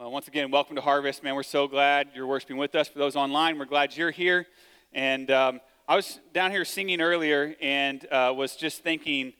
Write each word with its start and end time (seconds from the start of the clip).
Well, 0.00 0.10
once 0.10 0.28
again, 0.28 0.50
welcome 0.50 0.76
to 0.76 0.80
Harvest, 0.80 1.22
man. 1.22 1.34
We're 1.34 1.42
so 1.42 1.68
glad 1.68 2.08
you're 2.14 2.26
worshiping 2.26 2.56
with 2.56 2.74
us. 2.74 2.88
For 2.88 2.98
those 2.98 3.16
online, 3.16 3.58
we're 3.58 3.66
glad 3.66 3.94
you're 3.94 4.10
here. 4.10 4.46
And 4.94 5.30
um, 5.30 5.60
I 5.86 5.94
was 5.94 6.20
down 6.32 6.52
here 6.52 6.64
singing 6.64 7.02
earlier 7.02 7.54
and 7.60 8.10
uh, 8.10 8.32
was 8.34 8.56
just 8.56 8.82
thinking 8.82 9.34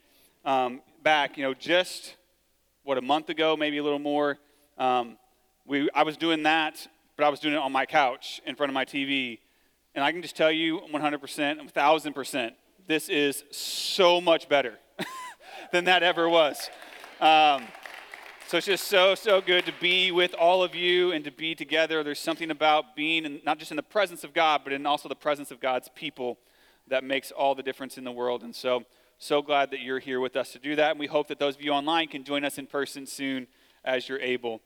um, 0.44 0.82
back, 1.02 1.38
you 1.38 1.44
know, 1.44 1.54
just 1.54 2.14
what 2.82 2.98
a 2.98 3.00
month 3.00 3.30
ago, 3.30 3.56
maybe 3.56 3.78
a 3.78 3.82
little 3.82 3.98
more. 3.98 4.36
Um, 4.76 5.16
we, 5.64 5.88
I 5.94 6.02
was 6.02 6.18
doing 6.18 6.42
that, 6.42 6.86
but 7.16 7.24
I 7.24 7.30
was 7.30 7.40
doing 7.40 7.54
it 7.54 7.58
on 7.58 7.72
my 7.72 7.86
couch 7.86 8.42
in 8.44 8.54
front 8.54 8.68
of 8.68 8.74
my 8.74 8.84
TV. 8.84 9.38
And 9.94 10.04
I 10.04 10.12
can 10.12 10.20
just 10.20 10.36
tell 10.36 10.52
you 10.52 10.82
100%, 10.92 11.72
1000%, 11.72 12.52
this 12.86 13.08
is 13.08 13.44
so 13.50 14.20
much 14.20 14.46
better 14.46 14.78
than 15.72 15.84
that 15.84 16.02
ever 16.02 16.28
was. 16.28 16.68
So 18.50 18.56
it's 18.56 18.66
just 18.66 18.88
so, 18.88 19.14
so 19.14 19.40
good 19.40 19.64
to 19.66 19.72
be 19.80 20.10
with 20.10 20.34
all 20.34 20.64
of 20.64 20.74
you 20.74 21.12
and 21.12 21.24
to 21.24 21.30
be 21.30 21.54
together. 21.54 22.02
There's 22.02 22.18
something 22.18 22.50
about 22.50 22.96
being 22.96 23.24
in, 23.24 23.40
not 23.46 23.60
just 23.60 23.70
in 23.70 23.76
the 23.76 23.82
presence 23.84 24.24
of 24.24 24.34
God, 24.34 24.62
but 24.64 24.72
in 24.72 24.86
also 24.86 25.08
the 25.08 25.14
presence 25.14 25.52
of 25.52 25.60
God's 25.60 25.88
people 25.94 26.36
that 26.88 27.04
makes 27.04 27.30
all 27.30 27.54
the 27.54 27.62
difference 27.62 27.96
in 27.96 28.02
the 28.02 28.10
world. 28.10 28.42
And 28.42 28.52
so, 28.52 28.82
so 29.18 29.40
glad 29.40 29.70
that 29.70 29.82
you're 29.82 30.00
here 30.00 30.18
with 30.18 30.34
us 30.34 30.50
to 30.50 30.58
do 30.58 30.74
that. 30.74 30.90
And 30.90 30.98
we 30.98 31.06
hope 31.06 31.28
that 31.28 31.38
those 31.38 31.54
of 31.54 31.62
you 31.62 31.70
online 31.70 32.08
can 32.08 32.24
join 32.24 32.44
us 32.44 32.58
in 32.58 32.66
person 32.66 33.06
soon 33.06 33.46
as 33.84 34.08
you're 34.08 34.18
able. 34.18 34.60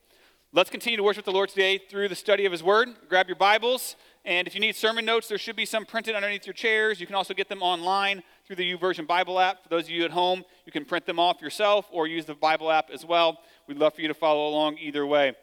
Let's 0.56 0.70
continue 0.70 0.96
to 0.96 1.02
worship 1.02 1.24
the 1.24 1.32
Lord 1.32 1.48
today 1.48 1.78
through 1.78 2.08
the 2.08 2.14
study 2.14 2.46
of 2.46 2.52
His 2.52 2.62
Word. 2.62 2.88
Grab 3.08 3.27
your 3.27 3.34
Bibles, 3.34 3.96
and 4.24 4.46
if 4.46 4.55
you 4.55 4.60
need 4.60 4.77
sermon 4.77 5.05
notes, 5.05 5.27
there 5.27 5.36
should 5.36 5.56
be 5.56 5.66
some 5.66 5.84
printed 5.84 6.14
underneath 6.14 6.46
your 6.46 6.55
chairs. 6.55 7.00
You 7.00 7.06
can 7.06 7.16
also 7.16 7.34
get 7.34 7.48
them 7.48 7.60
online 7.60 8.22
through 8.46 8.55
the 8.56 8.77
YouVersion 8.77 9.06
Bible 9.06 9.41
app. 9.41 9.64
For 9.64 9.69
those 9.69 9.86
of 9.86 9.91
you 9.91 10.05
at 10.05 10.12
home, 10.12 10.44
you 10.64 10.70
can 10.70 10.84
print 10.84 11.06
them 11.06 11.19
off 11.19 11.42
yourself 11.42 11.86
or 11.91 12.06
use 12.06 12.24
the 12.24 12.36
Bible 12.36 12.70
app 12.70 12.88
as 12.91 13.05
well. 13.05 13.41
We'd 13.66 13.78
love 13.78 13.95
for 13.95 14.02
you 14.02 14.09
to 14.09 14.14
follow 14.14 14.48
along 14.48 14.77
either 14.78 15.06
way. 15.06 15.34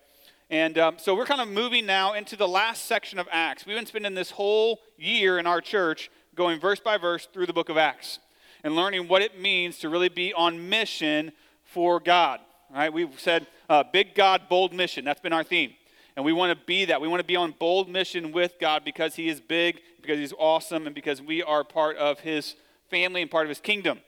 And 0.51 0.77
um, 0.77 0.97
so 0.99 1.15
we're 1.15 1.25
kind 1.25 1.41
of 1.41 1.47
moving 1.47 1.87
now 1.87 2.13
into 2.13 2.35
the 2.35 2.47
last 2.47 2.85
section 2.85 3.17
of 3.17 3.27
Acts. 3.31 3.65
We've 3.65 3.75
been 3.75 3.87
spending 3.87 4.13
this 4.13 4.31
whole 4.31 4.79
year 4.95 5.39
in 5.39 5.47
our 5.47 5.59
church 5.59 6.11
going 6.35 6.59
verse 6.59 6.79
by 6.79 6.97
verse 6.97 7.27
through 7.33 7.47
the 7.47 7.53
book 7.53 7.69
of 7.69 7.77
Acts 7.77 8.19
and 8.63 8.75
learning 8.75 9.07
what 9.07 9.23
it 9.23 9.39
means 9.39 9.79
to 9.79 9.89
really 9.89 10.09
be 10.09 10.33
on 10.33 10.69
mission 10.69 11.31
for 11.63 11.99
God. 11.99 12.41
Right? 12.71 12.93
We've 12.93 13.19
said 13.19 13.47
uh, 13.69 13.83
big 13.91 14.13
God, 14.13 14.43
bold 14.49 14.71
mission. 14.71 15.03
That's 15.03 15.21
been 15.21 15.33
our 15.33 15.43
theme. 15.43 15.73
And 16.15 16.23
we 16.23 16.33
want 16.33 16.57
to 16.57 16.65
be 16.65 16.85
that. 16.85 17.01
We 17.01 17.07
want 17.07 17.21
to 17.21 17.27
be 17.27 17.37
on 17.37 17.55
bold 17.57 17.89
mission 17.89 18.31
with 18.31 18.59
God 18.59 18.85
because 18.85 19.15
He 19.15 19.29
is 19.29 19.39
big, 19.39 19.79
because 20.01 20.19
He's 20.19 20.33
awesome, 20.37 20.85
and 20.85 20.93
because 20.93 21.21
we 21.21 21.41
are 21.41 21.63
part 21.63 21.97
of 21.97 22.19
His 22.19 22.55
family 22.89 23.21
and 23.21 23.31
part 23.31 23.45
of 23.45 23.49
His 23.49 23.61
kingdom. 23.61 23.99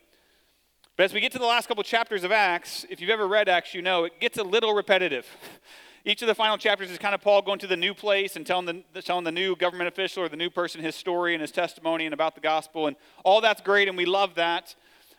But 0.96 1.06
as 1.06 1.14
we 1.14 1.22
get 1.22 1.32
to 1.32 1.40
the 1.40 1.46
last 1.46 1.68
couple 1.68 1.84
chapters 1.84 2.24
of 2.24 2.32
Acts, 2.32 2.86
if 2.88 3.02
you've 3.02 3.10
ever 3.10 3.28
read 3.28 3.50
Acts, 3.50 3.74
you 3.74 3.82
know 3.82 4.04
it 4.04 4.20
gets 4.20 4.38
a 4.38 4.44
little 4.44 4.76
repetitive. 4.76 5.26
Each 6.06 6.22
of 6.22 6.28
the 6.28 6.36
final 6.36 6.56
chapters 6.56 6.92
is 6.92 7.00
kind 7.00 7.16
of 7.16 7.22
Paul 7.22 7.42
going 7.42 7.58
to 7.60 7.68
the 7.68 7.78
new 7.78 7.96
place 7.96 8.36
and 8.36 8.46
telling 8.46 8.84
the, 8.94 9.02
telling 9.02 9.24
the 9.24 9.32
new 9.32 9.56
government 9.56 9.88
official 9.88 10.22
or 10.22 10.30
the 10.30 10.38
new 10.38 10.52
person 10.52 10.84
his 10.84 10.96
story 10.96 11.34
and 11.34 11.42
his 11.42 11.50
testimony 11.50 12.06
and 12.06 12.14
about 12.14 12.36
the 12.36 12.42
gospel. 12.42 12.86
And 12.86 12.96
all 13.24 13.42
that's 13.42 13.60
great, 13.60 13.88
and 13.88 13.98
we 13.98 14.06
love 14.06 14.36
that. 14.36 14.76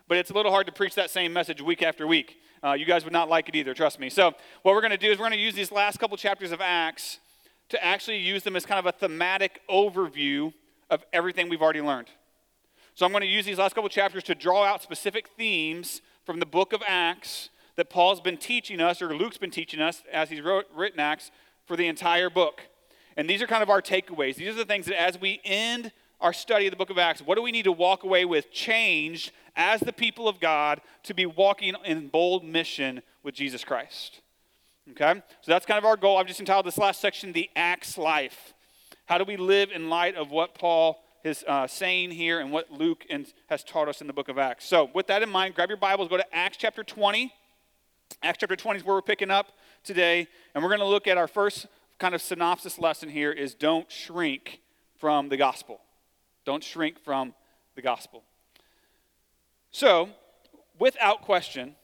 But 0.06 0.18
it's 0.18 0.30
a 0.30 0.34
little 0.34 0.52
hard 0.52 0.66
to 0.66 0.72
preach 0.72 0.94
that 0.94 1.10
same 1.10 1.32
message 1.32 1.60
week 1.60 1.82
after 1.82 2.06
week. 2.06 2.36
Uh, 2.62 2.74
you 2.74 2.84
guys 2.84 3.02
would 3.02 3.12
not 3.12 3.28
like 3.28 3.48
it 3.48 3.56
either, 3.56 3.74
trust 3.74 3.98
me. 3.98 4.10
So, 4.10 4.32
what 4.62 4.74
we're 4.74 4.80
going 4.80 4.92
to 4.92 4.96
do 4.96 5.10
is 5.10 5.18
we're 5.18 5.28
going 5.28 5.38
to 5.38 5.44
use 5.44 5.54
these 5.54 5.72
last 5.72 5.98
couple 5.98 6.16
chapters 6.16 6.52
of 6.52 6.60
Acts 6.60 7.18
to 7.70 7.84
actually 7.84 8.18
use 8.18 8.44
them 8.44 8.54
as 8.54 8.64
kind 8.64 8.78
of 8.78 8.86
a 8.86 8.96
thematic 8.96 9.60
overview 9.68 10.52
of 10.88 11.02
everything 11.12 11.48
we've 11.48 11.62
already 11.62 11.82
learned. 11.82 12.10
So 12.96 13.04
I'm 13.04 13.10
going 13.10 13.22
to 13.22 13.26
use 13.26 13.44
these 13.44 13.58
last 13.58 13.74
couple 13.74 13.88
chapters 13.88 14.22
to 14.24 14.36
draw 14.36 14.62
out 14.62 14.80
specific 14.80 15.28
themes 15.36 16.00
from 16.24 16.38
the 16.38 16.46
book 16.46 16.72
of 16.72 16.80
Acts 16.86 17.50
that 17.74 17.90
Paul's 17.90 18.20
been 18.20 18.36
teaching 18.36 18.80
us, 18.80 19.02
or 19.02 19.16
Luke's 19.16 19.36
been 19.36 19.50
teaching 19.50 19.80
us 19.80 20.04
as 20.12 20.30
he's 20.30 20.40
wrote, 20.40 20.66
written 20.72 21.00
Acts 21.00 21.32
for 21.66 21.76
the 21.76 21.88
entire 21.88 22.30
book. 22.30 22.62
And 23.16 23.28
these 23.28 23.42
are 23.42 23.48
kind 23.48 23.64
of 23.64 23.70
our 23.70 23.82
takeaways. 23.82 24.36
These 24.36 24.48
are 24.48 24.54
the 24.54 24.64
things 24.64 24.86
that 24.86 25.00
as 25.00 25.20
we 25.20 25.40
end 25.44 25.90
our 26.20 26.32
study 26.32 26.68
of 26.68 26.70
the 26.70 26.76
book 26.76 26.90
of 26.90 26.96
Acts, 26.96 27.20
what 27.20 27.34
do 27.34 27.42
we 27.42 27.50
need 27.50 27.64
to 27.64 27.72
walk 27.72 28.04
away 28.04 28.24
with 28.24 28.52
changed 28.52 29.32
as 29.56 29.80
the 29.80 29.92
people 29.92 30.28
of 30.28 30.38
God 30.38 30.80
to 31.02 31.14
be 31.14 31.26
walking 31.26 31.74
in 31.84 32.06
bold 32.06 32.44
mission 32.44 33.02
with 33.24 33.34
Jesus 33.34 33.64
Christ? 33.64 34.20
Okay? 34.92 35.20
So 35.40 35.50
that's 35.50 35.66
kind 35.66 35.78
of 35.78 35.84
our 35.84 35.96
goal. 35.96 36.16
I've 36.16 36.28
just 36.28 36.38
entitled 36.38 36.66
this 36.66 36.78
last 36.78 37.00
section, 37.00 37.32
The 37.32 37.50
Acts 37.56 37.98
Life. 37.98 38.54
How 39.06 39.18
do 39.18 39.24
we 39.24 39.36
live 39.36 39.72
in 39.72 39.90
light 39.90 40.14
of 40.14 40.30
what 40.30 40.54
Paul 40.54 41.03
his 41.24 41.42
uh, 41.48 41.66
saying 41.66 42.10
here 42.10 42.38
and 42.38 42.52
what 42.52 42.70
Luke 42.70 43.06
in, 43.08 43.26
has 43.48 43.64
taught 43.64 43.88
us 43.88 44.02
in 44.02 44.06
the 44.06 44.12
book 44.12 44.28
of 44.28 44.36
Acts. 44.38 44.66
So, 44.66 44.90
with 44.92 45.06
that 45.06 45.22
in 45.22 45.30
mind, 45.30 45.54
grab 45.54 45.70
your 45.70 45.78
Bibles, 45.78 46.08
go 46.08 46.18
to 46.18 46.36
Acts 46.36 46.58
chapter 46.58 46.84
20. 46.84 47.32
Acts 48.22 48.38
chapter 48.40 48.54
20 48.54 48.80
is 48.80 48.84
where 48.84 48.94
we're 48.94 49.02
picking 49.02 49.30
up 49.30 49.48
today, 49.82 50.28
and 50.54 50.62
we're 50.62 50.68
going 50.68 50.80
to 50.80 50.86
look 50.86 51.06
at 51.06 51.16
our 51.16 51.26
first 51.26 51.66
kind 51.98 52.14
of 52.14 52.20
synopsis 52.20 52.78
lesson 52.78 53.08
here 53.08 53.32
is 53.32 53.54
don't 53.54 53.90
shrink 53.90 54.60
from 54.98 55.30
the 55.30 55.38
gospel. 55.38 55.80
Don't 56.44 56.62
shrink 56.62 57.02
from 57.02 57.32
the 57.74 57.80
gospel. 57.80 58.22
So, 59.70 60.10
without 60.78 61.22
question, 61.22 61.74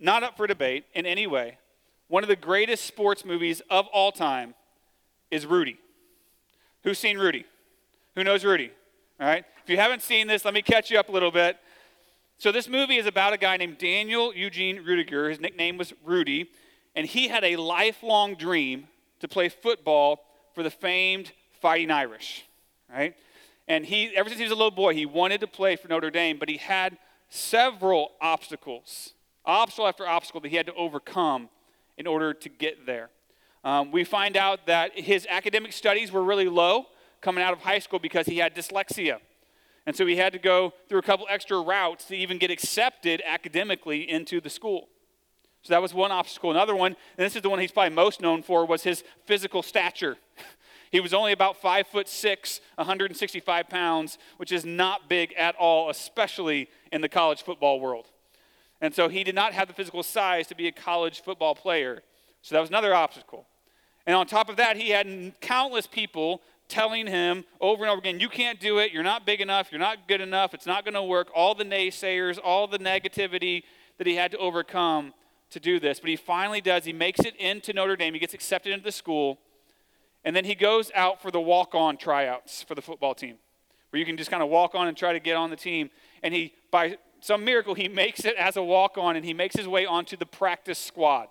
not 0.00 0.22
up 0.22 0.38
for 0.38 0.46
debate 0.46 0.86
in 0.94 1.04
any 1.04 1.26
way, 1.26 1.58
one 2.08 2.22
of 2.22 2.30
the 2.30 2.36
greatest 2.36 2.86
sports 2.86 3.26
movies 3.26 3.60
of 3.68 3.86
all 3.88 4.10
time 4.10 4.54
is 5.30 5.44
Rudy. 5.44 5.78
Who's 6.82 6.98
seen 6.98 7.18
Rudy? 7.18 7.44
Who 8.14 8.24
knows 8.24 8.44
Rudy? 8.44 8.70
All 9.20 9.26
right. 9.26 9.44
If 9.64 9.70
you 9.70 9.76
haven't 9.78 10.02
seen 10.02 10.26
this, 10.26 10.44
let 10.44 10.52
me 10.52 10.60
catch 10.60 10.90
you 10.90 10.98
up 10.98 11.08
a 11.08 11.12
little 11.12 11.30
bit. 11.30 11.56
So, 12.36 12.52
this 12.52 12.68
movie 12.68 12.96
is 12.96 13.06
about 13.06 13.32
a 13.32 13.38
guy 13.38 13.56
named 13.56 13.78
Daniel 13.78 14.34
Eugene 14.34 14.84
Ruettiger. 14.84 15.30
His 15.30 15.40
nickname 15.40 15.78
was 15.78 15.92
Rudy, 16.04 16.50
and 16.94 17.06
he 17.06 17.28
had 17.28 17.44
a 17.44 17.56
lifelong 17.56 18.34
dream 18.34 18.88
to 19.20 19.28
play 19.28 19.48
football 19.48 20.20
for 20.54 20.62
the 20.62 20.70
famed 20.70 21.32
Fighting 21.60 21.90
Irish. 21.90 22.44
Right? 22.92 23.14
And 23.68 23.86
he, 23.86 24.14
ever 24.16 24.28
since 24.28 24.38
he 24.38 24.44
was 24.44 24.52
a 24.52 24.56
little 24.56 24.72
boy, 24.72 24.94
he 24.94 25.06
wanted 25.06 25.40
to 25.40 25.46
play 25.46 25.76
for 25.76 25.88
Notre 25.88 26.10
Dame, 26.10 26.36
but 26.38 26.48
he 26.48 26.56
had 26.56 26.98
several 27.30 28.10
obstacles, 28.20 29.14
obstacle 29.46 29.86
after 29.86 30.06
obstacle 30.06 30.40
that 30.40 30.48
he 30.48 30.56
had 30.56 30.66
to 30.66 30.74
overcome 30.74 31.48
in 31.96 32.06
order 32.06 32.34
to 32.34 32.48
get 32.48 32.84
there. 32.84 33.08
Um, 33.64 33.92
we 33.92 34.02
find 34.02 34.36
out 34.36 34.66
that 34.66 34.98
his 34.98 35.26
academic 35.30 35.72
studies 35.72 36.10
were 36.10 36.24
really 36.24 36.48
low 36.48 36.86
coming 37.22 37.42
out 37.42 37.52
of 37.52 37.60
high 37.60 37.78
school 37.78 37.98
because 37.98 38.26
he 38.26 38.38
had 38.38 38.54
dyslexia. 38.54 39.18
And 39.86 39.96
so 39.96 40.06
he 40.06 40.16
had 40.16 40.32
to 40.32 40.38
go 40.38 40.74
through 40.88 40.98
a 40.98 41.02
couple 41.02 41.26
extra 41.30 41.60
routes 41.60 42.04
to 42.06 42.16
even 42.16 42.38
get 42.38 42.50
accepted 42.50 43.22
academically 43.24 44.08
into 44.08 44.40
the 44.40 44.50
school. 44.50 44.88
So 45.62 45.72
that 45.72 45.82
was 45.82 45.94
one 45.94 46.10
obstacle. 46.10 46.50
Another 46.50 46.74
one, 46.74 46.96
and 47.16 47.24
this 47.24 47.36
is 47.36 47.42
the 47.42 47.48
one 47.48 47.60
he's 47.60 47.72
probably 47.72 47.94
most 47.94 48.20
known 48.20 48.42
for, 48.42 48.66
was 48.66 48.82
his 48.82 49.04
physical 49.26 49.62
stature. 49.62 50.16
he 50.90 51.00
was 51.00 51.14
only 51.14 51.32
about 51.32 51.56
five 51.56 51.86
foot 51.86 52.08
six, 52.08 52.60
165 52.76 53.68
pounds, 53.68 54.18
which 54.36 54.50
is 54.50 54.64
not 54.64 55.08
big 55.08 55.32
at 55.34 55.54
all, 55.56 55.88
especially 55.88 56.68
in 56.90 57.00
the 57.00 57.08
college 57.08 57.42
football 57.42 57.80
world. 57.80 58.06
And 58.80 58.92
so 58.92 59.08
he 59.08 59.22
did 59.22 59.36
not 59.36 59.52
have 59.52 59.68
the 59.68 59.74
physical 59.74 60.02
size 60.02 60.48
to 60.48 60.56
be 60.56 60.66
a 60.66 60.72
college 60.72 61.22
football 61.22 61.54
player. 61.54 62.02
So 62.42 62.56
that 62.56 62.60
was 62.60 62.70
another 62.70 62.92
obstacle. 62.92 63.46
And 64.04 64.16
on 64.16 64.26
top 64.26 64.48
of 64.48 64.56
that, 64.56 64.76
he 64.76 64.90
had 64.90 65.40
countless 65.40 65.86
people 65.86 66.42
telling 66.72 67.06
him 67.06 67.44
over 67.60 67.84
and 67.84 67.90
over 67.90 67.98
again, 67.98 68.18
You 68.18 68.30
can't 68.30 68.58
do 68.58 68.78
it. 68.78 68.92
You're 68.92 69.02
not 69.02 69.26
big 69.26 69.40
enough. 69.40 69.70
You're 69.70 69.78
not 69.78 70.08
good 70.08 70.22
enough. 70.22 70.54
It's 70.54 70.66
not 70.66 70.84
going 70.84 70.94
to 70.94 71.02
work. 71.02 71.28
All 71.34 71.54
the 71.54 71.64
naysayers, 71.64 72.38
all 72.42 72.66
the 72.66 72.78
negativity 72.78 73.64
that 73.98 74.06
he 74.06 74.16
had 74.16 74.30
to 74.30 74.38
overcome 74.38 75.12
to 75.50 75.60
do 75.60 75.78
this. 75.78 76.00
But 76.00 76.08
he 76.08 76.16
finally 76.16 76.62
does. 76.62 76.86
He 76.86 76.94
makes 76.94 77.20
it 77.20 77.36
into 77.36 77.74
Notre 77.74 77.94
Dame. 77.94 78.14
He 78.14 78.20
gets 78.20 78.32
accepted 78.32 78.72
into 78.72 78.84
the 78.84 78.92
school. 78.92 79.38
And 80.24 80.34
then 80.34 80.46
he 80.46 80.54
goes 80.54 80.90
out 80.94 81.20
for 81.20 81.30
the 81.30 81.40
walk 81.40 81.74
on 81.74 81.98
tryouts 81.98 82.62
for 82.62 82.74
the 82.74 82.82
football 82.82 83.14
team, 83.14 83.36
where 83.90 84.00
you 84.00 84.06
can 84.06 84.16
just 84.16 84.30
kind 84.30 84.42
of 84.42 84.48
walk 84.48 84.74
on 84.74 84.88
and 84.88 84.96
try 84.96 85.12
to 85.12 85.20
get 85.20 85.36
on 85.36 85.50
the 85.50 85.56
team. 85.56 85.90
And 86.22 86.32
he, 86.32 86.54
by 86.70 86.96
some 87.20 87.44
miracle, 87.44 87.74
he 87.74 87.88
makes 88.02 88.24
it 88.24 88.34
as 88.36 88.56
a 88.56 88.62
walk 88.62 88.96
on 88.96 89.16
and 89.16 89.24
he 89.24 89.34
makes 89.34 89.56
his 89.56 89.68
way 89.68 89.84
onto 89.84 90.16
the 90.16 90.26
practice 90.26 90.78
squad 90.78 91.28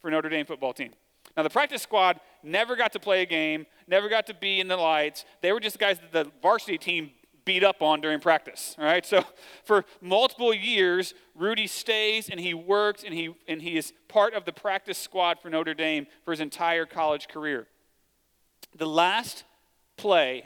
for 0.00 0.10
Notre 0.10 0.30
Dame 0.30 0.46
football 0.46 0.72
team. 0.72 0.92
Now, 1.36 1.42
the 1.42 1.50
practice 1.50 1.82
squad 1.82 2.18
never 2.42 2.76
got 2.76 2.92
to 2.92 3.00
play 3.00 3.22
a 3.22 3.26
game, 3.26 3.66
never 3.86 4.08
got 4.08 4.26
to 4.26 4.34
be 4.34 4.60
in 4.60 4.68
the 4.68 4.76
lights. 4.76 5.24
They 5.40 5.52
were 5.52 5.60
just 5.60 5.78
guys 5.78 5.98
that 5.98 6.12
the 6.12 6.30
varsity 6.42 6.78
team 6.78 7.10
beat 7.44 7.64
up 7.64 7.82
on 7.82 8.00
during 8.00 8.20
practice. 8.20 8.76
right? 8.78 9.04
so 9.04 9.24
for 9.64 9.84
multiple 10.00 10.54
years, 10.54 11.14
Rudy 11.34 11.66
stays 11.66 12.28
and 12.28 12.38
he 12.38 12.54
works 12.54 13.02
and 13.02 13.14
he 13.14 13.34
and 13.48 13.62
he 13.62 13.76
is 13.76 13.92
part 14.08 14.34
of 14.34 14.44
the 14.44 14.52
practice 14.52 14.98
squad 14.98 15.38
for 15.40 15.50
Notre 15.50 15.74
Dame 15.74 16.06
for 16.24 16.30
his 16.30 16.40
entire 16.40 16.86
college 16.86 17.28
career. 17.28 17.66
The 18.76 18.86
last 18.86 19.44
play 19.96 20.44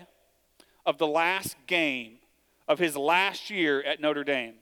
of 0.86 0.98
the 0.98 1.06
last 1.06 1.56
game 1.66 2.18
of 2.66 2.78
his 2.78 2.96
last 2.96 3.50
year 3.50 3.82
at 3.82 4.00
Notre 4.00 4.24
Dame, 4.24 4.54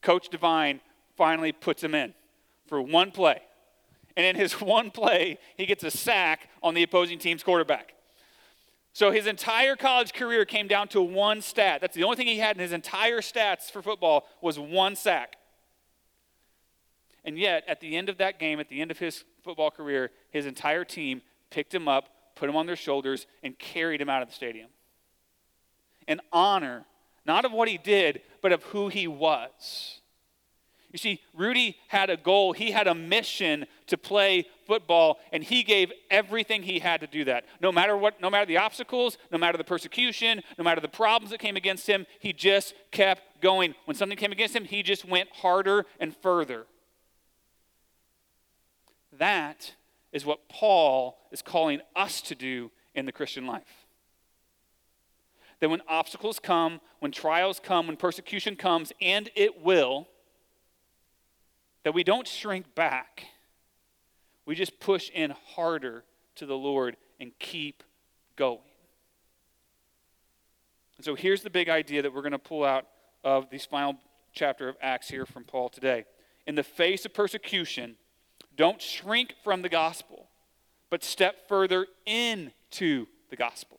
Coach 0.00 0.28
Devine 0.28 0.80
finally 1.16 1.52
puts 1.52 1.82
him 1.82 1.94
in 1.94 2.14
for 2.66 2.80
one 2.80 3.10
play. 3.10 3.40
And 4.16 4.26
in 4.26 4.36
his 4.36 4.52
one 4.60 4.90
play, 4.90 5.38
he 5.56 5.66
gets 5.66 5.84
a 5.84 5.90
sack 5.90 6.48
on 6.62 6.74
the 6.74 6.82
opposing 6.82 7.18
team's 7.18 7.42
quarterback. 7.42 7.94
So 8.94 9.10
his 9.10 9.26
entire 9.26 9.74
college 9.74 10.12
career 10.12 10.44
came 10.44 10.68
down 10.68 10.88
to 10.88 11.00
one 11.00 11.40
stat. 11.40 11.80
That's 11.80 11.94
the 11.96 12.04
only 12.04 12.16
thing 12.16 12.26
he 12.26 12.38
had 12.38 12.56
in 12.56 12.60
his 12.60 12.72
entire 12.72 13.20
stats 13.20 13.70
for 13.70 13.80
football 13.80 14.26
was 14.42 14.58
one 14.58 14.96
sack. 14.96 15.36
And 17.24 17.38
yet, 17.38 17.64
at 17.66 17.80
the 17.80 17.96
end 17.96 18.08
of 18.08 18.18
that 18.18 18.38
game, 18.38 18.60
at 18.60 18.68
the 18.68 18.80
end 18.80 18.90
of 18.90 18.98
his 18.98 19.24
football 19.42 19.70
career, 19.70 20.10
his 20.30 20.44
entire 20.44 20.84
team 20.84 21.22
picked 21.50 21.74
him 21.74 21.88
up, 21.88 22.08
put 22.34 22.48
him 22.48 22.56
on 22.56 22.66
their 22.66 22.76
shoulders, 22.76 23.26
and 23.42 23.58
carried 23.58 24.00
him 24.00 24.10
out 24.10 24.22
of 24.22 24.28
the 24.28 24.34
stadium. 24.34 24.68
In 26.06 26.20
honor, 26.32 26.84
not 27.24 27.44
of 27.44 27.52
what 27.52 27.68
he 27.68 27.78
did, 27.78 28.20
but 28.42 28.52
of 28.52 28.62
who 28.64 28.88
he 28.88 29.06
was. 29.06 30.00
You 30.92 30.98
see, 30.98 31.20
Rudy 31.32 31.78
had 31.88 32.10
a 32.10 32.18
goal, 32.18 32.52
he 32.52 32.70
had 32.70 32.86
a 32.86 32.94
mission 32.94 33.64
to 33.86 33.96
play 33.96 34.46
football, 34.66 35.20
and 35.32 35.42
he 35.42 35.62
gave 35.62 35.90
everything 36.10 36.62
he 36.62 36.80
had 36.80 37.00
to 37.00 37.06
do 37.06 37.24
that. 37.24 37.46
No 37.62 37.72
matter 37.72 37.96
what, 37.96 38.20
no 38.20 38.28
matter 38.28 38.44
the 38.44 38.58
obstacles, 38.58 39.16
no 39.30 39.38
matter 39.38 39.56
the 39.56 39.64
persecution, 39.64 40.42
no 40.58 40.64
matter 40.64 40.82
the 40.82 40.88
problems 40.88 41.30
that 41.30 41.40
came 41.40 41.56
against 41.56 41.86
him, 41.86 42.06
he 42.20 42.34
just 42.34 42.74
kept 42.90 43.40
going. 43.40 43.74
When 43.86 43.96
something 43.96 44.18
came 44.18 44.32
against 44.32 44.54
him, 44.54 44.66
he 44.66 44.82
just 44.82 45.06
went 45.06 45.30
harder 45.32 45.86
and 45.98 46.14
further. 46.14 46.66
That 49.18 49.74
is 50.12 50.26
what 50.26 50.46
Paul 50.50 51.18
is 51.30 51.40
calling 51.40 51.80
us 51.96 52.20
to 52.22 52.34
do 52.34 52.70
in 52.94 53.06
the 53.06 53.12
Christian 53.12 53.46
life. 53.46 53.86
That 55.60 55.70
when 55.70 55.80
obstacles 55.88 56.38
come, 56.38 56.82
when 56.98 57.12
trials 57.12 57.60
come, 57.60 57.86
when 57.86 57.96
persecution 57.96 58.56
comes, 58.56 58.92
and 59.00 59.30
it 59.34 59.62
will, 59.62 60.08
that 61.84 61.94
we 61.94 62.04
don't 62.04 62.26
shrink 62.26 62.74
back. 62.74 63.24
We 64.46 64.54
just 64.54 64.80
push 64.80 65.10
in 65.10 65.30
harder 65.54 66.04
to 66.36 66.46
the 66.46 66.56
Lord 66.56 66.96
and 67.20 67.32
keep 67.38 67.82
going. 68.36 68.58
And 70.96 71.04
so 71.04 71.14
here's 71.14 71.42
the 71.42 71.50
big 71.50 71.68
idea 71.68 72.02
that 72.02 72.14
we're 72.14 72.22
going 72.22 72.32
to 72.32 72.38
pull 72.38 72.64
out 72.64 72.86
of 73.24 73.50
this 73.50 73.64
final 73.64 73.96
chapter 74.32 74.68
of 74.68 74.76
Acts 74.80 75.08
here 75.08 75.26
from 75.26 75.44
Paul 75.44 75.68
today. 75.68 76.04
In 76.46 76.54
the 76.54 76.62
face 76.62 77.04
of 77.04 77.14
persecution, 77.14 77.96
don't 78.56 78.80
shrink 78.80 79.34
from 79.42 79.62
the 79.62 79.68
gospel, 79.68 80.28
but 80.90 81.04
step 81.04 81.48
further 81.48 81.86
into 82.06 83.06
the 83.30 83.36
gospel. 83.36 83.78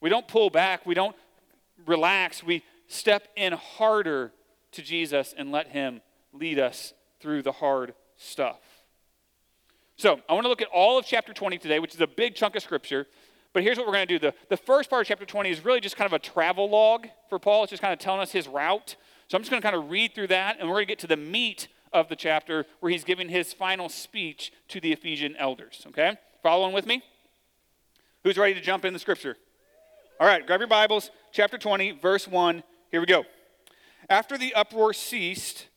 We 0.00 0.10
don't 0.10 0.28
pull 0.28 0.50
back, 0.50 0.86
we 0.86 0.94
don't 0.94 1.16
relax, 1.86 2.42
we 2.42 2.62
step 2.88 3.28
in 3.36 3.52
harder 3.52 4.32
to 4.72 4.82
Jesus 4.82 5.34
and 5.36 5.50
let 5.50 5.68
Him 5.68 6.00
lead 6.34 6.58
us 6.58 6.92
through 7.20 7.42
the 7.42 7.52
hard 7.52 7.94
stuff. 8.16 8.60
So, 9.96 10.20
I 10.28 10.32
want 10.34 10.44
to 10.44 10.48
look 10.48 10.60
at 10.60 10.68
all 10.68 10.98
of 10.98 11.06
chapter 11.06 11.32
20 11.32 11.56
today, 11.58 11.78
which 11.78 11.94
is 11.94 12.00
a 12.00 12.06
big 12.06 12.34
chunk 12.34 12.56
of 12.56 12.62
scripture. 12.62 13.06
But 13.52 13.62
here's 13.62 13.78
what 13.78 13.86
we're 13.86 13.92
going 13.92 14.08
to 14.08 14.18
do. 14.18 14.30
The, 14.30 14.34
the 14.48 14.56
first 14.56 14.90
part 14.90 15.02
of 15.02 15.06
chapter 15.06 15.24
20 15.24 15.48
is 15.48 15.64
really 15.64 15.80
just 15.80 15.96
kind 15.96 16.06
of 16.06 16.12
a 16.12 16.18
travel 16.18 16.68
log 16.68 17.06
for 17.28 17.38
Paul. 17.38 17.62
It's 17.62 17.70
just 17.70 17.80
kind 17.80 17.92
of 17.92 18.00
telling 18.00 18.20
us 18.20 18.32
his 18.32 18.48
route. 18.48 18.96
So 19.28 19.36
I'm 19.36 19.42
just 19.42 19.50
going 19.50 19.62
to 19.62 19.66
kind 19.66 19.76
of 19.76 19.90
read 19.90 20.14
through 20.14 20.26
that, 20.26 20.56
and 20.58 20.68
we're 20.68 20.74
going 20.74 20.86
to 20.86 20.90
get 20.90 20.98
to 21.00 21.06
the 21.06 21.16
meat 21.16 21.68
of 21.92 22.08
the 22.08 22.16
chapter 22.16 22.66
where 22.80 22.90
he's 22.90 23.04
giving 23.04 23.28
his 23.28 23.52
final 23.52 23.88
speech 23.88 24.52
to 24.68 24.80
the 24.80 24.92
Ephesian 24.92 25.36
elders. 25.36 25.84
Okay? 25.88 26.18
Following 26.42 26.74
with 26.74 26.86
me? 26.86 27.02
Who's 28.24 28.36
ready 28.36 28.54
to 28.54 28.60
jump 28.60 28.84
in 28.84 28.92
the 28.92 28.98
scripture? 28.98 29.36
All 30.18 30.26
right, 30.26 30.44
grab 30.46 30.60
your 30.60 30.68
Bibles, 30.68 31.10
chapter 31.32 31.56
20, 31.56 31.92
verse 31.92 32.26
1. 32.26 32.62
Here 32.90 33.00
we 33.00 33.06
go. 33.06 33.24
After 34.10 34.36
the 34.36 34.54
uproar 34.54 34.92
ceased, 34.92 35.68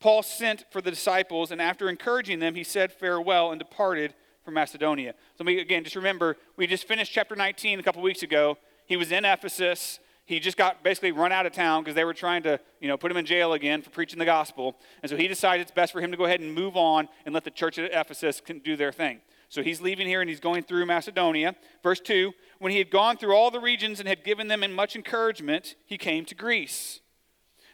Paul 0.00 0.22
sent 0.22 0.64
for 0.70 0.80
the 0.80 0.90
disciples, 0.90 1.50
and 1.50 1.60
after 1.60 1.88
encouraging 1.88 2.38
them, 2.38 2.54
he 2.54 2.64
said 2.64 2.92
farewell 2.92 3.50
and 3.50 3.58
departed 3.58 4.14
from 4.44 4.54
Macedonia. 4.54 5.14
So, 5.36 5.46
again, 5.46 5.84
just 5.84 5.96
remember, 5.96 6.36
we 6.56 6.66
just 6.66 6.86
finished 6.86 7.12
chapter 7.12 7.34
19 7.34 7.80
a 7.80 7.82
couple 7.82 8.00
weeks 8.02 8.22
ago. 8.22 8.56
He 8.86 8.96
was 8.96 9.12
in 9.12 9.24
Ephesus. 9.24 9.98
He 10.24 10.40
just 10.40 10.56
got 10.56 10.84
basically 10.84 11.12
run 11.12 11.32
out 11.32 11.46
of 11.46 11.52
town 11.52 11.82
because 11.82 11.94
they 11.94 12.04
were 12.04 12.14
trying 12.14 12.42
to, 12.44 12.60
you 12.80 12.88
know, 12.88 12.96
put 12.96 13.10
him 13.10 13.16
in 13.16 13.26
jail 13.26 13.54
again 13.54 13.82
for 13.82 13.90
preaching 13.90 14.18
the 14.18 14.24
gospel. 14.24 14.76
And 15.02 15.10
so 15.10 15.16
he 15.16 15.26
decided 15.26 15.62
it's 15.62 15.70
best 15.70 15.92
for 15.92 16.00
him 16.00 16.10
to 16.10 16.16
go 16.16 16.26
ahead 16.26 16.40
and 16.40 16.54
move 16.54 16.76
on 16.76 17.08
and 17.24 17.34
let 17.34 17.44
the 17.44 17.50
church 17.50 17.78
at 17.78 17.90
Ephesus 17.92 18.40
can 18.40 18.58
do 18.58 18.76
their 18.76 18.92
thing. 18.92 19.20
So 19.48 19.62
he's 19.62 19.80
leaving 19.80 20.06
here 20.06 20.20
and 20.20 20.28
he's 20.28 20.40
going 20.40 20.62
through 20.62 20.84
Macedonia. 20.86 21.56
Verse 21.82 22.00
2 22.00 22.32
When 22.58 22.72
he 22.72 22.78
had 22.78 22.90
gone 22.90 23.16
through 23.16 23.34
all 23.34 23.50
the 23.50 23.60
regions 23.60 24.00
and 24.00 24.08
had 24.08 24.22
given 24.22 24.48
them 24.48 24.60
much 24.74 24.94
encouragement, 24.94 25.76
he 25.86 25.96
came 25.96 26.24
to 26.26 26.34
Greece. 26.34 27.00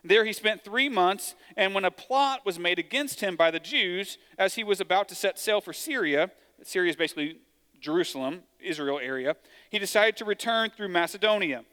There 0.05 0.27
he 0.27 0.35
spent 0.35 0.63
three 0.63 0.91
months, 0.91 1.35
and 1.57 1.75
when 1.75 1.87
a 1.87 1.91
plot 1.91 2.45
was 2.45 2.59
made 2.59 2.79
against 2.79 3.21
him 3.21 3.37
by 3.37 3.51
the 3.51 3.59
Jews, 3.59 4.19
as 4.39 4.55
he 4.55 4.63
was 4.63 4.81
about 4.81 5.09
to 5.09 5.15
set 5.15 5.39
sail 5.39 5.63
for 5.63 5.73
Syria, 5.73 6.31
Syria 6.63 6.91
is 6.91 6.97
basically 6.97 7.39
Jerusalem, 7.81 8.43
Israel 8.61 9.01
area, 9.03 9.37
he 9.71 9.79
decided 9.79 10.17
to 10.19 10.25
return 10.27 10.71
through 10.71 10.89
Macedonia. 10.89 11.65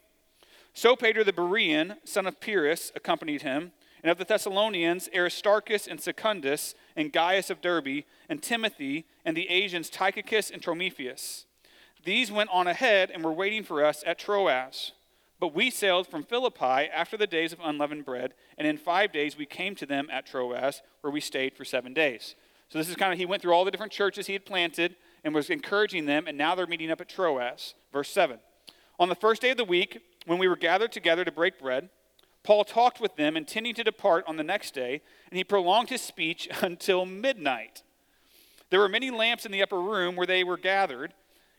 Sopater 0.74 1.24
the 1.24 1.32
Berean, 1.32 1.96
son 2.04 2.26
of 2.26 2.40
Pyrrhus, 2.40 2.90
accompanied 2.94 3.42
him, 3.42 3.72
and 4.02 4.10
of 4.10 4.16
the 4.16 4.24
Thessalonians, 4.24 5.10
Aristarchus 5.14 5.86
and 5.86 6.00
Secundus, 6.00 6.74
and 6.96 7.12
Gaius 7.12 7.50
of 7.50 7.60
Derbe, 7.60 8.04
and 8.28 8.42
Timothy, 8.42 9.04
and 9.24 9.36
the 9.36 9.48
Asians, 9.50 9.90
Tychicus 9.90 10.50
and 10.50 10.62
Trophimus. 10.62 11.44
These 12.04 12.32
went 12.32 12.50
on 12.50 12.66
ahead 12.66 13.10
and 13.10 13.22
were 13.22 13.32
waiting 13.32 13.62
for 13.62 13.84
us 13.84 14.02
at 14.06 14.18
Troas. 14.18 14.92
But 15.42 15.56
we 15.56 15.70
sailed 15.70 16.06
from 16.06 16.22
Philippi 16.22 16.88
after 16.94 17.16
the 17.16 17.26
days 17.26 17.52
of 17.52 17.58
unleavened 17.60 18.04
bread, 18.04 18.34
and 18.56 18.64
in 18.64 18.78
five 18.78 19.10
days 19.10 19.36
we 19.36 19.44
came 19.44 19.74
to 19.74 19.84
them 19.84 20.06
at 20.08 20.24
Troas, 20.24 20.82
where 21.00 21.10
we 21.10 21.20
stayed 21.20 21.56
for 21.56 21.64
seven 21.64 21.92
days. 21.92 22.36
So 22.68 22.78
this 22.78 22.88
is 22.88 22.94
kind 22.94 23.12
of, 23.12 23.18
he 23.18 23.26
went 23.26 23.42
through 23.42 23.52
all 23.52 23.64
the 23.64 23.72
different 23.72 23.90
churches 23.90 24.28
he 24.28 24.34
had 24.34 24.46
planted 24.46 24.94
and 25.24 25.34
was 25.34 25.50
encouraging 25.50 26.06
them, 26.06 26.28
and 26.28 26.38
now 26.38 26.54
they're 26.54 26.68
meeting 26.68 26.92
up 26.92 27.00
at 27.00 27.08
Troas. 27.08 27.74
Verse 27.92 28.08
7. 28.10 28.38
On 29.00 29.08
the 29.08 29.16
first 29.16 29.42
day 29.42 29.50
of 29.50 29.56
the 29.56 29.64
week, 29.64 29.98
when 30.26 30.38
we 30.38 30.46
were 30.46 30.54
gathered 30.54 30.92
together 30.92 31.24
to 31.24 31.32
break 31.32 31.58
bread, 31.58 31.88
Paul 32.44 32.62
talked 32.62 33.00
with 33.00 33.16
them, 33.16 33.36
intending 33.36 33.74
to 33.74 33.82
depart 33.82 34.22
on 34.28 34.36
the 34.36 34.44
next 34.44 34.74
day, 34.74 35.02
and 35.28 35.36
he 35.36 35.42
prolonged 35.42 35.88
his 35.88 36.02
speech 36.02 36.48
until 36.62 37.04
midnight. 37.04 37.82
There 38.70 38.78
were 38.78 38.88
many 38.88 39.10
lamps 39.10 39.44
in 39.44 39.50
the 39.50 39.64
upper 39.64 39.80
room 39.80 40.14
where 40.14 40.24
they 40.24 40.44
were 40.44 40.56
gathered, 40.56 41.14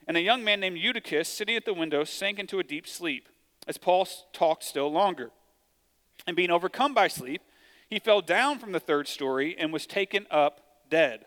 and 0.08 0.16
a 0.16 0.22
young 0.22 0.42
man 0.42 0.62
named 0.62 0.78
Eutychus, 0.78 1.28
sitting 1.28 1.58
at 1.58 1.66
the 1.66 1.74
window, 1.74 2.06
sank 2.06 2.40
into 2.40 2.60
a 2.60 2.64
deep 2.64 2.88
sleep 2.88 3.28
as 3.68 3.78
Paul 3.78 4.08
talked 4.32 4.64
still 4.64 4.92
longer. 4.92 5.32
And 6.28 6.36
being 6.36 6.52
overcome 6.52 6.94
by 6.94 7.08
sleep, 7.08 7.42
he 7.90 8.00
fell 8.00 8.22
down 8.22 8.60
from 8.60 8.72
the 8.72 8.80
third 8.80 9.08
story 9.08 9.56
and 9.58 9.72
was 9.72 9.86
taken 9.86 10.26
up 10.32 10.62
dead. 10.90 11.26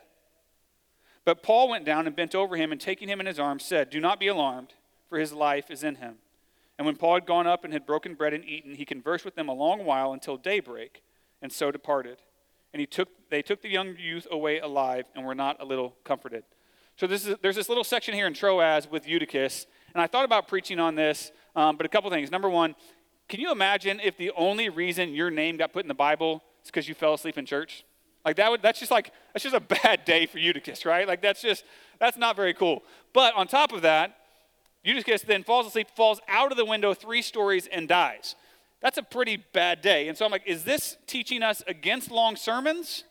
But 1.25 1.43
Paul 1.43 1.69
went 1.69 1.85
down 1.85 2.07
and 2.07 2.15
bent 2.15 2.35
over 2.35 2.55
him, 2.55 2.71
and 2.71 2.79
taking 2.79 3.09
him 3.09 3.19
in 3.19 3.25
his 3.25 3.39
arms, 3.39 3.65
said, 3.65 3.89
Do 3.89 3.99
not 3.99 4.19
be 4.19 4.27
alarmed, 4.27 4.73
for 5.09 5.19
his 5.19 5.33
life 5.33 5.69
is 5.69 5.83
in 5.83 5.95
him. 5.95 6.15
And 6.77 6.85
when 6.85 6.95
Paul 6.95 7.15
had 7.15 7.25
gone 7.25 7.47
up 7.47 7.63
and 7.63 7.73
had 7.73 7.85
broken 7.85 8.13
bread 8.15 8.33
and 8.33 8.45
eaten, 8.45 8.75
he 8.75 8.85
conversed 8.85 9.25
with 9.25 9.35
them 9.35 9.49
a 9.49 9.53
long 9.53 9.83
while 9.83 10.13
until 10.13 10.37
daybreak, 10.37 11.01
and 11.41 11.51
so 11.51 11.71
departed. 11.71 12.19
And 12.73 12.79
he 12.79 12.85
took, 12.85 13.09
they 13.29 13.41
took 13.41 13.61
the 13.61 13.69
young 13.69 13.95
youth 13.97 14.27
away 14.31 14.59
alive 14.59 15.05
and 15.15 15.25
were 15.25 15.35
not 15.35 15.57
a 15.59 15.65
little 15.65 15.95
comforted. 16.03 16.43
So 16.95 17.07
this 17.07 17.25
is, 17.25 17.35
there's 17.41 17.55
this 17.55 17.69
little 17.69 17.83
section 17.83 18.13
here 18.13 18.27
in 18.27 18.33
Troas 18.33 18.89
with 18.89 19.07
Eutychus, 19.07 19.67
and 19.93 20.01
I 20.01 20.07
thought 20.07 20.25
about 20.25 20.47
preaching 20.47 20.79
on 20.79 20.95
this 20.95 21.31
um, 21.57 21.75
but 21.75 21.85
a 21.85 21.89
couple 21.89 22.09
things. 22.09 22.31
Number 22.31 22.49
one, 22.49 22.75
can 23.27 23.41
you 23.41 23.51
imagine 23.51 23.99
if 23.99 24.15
the 24.15 24.31
only 24.37 24.69
reason 24.69 25.13
your 25.13 25.29
name 25.29 25.57
got 25.57 25.73
put 25.73 25.83
in 25.83 25.89
the 25.89 25.93
Bible 25.93 26.43
is 26.63 26.67
because 26.69 26.87
you 26.87 26.95
fell 26.95 27.15
asleep 27.15 27.37
in 27.37 27.45
church? 27.45 27.83
Like 28.23 28.37
that 28.37 28.49
would 28.51 28.61
that's 28.61 28.79
just 28.79 28.91
like 28.91 29.11
that's 29.33 29.43
just 29.43 29.55
a 29.55 29.59
bad 29.83 30.05
day 30.05 30.27
for 30.27 30.37
Eutychus, 30.37 30.85
right? 30.85 31.07
Like 31.07 31.21
that's 31.21 31.41
just 31.41 31.65
that's 31.99 32.15
not 32.15 32.35
very 32.35 32.53
cool. 32.53 32.83
But 33.11 33.33
on 33.35 33.47
top 33.47 33.73
of 33.73 33.81
that, 33.81 34.15
Eutychus 34.83 35.23
then 35.23 35.43
falls 35.43 35.65
asleep, 35.65 35.87
falls 35.95 36.21
out 36.29 36.51
of 36.51 36.57
the 36.57 36.65
window 36.65 36.93
three 36.93 37.21
stories, 37.21 37.67
and 37.67 37.87
dies. 37.87 38.35
That's 38.79 38.99
a 38.99 39.03
pretty 39.03 39.37
bad 39.37 39.81
day. 39.81 40.07
And 40.07 40.17
so 40.17 40.23
I'm 40.23 40.31
like, 40.31 40.43
is 40.45 40.63
this 40.63 40.97
teaching 41.07 41.41
us 41.41 41.63
against 41.67 42.11
long 42.11 42.35
sermons? 42.35 43.03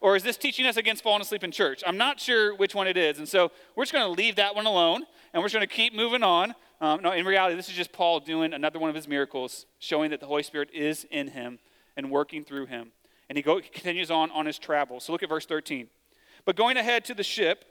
Or 0.00 0.14
is 0.14 0.22
this 0.22 0.36
teaching 0.36 0.64
us 0.64 0.76
against 0.76 1.02
falling 1.02 1.22
asleep 1.22 1.42
in 1.42 1.50
church? 1.50 1.82
I'm 1.84 1.98
not 1.98 2.20
sure 2.20 2.54
which 2.54 2.72
one 2.72 2.86
it 2.86 2.96
is. 2.96 3.18
And 3.18 3.28
so 3.28 3.50
we're 3.74 3.82
just 3.82 3.92
going 3.92 4.06
to 4.06 4.22
leave 4.22 4.36
that 4.36 4.54
one 4.54 4.64
alone 4.64 5.04
and 5.32 5.42
we're 5.42 5.48
just 5.48 5.56
going 5.56 5.66
to 5.66 5.74
keep 5.74 5.92
moving 5.92 6.22
on. 6.22 6.54
Um, 6.80 7.02
no, 7.02 7.12
in 7.12 7.26
reality, 7.26 7.56
this 7.56 7.68
is 7.68 7.74
just 7.74 7.92
Paul 7.92 8.20
doing 8.20 8.52
another 8.52 8.78
one 8.78 8.88
of 8.88 8.94
his 8.94 9.08
miracles, 9.08 9.66
showing 9.80 10.10
that 10.10 10.20
the 10.20 10.26
Holy 10.26 10.44
Spirit 10.44 10.70
is 10.72 11.04
in 11.10 11.28
him 11.28 11.58
and 11.96 12.10
working 12.10 12.44
through 12.44 12.66
him. 12.66 12.92
And 13.28 13.36
he, 13.36 13.42
go, 13.42 13.58
he 13.58 13.68
continues 13.68 14.10
on 14.10 14.30
on 14.30 14.46
his 14.46 14.58
travels. 14.58 15.04
So 15.04 15.12
look 15.12 15.22
at 15.22 15.28
verse 15.28 15.44
13. 15.44 15.88
But 16.44 16.56
going 16.56 16.76
ahead 16.76 17.04
to 17.06 17.14
the 17.14 17.24
ship, 17.24 17.64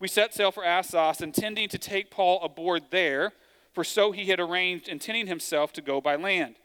we 0.00 0.08
set 0.08 0.34
sail 0.34 0.50
for 0.50 0.64
Assos, 0.64 1.20
intending 1.20 1.68
to 1.68 1.78
take 1.78 2.10
Paul 2.10 2.42
aboard 2.42 2.84
there, 2.90 3.32
for 3.72 3.84
so 3.84 4.12
he 4.12 4.26
had 4.26 4.40
arranged, 4.40 4.88
intending 4.88 5.28
himself 5.28 5.72
to 5.74 5.82
go 5.82 6.00
by 6.00 6.16
land. 6.16 6.56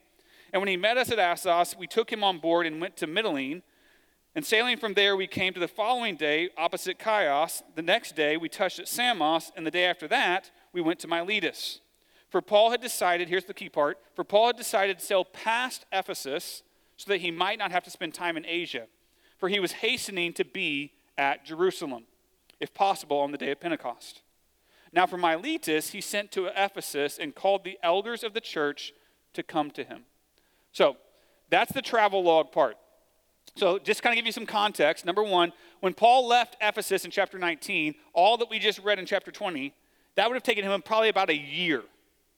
And 0.52 0.62
when 0.62 0.70
he 0.70 0.78
met 0.78 0.98
us 0.98 1.12
at 1.12 1.20
Assos, 1.20 1.76
we 1.78 1.88
took 1.88 2.12
him 2.12 2.24
on 2.24 2.40
board 2.40 2.66
and 2.66 2.82
went 2.82 2.98
to 2.98 3.08
Mytilene. 3.08 3.62
And 4.36 4.44
sailing 4.44 4.78
from 4.78 4.96
there, 4.96 5.16
we 5.16 5.28
came 5.28 5.54
to 5.54 5.60
the 5.60 5.68
following 5.68 6.16
day 6.16 6.50
opposite 6.58 6.98
Chios. 7.02 7.62
The 7.76 7.82
next 7.84 8.16
day, 8.16 8.36
we 8.36 8.50
touched 8.50 8.80
at 8.80 8.88
Samos, 8.88 9.52
and 9.56 9.66
the 9.66 9.72
day 9.72 9.86
after 9.86 10.08
that, 10.08 10.52
we 10.72 10.82
went 10.82 11.00
to 11.00 11.08
Miletus. 11.08 11.80
For 12.34 12.42
Paul 12.42 12.72
had 12.72 12.82
decided, 12.82 13.30
here's 13.30 13.46
the 13.46 13.54
key 13.54 13.70
part, 13.70 14.00
for 14.16 14.24
Paul 14.24 14.48
had 14.48 14.58
decided 14.58 14.98
to 14.98 15.06
sail 15.06 15.24
past 15.24 15.86
Ephesus 15.92 16.64
so 16.98 17.12
that 17.12 17.22
he 17.22 17.30
might 17.30 17.60
not 17.60 17.72
have 17.72 17.84
to 17.84 17.92
spend 17.92 18.16
time 18.16 18.38
in 18.38 18.44
Asia, 18.48 18.88
for 19.38 19.50
he 19.50 19.60
was 19.60 19.74
hastening 19.74 20.34
to 20.34 20.44
be 20.44 20.94
at 21.16 21.46
Jerusalem, 21.46 22.06
if 22.60 22.74
possible, 22.74 23.20
on 23.20 23.32
the 23.32 23.38
day 23.38 23.52
of 23.52 23.60
Pentecost. 23.60 24.24
Now, 24.92 25.06
from 25.06 25.22
Miletus, 25.22 25.92
he 25.92 26.02
sent 26.02 26.32
to 26.32 26.48
Ephesus 26.48 27.20
and 27.20 27.36
called 27.36 27.64
the 27.64 27.78
elders 27.84 28.24
of 28.24 28.34
the 28.34 28.42
church 28.42 28.94
to 29.34 29.44
come 29.44 29.70
to 29.70 29.84
him. 29.84 30.06
So, 30.72 30.98
that's 31.52 31.72
the 31.72 31.84
travel 31.84 32.24
log 32.24 32.52
part. 32.52 32.78
So, 33.56 33.78
just 33.78 34.02
kind 34.02 34.12
of 34.12 34.16
give 34.16 34.26
you 34.26 34.32
some 34.32 34.48
context. 34.48 35.06
Number 35.06 35.22
one, 35.22 35.54
when 35.82 35.94
Paul 35.94 36.28
left 36.28 36.58
Ephesus 36.60 37.06
in 37.06 37.12
chapter 37.12 37.38
19, 37.38 37.94
all 38.14 38.38
that 38.38 38.50
we 38.50 38.58
just 38.58 38.80
read 38.80 38.98
in 38.98 39.06
chapter 39.06 39.30
20, 39.30 39.72
that 40.16 40.28
would 40.28 40.34
have 40.34 40.42
taken 40.42 40.66
him 40.66 40.82
probably 40.82 41.10
about 41.10 41.30
a 41.30 41.38
year. 41.38 41.84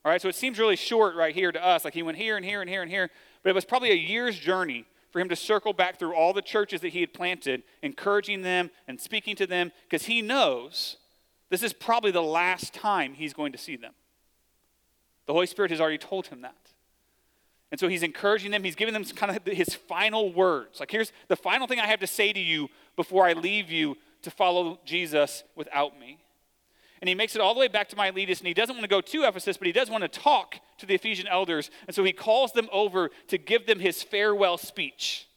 All 0.06 0.12
right, 0.12 0.22
so 0.22 0.30
it 0.30 0.36
seems 0.36 0.60
really 0.60 0.76
short 0.76 1.16
right 1.16 1.34
here 1.34 1.52
to 1.52 1.66
us. 1.66 1.84
Like 1.84 1.96
he 1.96 2.04
went 2.04 2.20
here 2.20 2.38
and 2.38 2.46
here 2.46 2.62
and 2.62 2.70
here 2.70 2.84
and 2.84 2.92
here, 2.92 3.10
but 3.42 3.50
it 3.50 3.56
was 3.56 3.66
probably 3.66 3.90
a 3.90 3.96
year's 3.96 4.38
journey 4.38 4.86
for 5.10 5.20
him 5.20 5.30
to 5.30 5.36
circle 5.36 5.74
back 5.74 5.98
through 5.98 6.14
all 6.14 6.32
the 6.32 6.44
churches 6.44 6.82
that 6.82 6.90
he 6.90 7.02
had 7.02 7.12
planted, 7.12 7.64
encouraging 7.82 8.44
them 8.44 8.70
and 8.88 9.02
speaking 9.02 9.36
to 9.38 9.48
them, 9.48 9.72
because 9.90 10.06
he 10.06 10.22
knows 10.22 10.98
this 11.50 11.64
is 11.64 11.74
probably 11.74 12.12
the 12.12 12.22
last 12.22 12.72
time 12.72 13.16
he's 13.16 13.34
going 13.34 13.52
to 13.52 13.58
see 13.58 13.76
them. 13.76 13.94
The 15.26 15.34
Holy 15.34 15.48
Spirit 15.48 15.72
has 15.72 15.82
already 15.82 15.98
told 15.98 16.28
him 16.28 16.42
that. 16.42 16.56
And 17.72 17.80
so 17.80 17.88
he's 17.88 18.04
encouraging 18.04 18.52
them. 18.52 18.64
He's 18.64 18.76
giving 18.76 18.94
them 18.94 19.06
kind 19.06 19.36
of 19.36 19.44
his 19.44 19.74
final 19.74 20.32
words. 20.32 20.80
Like, 20.80 20.92
here's 20.92 21.12
the 21.30 21.36
final 21.36 21.66
thing 21.66 21.80
I 21.80 21.88
have 21.88 22.00
to 22.02 22.08
say 22.08 22.32
to 22.32 22.40
you 22.40 22.70
before 22.96 23.26
I 23.26 23.34
leave 23.34 23.72
you 23.72 23.98
to 24.22 24.30
follow 24.30 24.80
Jesus 24.86 25.44
without 25.56 26.00
me. 26.00 26.20
And 27.06 27.10
he 27.10 27.14
makes 27.14 27.36
it 27.36 27.42
all 27.42 27.54
the 27.54 27.60
way 27.60 27.68
back 27.68 27.88
to 27.90 27.96
Miletus, 27.96 28.40
and 28.40 28.48
he 28.48 28.56
doesn't 28.56 28.74
want 28.74 28.84
to 28.84 28.88
go 28.90 29.00
to 29.00 29.28
Ephesus, 29.28 29.58
but 29.58 29.68
he 29.68 29.72
does 29.72 29.92
want 29.92 30.02
to 30.02 30.08
talk 30.08 30.56
to 30.80 30.88
the 30.88 30.96
Ephesian 30.96 31.28
elders. 31.28 31.70
And 31.86 31.96
so 31.96 32.04
he 32.04 32.12
calls 32.12 32.52
them 32.52 32.68
over 32.72 33.12
to 33.28 33.38
give 33.38 33.68
them 33.68 33.80
his 33.80 34.02
farewell 34.02 34.58
speech. 34.58 35.28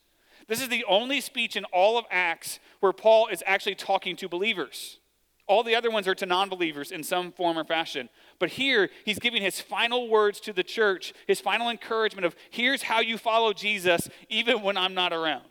This 0.46 0.62
is 0.62 0.70
the 0.70 0.82
only 0.88 1.20
speech 1.20 1.56
in 1.56 1.66
all 1.66 1.98
of 1.98 2.06
Acts 2.10 2.58
where 2.80 2.94
Paul 2.94 3.28
is 3.28 3.42
actually 3.44 3.74
talking 3.74 4.16
to 4.16 4.30
believers. 4.30 4.98
All 5.46 5.62
the 5.62 5.74
other 5.74 5.90
ones 5.90 6.08
are 6.08 6.14
to 6.14 6.24
non 6.24 6.48
believers 6.48 6.90
in 6.90 7.02
some 7.02 7.32
form 7.32 7.58
or 7.58 7.64
fashion. 7.64 8.08
But 8.38 8.48
here, 8.48 8.88
he's 9.04 9.18
giving 9.18 9.42
his 9.42 9.60
final 9.60 10.08
words 10.08 10.40
to 10.40 10.54
the 10.54 10.64
church, 10.64 11.12
his 11.26 11.38
final 11.38 11.68
encouragement 11.68 12.24
of 12.24 12.34
here's 12.48 12.84
how 12.84 13.00
you 13.00 13.18
follow 13.18 13.52
Jesus 13.52 14.08
even 14.30 14.62
when 14.62 14.78
I'm 14.78 14.94
not 14.94 15.12
around. 15.12 15.44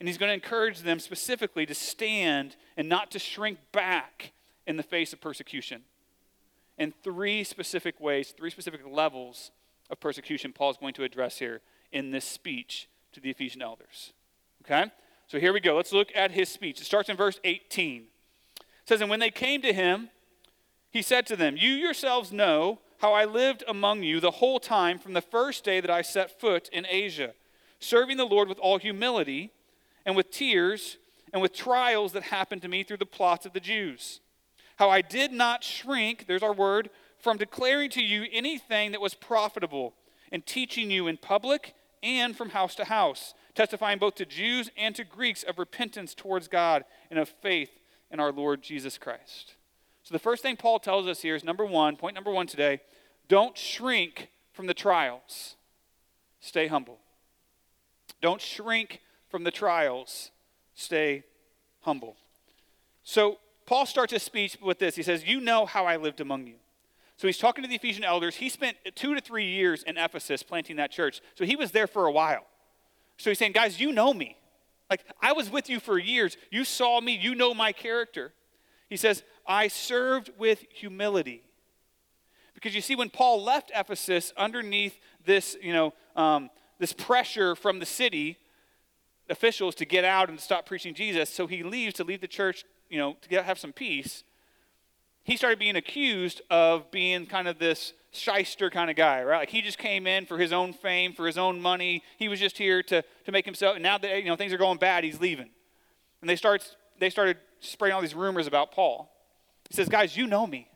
And 0.00 0.08
he's 0.08 0.16
going 0.16 0.30
to 0.30 0.34
encourage 0.34 0.80
them 0.80 0.98
specifically 0.98 1.66
to 1.66 1.74
stand 1.74 2.56
and 2.74 2.88
not 2.88 3.10
to 3.10 3.18
shrink 3.18 3.58
back 3.70 4.32
in 4.66 4.76
the 4.76 4.82
face 4.82 5.12
of 5.12 5.20
persecution. 5.20 5.82
In 6.78 6.92
three 7.02 7.44
specific 7.44 8.00
ways, 8.00 8.34
three 8.36 8.50
specific 8.50 8.80
levels 8.88 9.50
of 9.90 10.00
persecution, 10.00 10.52
Paul 10.52 10.70
is 10.70 10.76
going 10.76 10.94
to 10.94 11.04
address 11.04 11.38
here 11.38 11.60
in 11.92 12.10
this 12.10 12.24
speech 12.24 12.88
to 13.12 13.20
the 13.20 13.30
Ephesian 13.30 13.62
elders. 13.62 14.12
Okay? 14.64 14.90
So 15.28 15.38
here 15.38 15.52
we 15.52 15.60
go. 15.60 15.76
Let's 15.76 15.92
look 15.92 16.08
at 16.14 16.32
his 16.32 16.48
speech. 16.48 16.80
It 16.80 16.84
starts 16.84 17.08
in 17.08 17.16
verse 17.16 17.38
18. 17.44 18.02
It 18.56 18.64
says, 18.86 19.00
And 19.00 19.10
when 19.10 19.20
they 19.20 19.30
came 19.30 19.62
to 19.62 19.72
him, 19.72 20.10
he 20.90 21.02
said 21.02 21.26
to 21.26 21.36
them, 21.36 21.56
You 21.56 21.70
yourselves 21.70 22.32
know 22.32 22.80
how 22.98 23.12
I 23.12 23.24
lived 23.24 23.64
among 23.66 24.02
you 24.02 24.20
the 24.20 24.30
whole 24.32 24.58
time 24.58 24.98
from 24.98 25.12
the 25.12 25.20
first 25.20 25.64
day 25.64 25.80
that 25.80 25.90
I 25.90 26.02
set 26.02 26.40
foot 26.40 26.68
in 26.72 26.86
Asia, 26.88 27.34
serving 27.78 28.16
the 28.16 28.24
Lord 28.24 28.48
with 28.48 28.58
all 28.58 28.78
humility 28.78 29.52
and 30.06 30.16
with 30.16 30.30
tears 30.30 30.98
and 31.32 31.42
with 31.42 31.52
trials 31.52 32.12
that 32.12 32.24
happened 32.24 32.62
to 32.62 32.68
me 32.68 32.82
through 32.82 32.98
the 32.98 33.06
plots 33.06 33.44
of 33.44 33.52
the 33.52 33.60
Jews. 33.60 34.20
How 34.76 34.90
I 34.90 35.02
did 35.02 35.32
not 35.32 35.62
shrink, 35.62 36.26
there's 36.26 36.42
our 36.42 36.52
word, 36.52 36.90
from 37.18 37.36
declaring 37.36 37.90
to 37.90 38.02
you 38.02 38.26
anything 38.32 38.92
that 38.92 39.00
was 39.00 39.14
profitable 39.14 39.94
and 40.30 40.44
teaching 40.44 40.90
you 40.90 41.06
in 41.06 41.16
public 41.16 41.74
and 42.02 42.36
from 42.36 42.50
house 42.50 42.74
to 42.74 42.84
house, 42.84 43.34
testifying 43.54 43.98
both 43.98 44.16
to 44.16 44.26
Jews 44.26 44.70
and 44.76 44.94
to 44.94 45.04
Greeks 45.04 45.42
of 45.42 45.58
repentance 45.58 46.14
towards 46.14 46.48
God 46.48 46.84
and 47.10 47.18
of 47.18 47.28
faith 47.28 47.70
in 48.10 48.20
our 48.20 48.32
Lord 48.32 48.62
Jesus 48.62 48.98
Christ. 48.98 49.54
So, 50.02 50.12
the 50.12 50.18
first 50.18 50.42
thing 50.42 50.56
Paul 50.56 50.78
tells 50.78 51.06
us 51.06 51.22
here 51.22 51.34
is 51.34 51.44
number 51.44 51.64
one, 51.64 51.96
point 51.96 52.14
number 52.14 52.30
one 52.30 52.46
today 52.46 52.80
don't 53.28 53.56
shrink 53.56 54.28
from 54.52 54.66
the 54.66 54.74
trials, 54.74 55.56
stay 56.40 56.66
humble. 56.66 56.98
Don't 58.20 58.40
shrink 58.40 59.00
from 59.28 59.44
the 59.44 59.50
trials, 59.50 60.30
stay 60.74 61.24
humble. 61.80 62.16
So, 63.02 63.38
Paul 63.66 63.86
starts 63.86 64.12
his 64.12 64.22
speech 64.22 64.58
with 64.60 64.78
this. 64.78 64.96
He 64.96 65.02
says, 65.02 65.24
You 65.26 65.40
know 65.40 65.66
how 65.66 65.86
I 65.86 65.96
lived 65.96 66.20
among 66.20 66.46
you. 66.46 66.56
So 67.16 67.28
he's 67.28 67.38
talking 67.38 67.62
to 67.62 67.68
the 67.68 67.76
Ephesian 67.76 68.04
elders. 68.04 68.36
He 68.36 68.48
spent 68.48 68.76
two 68.94 69.14
to 69.14 69.20
three 69.20 69.46
years 69.46 69.82
in 69.84 69.96
Ephesus 69.96 70.42
planting 70.42 70.76
that 70.76 70.90
church. 70.90 71.20
So 71.36 71.44
he 71.44 71.56
was 71.56 71.70
there 71.70 71.86
for 71.86 72.06
a 72.06 72.12
while. 72.12 72.46
So 73.16 73.30
he's 73.30 73.38
saying, 73.38 73.52
Guys, 73.52 73.80
you 73.80 73.92
know 73.92 74.12
me. 74.12 74.36
Like, 74.90 75.04
I 75.22 75.32
was 75.32 75.50
with 75.50 75.70
you 75.70 75.80
for 75.80 75.98
years. 75.98 76.36
You 76.50 76.64
saw 76.64 77.00
me. 77.00 77.16
You 77.16 77.34
know 77.34 77.54
my 77.54 77.72
character. 77.72 78.32
He 78.88 78.96
says, 78.96 79.22
I 79.46 79.68
served 79.68 80.30
with 80.38 80.64
humility. 80.70 81.42
Because 82.54 82.74
you 82.74 82.80
see, 82.80 82.94
when 82.94 83.10
Paul 83.10 83.42
left 83.42 83.72
Ephesus 83.74 84.32
underneath 84.36 84.98
this, 85.24 85.56
you 85.62 85.72
know, 85.72 85.94
um, 86.16 86.50
this 86.78 86.92
pressure 86.92 87.54
from 87.54 87.78
the 87.78 87.86
city 87.86 88.38
officials 89.30 89.74
to 89.76 89.84
get 89.84 90.04
out 90.04 90.28
and 90.28 90.38
stop 90.38 90.66
preaching 90.66 90.94
Jesus, 90.94 91.30
so 91.30 91.46
he 91.46 91.62
leaves 91.62 91.94
to 91.94 92.04
leave 92.04 92.20
the 92.20 92.28
church, 92.28 92.64
you 92.88 92.98
know, 92.98 93.16
to 93.22 93.28
get, 93.28 93.44
have 93.44 93.58
some 93.58 93.72
peace. 93.72 94.24
He 95.22 95.36
started 95.36 95.58
being 95.58 95.76
accused 95.76 96.42
of 96.50 96.90
being 96.90 97.26
kind 97.26 97.48
of 97.48 97.58
this 97.58 97.94
shyster 98.12 98.70
kind 98.70 98.90
of 98.90 98.96
guy, 98.96 99.22
right? 99.22 99.38
Like 99.38 99.50
he 99.50 99.62
just 99.62 99.78
came 99.78 100.06
in 100.06 100.26
for 100.26 100.38
his 100.38 100.52
own 100.52 100.72
fame, 100.72 101.12
for 101.12 101.26
his 101.26 101.38
own 101.38 101.60
money. 101.60 102.02
He 102.18 102.28
was 102.28 102.38
just 102.38 102.58
here 102.58 102.82
to, 102.84 103.02
to 103.24 103.32
make 103.32 103.44
himself, 103.44 103.76
and 103.76 103.82
now 103.82 103.98
that 103.98 104.22
you 104.22 104.28
know 104.28 104.36
things 104.36 104.52
are 104.52 104.58
going 104.58 104.78
bad, 104.78 105.04
he's 105.04 105.20
leaving. 105.20 105.50
And 106.20 106.28
they 106.28 106.36
start 106.36 106.76
they 106.98 107.10
started 107.10 107.38
spreading 107.60 107.94
all 107.94 108.02
these 108.02 108.14
rumors 108.14 108.46
about 108.46 108.72
Paul. 108.72 109.10
He 109.68 109.74
says, 109.74 109.88
Guys, 109.88 110.16
you 110.16 110.26
know 110.26 110.46
me. 110.46 110.68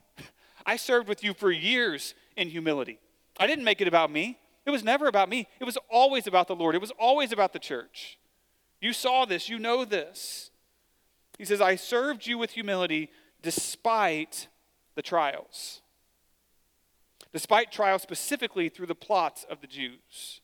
I 0.67 0.77
served 0.77 1.09
with 1.09 1.23
you 1.23 1.35
for 1.35 1.51
years 1.51 2.15
in 2.37 2.49
humility. 2.49 2.99
I 3.39 3.47
didn't 3.47 3.65
make 3.65 3.81
it 3.81 3.89
about 3.89 4.11
me. 4.11 4.39
It 4.67 4.71
was 4.71 4.83
never 4.83 5.07
about 5.07 5.29
me. 5.29 5.49
It 5.61 5.65
was 5.65 5.79
always 5.91 6.27
about 6.27 6.49
the 6.49 6.57
Lord. 6.57 6.75
It 6.75 6.81
was 6.81 6.93
always 6.99 7.33
about 7.33 7.53
the 7.53 7.59
church. 7.59 8.19
You 8.81 8.93
saw 8.93 9.25
this. 9.25 9.49
You 9.49 9.59
know 9.59 9.85
this. 9.85 10.51
He 11.39 11.45
says, 11.45 11.61
I 11.61 11.77
served 11.77 12.27
you 12.27 12.37
with 12.37 12.51
humility 12.51 13.11
despite 13.41 14.49
the 14.97 15.03
trials. 15.03 15.81
Despite 17.33 17.71
trials, 17.71 18.03
specifically 18.03 18.69
through 18.69 18.87
the 18.87 18.95
plots 18.95 19.47
of 19.49 19.61
the 19.61 19.69
Jews. 19.69 20.41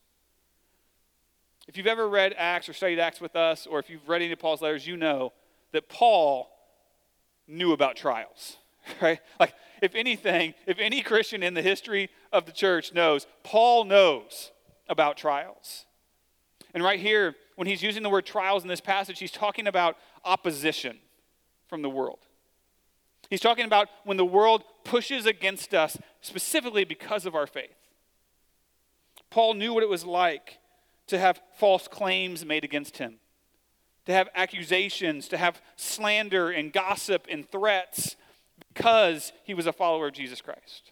If 1.67 1.77
you've 1.77 1.87
ever 1.87 2.07
read 2.07 2.33
Acts 2.37 2.69
or 2.69 2.73
studied 2.73 2.99
Acts 2.99 3.19
with 3.19 3.35
us, 3.35 3.67
or 3.67 3.79
if 3.79 3.89
you've 3.89 4.07
read 4.07 4.21
any 4.21 4.31
of 4.31 4.39
Paul's 4.39 4.61
letters, 4.61 4.87
you 4.87 4.95
know 4.95 5.33
that 5.73 5.89
Paul 5.89 6.49
knew 7.47 7.73
about 7.73 7.95
trials, 7.95 8.57
right? 9.01 9.19
Like, 9.39 9.53
if 9.81 9.95
anything, 9.95 10.53
if 10.65 10.79
any 10.79 11.01
Christian 11.01 11.43
in 11.43 11.53
the 11.53 11.61
history 11.61 12.09
of 12.31 12.45
the 12.45 12.51
church 12.51 12.93
knows, 12.93 13.27
Paul 13.43 13.83
knows 13.83 14.51
about 14.87 15.17
trials. 15.17 15.85
And 16.73 16.83
right 16.83 16.99
here, 16.99 17.35
when 17.55 17.67
he's 17.67 17.81
using 17.81 18.03
the 18.03 18.09
word 18.09 18.25
trials 18.25 18.63
in 18.63 18.69
this 18.69 18.81
passage, 18.81 19.19
he's 19.19 19.31
talking 19.31 19.67
about 19.67 19.97
opposition 20.25 20.97
from 21.67 21.81
the 21.81 21.89
world. 21.89 22.19
He's 23.29 23.41
talking 23.41 23.65
about 23.65 23.87
when 24.03 24.17
the 24.17 24.25
world 24.25 24.63
pushes 24.83 25.25
against 25.25 25.73
us 25.73 25.97
specifically 26.21 26.83
because 26.83 27.25
of 27.25 27.35
our 27.35 27.47
faith. 27.47 27.75
Paul 29.29 29.55
knew 29.55 29.73
what 29.73 29.83
it 29.83 29.89
was 29.89 30.05
like 30.05 30.59
to 31.07 31.17
have 31.17 31.41
false 31.57 31.87
claims 31.87 32.45
made 32.45 32.63
against 32.63 32.97
him 32.97 33.19
to 34.05 34.13
have 34.13 34.29
accusations, 34.35 35.27
to 35.29 35.37
have 35.37 35.61
slander 35.75 36.49
and 36.49 36.71
gossip 36.71 37.27
and 37.29 37.49
threats 37.49 38.15
because 38.73 39.33
he 39.43 39.53
was 39.53 39.65
a 39.65 39.73
follower 39.73 40.07
of 40.07 40.13
Jesus 40.13 40.41
Christ. 40.41 40.91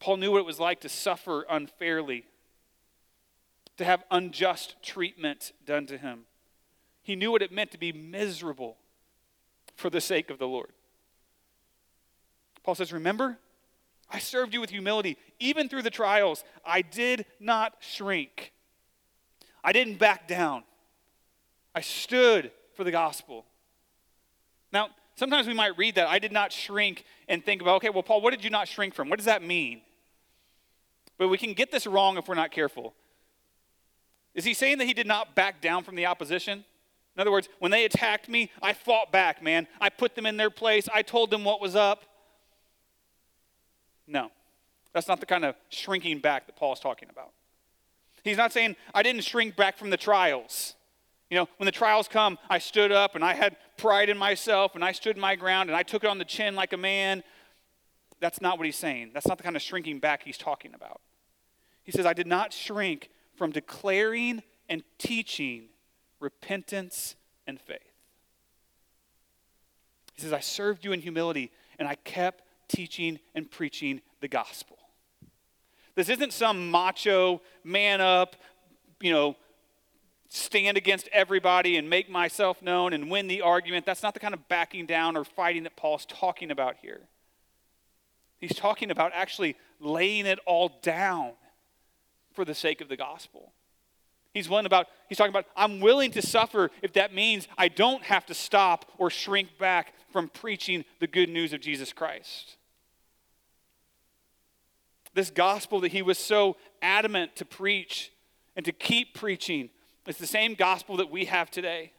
Paul 0.00 0.18
knew 0.18 0.30
what 0.30 0.38
it 0.38 0.46
was 0.46 0.60
like 0.60 0.80
to 0.80 0.88
suffer 0.88 1.44
unfairly, 1.48 2.24
to 3.78 3.84
have 3.84 4.04
unjust 4.10 4.76
treatment 4.82 5.52
done 5.64 5.86
to 5.86 5.98
him. 5.98 6.26
He 7.08 7.16
knew 7.16 7.32
what 7.32 7.40
it 7.40 7.50
meant 7.50 7.70
to 7.70 7.78
be 7.78 7.90
miserable 7.90 8.76
for 9.76 9.88
the 9.88 9.98
sake 9.98 10.28
of 10.28 10.38
the 10.38 10.46
Lord. 10.46 10.68
Paul 12.62 12.74
says, 12.74 12.92
Remember, 12.92 13.38
I 14.10 14.18
served 14.18 14.52
you 14.52 14.60
with 14.60 14.68
humility, 14.68 15.16
even 15.40 15.70
through 15.70 15.84
the 15.84 15.90
trials. 15.90 16.44
I 16.66 16.82
did 16.82 17.24
not 17.40 17.76
shrink, 17.80 18.52
I 19.64 19.72
didn't 19.72 19.94
back 19.94 20.28
down. 20.28 20.64
I 21.74 21.80
stood 21.80 22.50
for 22.74 22.84
the 22.84 22.90
gospel. 22.90 23.46
Now, 24.70 24.88
sometimes 25.16 25.46
we 25.46 25.54
might 25.54 25.78
read 25.78 25.94
that 25.94 26.08
I 26.08 26.18
did 26.18 26.30
not 26.30 26.52
shrink 26.52 27.06
and 27.26 27.42
think 27.42 27.62
about, 27.62 27.76
okay, 27.76 27.88
well, 27.88 28.02
Paul, 28.02 28.20
what 28.20 28.32
did 28.32 28.44
you 28.44 28.50
not 28.50 28.68
shrink 28.68 28.92
from? 28.92 29.08
What 29.08 29.18
does 29.18 29.24
that 29.24 29.42
mean? 29.42 29.80
But 31.16 31.28
we 31.28 31.38
can 31.38 31.54
get 31.54 31.70
this 31.72 31.86
wrong 31.86 32.18
if 32.18 32.28
we're 32.28 32.34
not 32.34 32.50
careful. 32.50 32.92
Is 34.34 34.44
he 34.44 34.52
saying 34.52 34.76
that 34.76 34.84
he 34.84 34.92
did 34.92 35.06
not 35.06 35.34
back 35.34 35.62
down 35.62 35.84
from 35.84 35.96
the 35.96 36.04
opposition? 36.04 36.66
In 37.18 37.22
other 37.22 37.32
words, 37.32 37.48
when 37.58 37.72
they 37.72 37.84
attacked 37.84 38.28
me, 38.28 38.48
I 38.62 38.72
fought 38.72 39.10
back, 39.10 39.42
man. 39.42 39.66
I 39.80 39.88
put 39.88 40.14
them 40.14 40.24
in 40.24 40.36
their 40.36 40.50
place, 40.50 40.88
I 40.94 41.02
told 41.02 41.32
them 41.32 41.42
what 41.42 41.60
was 41.60 41.74
up. 41.74 42.04
No, 44.06 44.30
that's 44.92 45.08
not 45.08 45.18
the 45.18 45.26
kind 45.26 45.44
of 45.44 45.56
shrinking 45.68 46.20
back 46.20 46.46
that 46.46 46.54
Paul's 46.54 46.78
talking 46.78 47.08
about. 47.10 47.32
He's 48.22 48.36
not 48.36 48.52
saying, 48.52 48.76
I 48.94 49.02
didn't 49.02 49.22
shrink 49.22 49.56
back 49.56 49.76
from 49.76 49.90
the 49.90 49.96
trials. 49.96 50.76
You 51.28 51.38
know, 51.38 51.48
when 51.56 51.66
the 51.66 51.72
trials 51.72 52.06
come, 52.06 52.38
I 52.48 52.58
stood 52.58 52.92
up 52.92 53.16
and 53.16 53.24
I 53.24 53.34
had 53.34 53.56
pride 53.76 54.08
in 54.08 54.16
myself 54.16 54.76
and 54.76 54.84
I 54.84 54.92
stood 54.92 55.18
my 55.18 55.34
ground 55.34 55.68
and 55.70 55.76
I 55.76 55.82
took 55.82 56.04
it 56.04 56.10
on 56.10 56.18
the 56.18 56.24
chin 56.24 56.54
like 56.54 56.72
a 56.72 56.76
man. 56.76 57.24
That's 58.20 58.40
not 58.40 58.58
what 58.58 58.64
he's 58.64 58.76
saying. 58.76 59.10
That's 59.12 59.26
not 59.26 59.38
the 59.38 59.44
kind 59.44 59.56
of 59.56 59.62
shrinking 59.62 59.98
back 59.98 60.22
he's 60.22 60.38
talking 60.38 60.72
about. 60.72 61.00
He 61.82 61.90
says, 61.90 62.06
I 62.06 62.12
did 62.12 62.28
not 62.28 62.52
shrink 62.52 63.10
from 63.34 63.50
declaring 63.50 64.42
and 64.68 64.84
teaching 64.98 65.68
repentance 66.20 67.16
and 67.46 67.60
faith. 67.60 67.78
He 70.14 70.22
says, 70.22 70.32
I 70.32 70.40
served 70.40 70.84
you 70.84 70.92
in 70.92 71.00
humility, 71.00 71.52
and 71.78 71.86
I 71.86 71.94
kept 71.94 72.42
teaching 72.68 73.18
and 73.34 73.50
preaching 73.50 74.00
the 74.20 74.28
gospel. 74.28 74.78
This 75.94 76.08
isn't 76.08 76.32
some 76.32 76.70
macho, 76.70 77.40
man 77.64 78.00
up, 78.00 78.36
you 79.00 79.12
know, 79.12 79.36
stand 80.28 80.76
against 80.76 81.08
everybody 81.12 81.76
and 81.76 81.88
make 81.88 82.10
myself 82.10 82.62
known 82.62 82.92
and 82.92 83.10
win 83.10 83.26
the 83.26 83.42
argument. 83.42 83.86
That's 83.86 84.02
not 84.02 84.14
the 84.14 84.20
kind 84.20 84.34
of 84.34 84.48
backing 84.48 84.86
down 84.86 85.16
or 85.16 85.24
fighting 85.24 85.62
that 85.64 85.76
Paul's 85.76 86.06
talking 86.06 86.50
about 86.50 86.76
here. 86.82 87.00
He's 88.38 88.54
talking 88.54 88.90
about 88.90 89.12
actually 89.14 89.56
laying 89.80 90.26
it 90.26 90.38
all 90.46 90.78
down 90.82 91.32
for 92.32 92.44
the 92.44 92.54
sake 92.54 92.80
of 92.80 92.88
the 92.88 92.96
gospel. 92.96 93.52
He's 94.38 94.48
willing 94.48 94.66
about 94.66 94.86
he's 95.08 95.18
talking 95.18 95.32
about 95.32 95.46
I'm 95.56 95.80
willing 95.80 96.12
to 96.12 96.22
suffer 96.22 96.70
if 96.80 96.92
that 96.92 97.12
means 97.12 97.48
I 97.58 97.66
don't 97.68 98.04
have 98.04 98.24
to 98.26 98.34
stop 98.34 98.84
or 98.96 99.10
shrink 99.10 99.58
back 99.58 99.94
from 100.12 100.28
preaching 100.28 100.84
the 101.00 101.08
good 101.08 101.28
news 101.28 101.52
of 101.52 101.60
Jesus 101.60 101.92
Christ. 101.92 102.56
This 105.14 105.30
gospel 105.30 105.80
that 105.80 105.90
he 105.90 106.02
was 106.02 106.18
so 106.18 106.56
adamant 106.80 107.34
to 107.36 107.44
preach 107.44 108.12
and 108.54 108.64
to 108.64 108.72
keep 108.72 109.14
preaching 109.14 109.70
it's 110.06 110.18
the 110.18 110.26
same 110.26 110.54
gospel 110.54 110.96
that 110.98 111.10
we 111.10 111.26
have 111.26 111.50
today. 111.50 111.92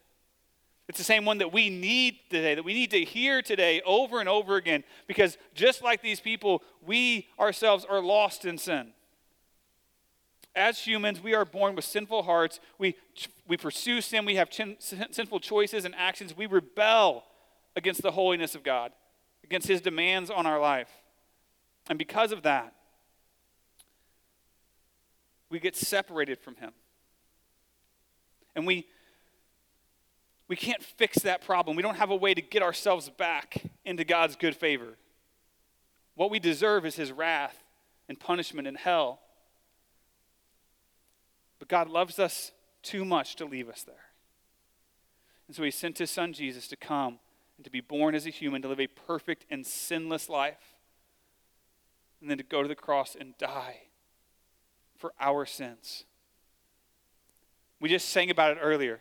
It's 0.88 0.98
the 0.98 1.04
same 1.04 1.26
one 1.26 1.38
that 1.38 1.54
we 1.54 1.70
need 1.70 2.16
today, 2.32 2.56
that 2.56 2.64
we 2.64 2.74
need 2.74 2.90
to 2.92 3.04
hear 3.04 3.44
today 3.44 3.82
over 3.86 4.20
and 4.20 4.28
over 4.28 4.56
again, 4.56 4.84
because 5.06 5.38
just 5.54 5.84
like 5.84 6.02
these 6.02 6.20
people, 6.20 6.64
we 6.84 7.28
ourselves 7.40 7.86
are 7.86 8.02
lost 8.02 8.46
in 8.46 8.58
sin. 8.58 8.94
As 10.56 10.80
humans, 10.80 11.22
we 11.22 11.34
are 11.34 11.46
born 11.46 11.76
with 11.76 11.86
sinful 11.86 12.24
hearts. 12.24 12.60
We, 12.78 12.96
we 13.48 13.56
pursue 13.56 14.02
sin. 14.02 14.26
We 14.26 14.36
have 14.36 14.50
chin, 14.50 14.78
sinful 14.80 15.40
choices 15.40 15.86
and 15.86 15.94
actions. 15.96 16.36
We 16.36 16.48
rebel 16.48 17.24
against 17.76 18.02
the 18.02 18.12
holiness 18.12 18.56
of 18.56 18.64
God, 18.64 18.92
against 19.44 19.68
His 19.68 19.82
demands 19.82 20.30
on 20.30 20.46
our 20.46 20.60
life. 20.60 20.90
And 21.88 21.98
because 21.98 22.32
of 22.32 22.44
that, 22.44 22.74
we 25.50 25.60
get 25.60 25.76
separated 25.76 26.40
from 26.40 26.56
Him. 26.56 26.72
And 28.56 28.66
we, 28.66 28.88
we 30.48 30.56
can't 30.56 30.84
fix 30.84 31.20
that 31.20 31.46
problem. 31.46 31.78
We 31.78 31.84
don't 31.84 31.96
have 31.96 32.10
a 32.10 32.16
way 32.16 32.34
to 32.34 32.42
get 32.42 32.64
ourselves 32.64 33.10
back 33.10 33.64
into 33.86 34.04
God's 34.04 34.36
good 34.36 34.56
favor. 34.56 34.98
What 36.16 36.32
we 36.32 36.40
deserve 36.40 36.86
is 36.86 36.96
His 36.96 37.12
wrath 37.12 37.64
and 38.08 38.20
punishment 38.20 38.68
in 38.68 38.76
hell. 38.76 39.20
God 41.70 41.88
loves 41.90 42.20
us 42.20 42.52
too 42.84 43.06
much 43.06 43.38
to 43.38 43.46
leave 43.46 43.70
us 43.70 43.84
there. 43.84 43.96
And 45.48 45.56
so 45.56 45.64
He 45.64 45.72
sent 45.72 46.00
His 46.00 46.12
Son 46.12 46.34
Jesus 46.34 46.68
to 46.68 46.76
come 46.76 47.20
and 47.58 47.64
to 47.64 47.72
be 47.72 47.80
born 47.80 48.16
as 48.16 48.26
a 48.26 48.30
human, 48.30 48.62
to 48.64 48.68
live 48.68 48.82
a 48.82 48.88
perfect 48.88 49.46
and 49.50 49.66
sinless 49.66 50.28
life, 50.28 50.76
and 52.20 52.30
then 52.30 52.38
to 52.38 52.44
go 52.44 52.62
to 52.62 52.68
the 52.68 52.76
cross 52.76 53.16
and 53.18 53.38
die 53.38 53.84
for 54.98 55.14
our 55.20 55.46
sins. 55.46 56.04
We 57.80 57.88
just 57.88 58.10
sang 58.10 58.30
about 58.30 58.58
it 58.58 58.60
earlier. 58.62 59.00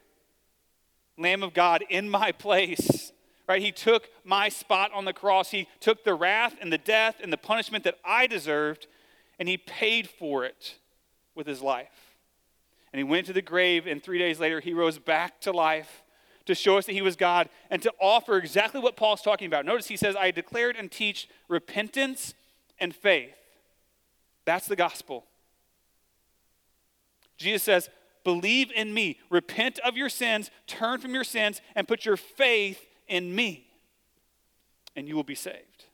Lamb 1.17 1.43
of 1.43 1.53
God 1.53 1.85
in 1.91 2.09
my 2.09 2.31
place. 2.31 3.13
Right? 3.49 3.63
He 3.63 3.73
took 3.73 4.09
my 4.25 4.51
spot 4.51 4.93
on 4.93 5.07
the 5.07 5.15
cross. 5.15 5.51
He 5.51 5.67
took 5.81 6.05
the 6.05 6.15
wrath 6.15 6.55
and 6.61 6.73
the 6.73 6.79
death 6.79 7.17
and 7.23 7.33
the 7.33 7.39
punishment 7.39 7.83
that 7.85 7.99
I 8.05 8.27
deserved, 8.27 8.87
and 9.39 9.49
he 9.49 9.57
paid 9.57 10.09
for 10.09 10.45
it 10.45 10.77
with 11.35 11.47
his 11.47 11.63
life. 11.63 12.08
And 12.93 12.99
he 12.99 13.05
went 13.05 13.27
to 13.27 13.33
the 13.33 13.43
grave, 13.43 13.87
and 13.87 14.03
three 14.03 14.19
days 14.19 14.41
later, 14.41 14.61
he 14.61 14.73
rose 14.73 14.99
back 14.99 15.41
to 15.43 15.53
life 15.53 16.03
to 16.47 16.55
show 16.55 16.79
us 16.79 16.87
that 16.87 16.93
he 16.93 17.03
was 17.03 17.15
God 17.15 17.51
and 17.71 17.83
to 17.83 17.93
offer 18.01 18.39
exactly 18.39 18.81
what 18.81 18.97
Paul's 18.97 19.21
talking 19.21 19.47
about. 19.47 19.67
Notice 19.67 19.87
he 19.87 19.99
says, 19.99 20.17
I 20.17 20.31
declared 20.31 20.77
and 20.77 20.91
teach 20.91 21.29
repentance 21.47 22.33
and 22.81 22.95
faith. 22.95 23.37
That's 24.47 24.67
the 24.67 24.77
gospel. 24.77 25.27
Jesus 27.37 27.63
says, 27.63 27.91
Believe 28.25 28.71
in 28.73 28.93
me. 28.93 29.19
Repent 29.31 29.79
of 29.81 29.97
your 29.97 30.09
sins, 30.09 30.51
turn 30.67 31.01
from 31.01 31.15
your 31.15 31.25
sins, 31.25 31.61
and 31.75 31.87
put 31.87 32.05
your 32.05 32.17
faith 32.17 32.85
in 33.07 33.35
me. 33.35 33.67
And 34.97 35.07
you 35.07 35.17
will 35.17 35.25
be 35.25 35.35
saved. 35.35 35.85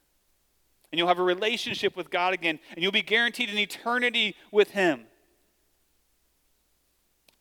And 0.91 0.99
you'll 0.99 1.09
have 1.09 1.19
a 1.19 1.25
relationship 1.25 1.97
with 1.97 2.11
God 2.11 2.33
again, 2.33 2.59
and 2.75 2.83
you'll 2.83 2.93
be 2.93 3.03
guaranteed 3.03 3.51
an 3.51 3.59
eternity 3.59 4.37
with 4.51 4.71
Him. 4.71 5.03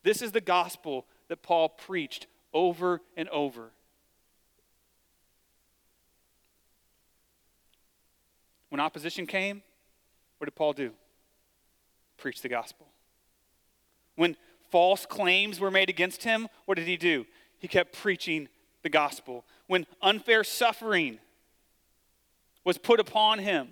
This 0.04 0.22
is 0.22 0.32
the 0.32 0.42
gospel 0.42 1.06
that 1.30 1.42
Paul 1.42 1.70
preached 1.70 2.28
over 2.54 3.02
and 3.18 3.30
over. 3.30 3.72
When 8.70 8.80
opposition 8.80 9.28
came, 9.28 9.62
what 10.38 10.46
did 10.46 10.56
Paul 10.56 10.74
do? 10.74 10.92
Preach 12.18 12.42
the 12.42 12.50
gospel. 12.50 12.88
When 14.16 14.36
false 14.72 15.06
claims 15.06 15.60
were 15.60 15.72
made 15.72 15.90
against 15.90 16.24
him, 16.24 16.48
what 16.66 16.76
did 16.76 16.88
he 16.88 16.98
do? 16.98 17.26
He 17.60 17.68
kept 17.68 17.94
preaching 17.94 18.50
the 18.82 18.90
gospel. 18.90 19.46
When 19.68 19.86
unfair 20.02 20.44
suffering 20.44 21.20
was 22.64 22.78
put 22.78 23.00
upon 23.00 23.40
him, 23.40 23.70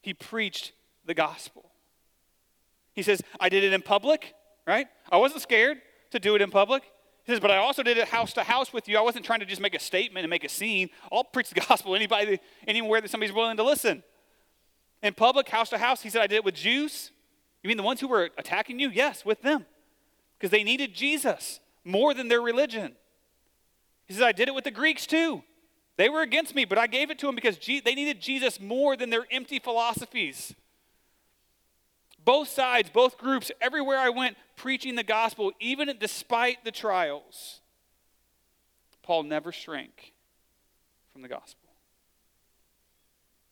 he 0.00 0.12
preached 0.12 0.72
the 1.06 1.14
gospel. 1.14 1.70
He 2.94 3.02
says, 3.02 3.22
I 3.40 3.48
did 3.48 3.64
it 3.64 3.72
in 3.72 3.82
public, 3.82 4.34
right? 4.66 4.86
I 5.10 5.16
wasn't 5.16 5.42
scared 5.42 5.80
to 6.10 6.18
do 6.18 6.34
it 6.34 6.42
in 6.42 6.50
public. 6.50 6.82
He 7.24 7.32
says, 7.32 7.40
but 7.40 7.50
I 7.50 7.58
also 7.58 7.82
did 7.82 7.98
it 7.98 8.08
house 8.08 8.32
to 8.34 8.42
house 8.42 8.72
with 8.72 8.88
you. 8.88 8.98
I 8.98 9.00
wasn't 9.00 9.24
trying 9.24 9.40
to 9.40 9.46
just 9.46 9.60
make 9.60 9.74
a 9.74 9.80
statement 9.80 10.24
and 10.24 10.30
make 10.30 10.44
a 10.44 10.48
scene. 10.48 10.90
I'll 11.10 11.24
preach 11.24 11.50
the 11.50 11.60
gospel 11.68 11.94
anybody, 11.94 12.40
anywhere 12.66 13.00
that 13.00 13.10
somebody's 13.10 13.34
willing 13.34 13.56
to 13.56 13.64
listen. 13.64 14.02
In 15.02 15.14
public, 15.14 15.48
house 15.48 15.70
to 15.70 15.78
house, 15.78 16.02
he 16.02 16.10
said, 16.10 16.22
I 16.22 16.26
did 16.26 16.36
it 16.36 16.44
with 16.44 16.54
Jews. 16.54 17.10
You 17.62 17.68
mean 17.68 17.76
the 17.76 17.82
ones 17.82 18.00
who 18.00 18.08
were 18.08 18.30
attacking 18.38 18.78
you? 18.78 18.90
Yes, 18.90 19.24
with 19.24 19.42
them 19.42 19.66
because 20.42 20.50
they 20.50 20.64
needed 20.64 20.92
Jesus 20.92 21.60
more 21.84 22.14
than 22.14 22.26
their 22.26 22.40
religion. 22.40 22.96
He 24.06 24.14
says, 24.14 24.24
I 24.24 24.32
did 24.32 24.48
it 24.48 24.54
with 24.56 24.64
the 24.64 24.72
Greeks 24.72 25.06
too. 25.06 25.44
They 25.96 26.08
were 26.08 26.22
against 26.22 26.56
me, 26.56 26.64
but 26.64 26.78
I 26.78 26.88
gave 26.88 27.12
it 27.12 27.18
to 27.20 27.26
them 27.26 27.36
because 27.36 27.58
they 27.58 27.94
needed 27.94 28.20
Jesus 28.20 28.58
more 28.58 28.96
than 28.96 29.08
their 29.08 29.24
empty 29.30 29.60
philosophies. 29.60 30.52
Both 32.24 32.48
sides, 32.48 32.90
both 32.90 33.18
groups, 33.18 33.50
everywhere 33.60 33.98
I 33.98 34.10
went 34.10 34.36
preaching 34.56 34.94
the 34.94 35.02
gospel, 35.02 35.52
even 35.60 35.92
despite 35.98 36.64
the 36.64 36.70
trials, 36.70 37.60
Paul 39.02 39.24
never 39.24 39.50
shrank 39.50 40.12
from 41.12 41.22
the 41.22 41.28
gospel. 41.28 41.70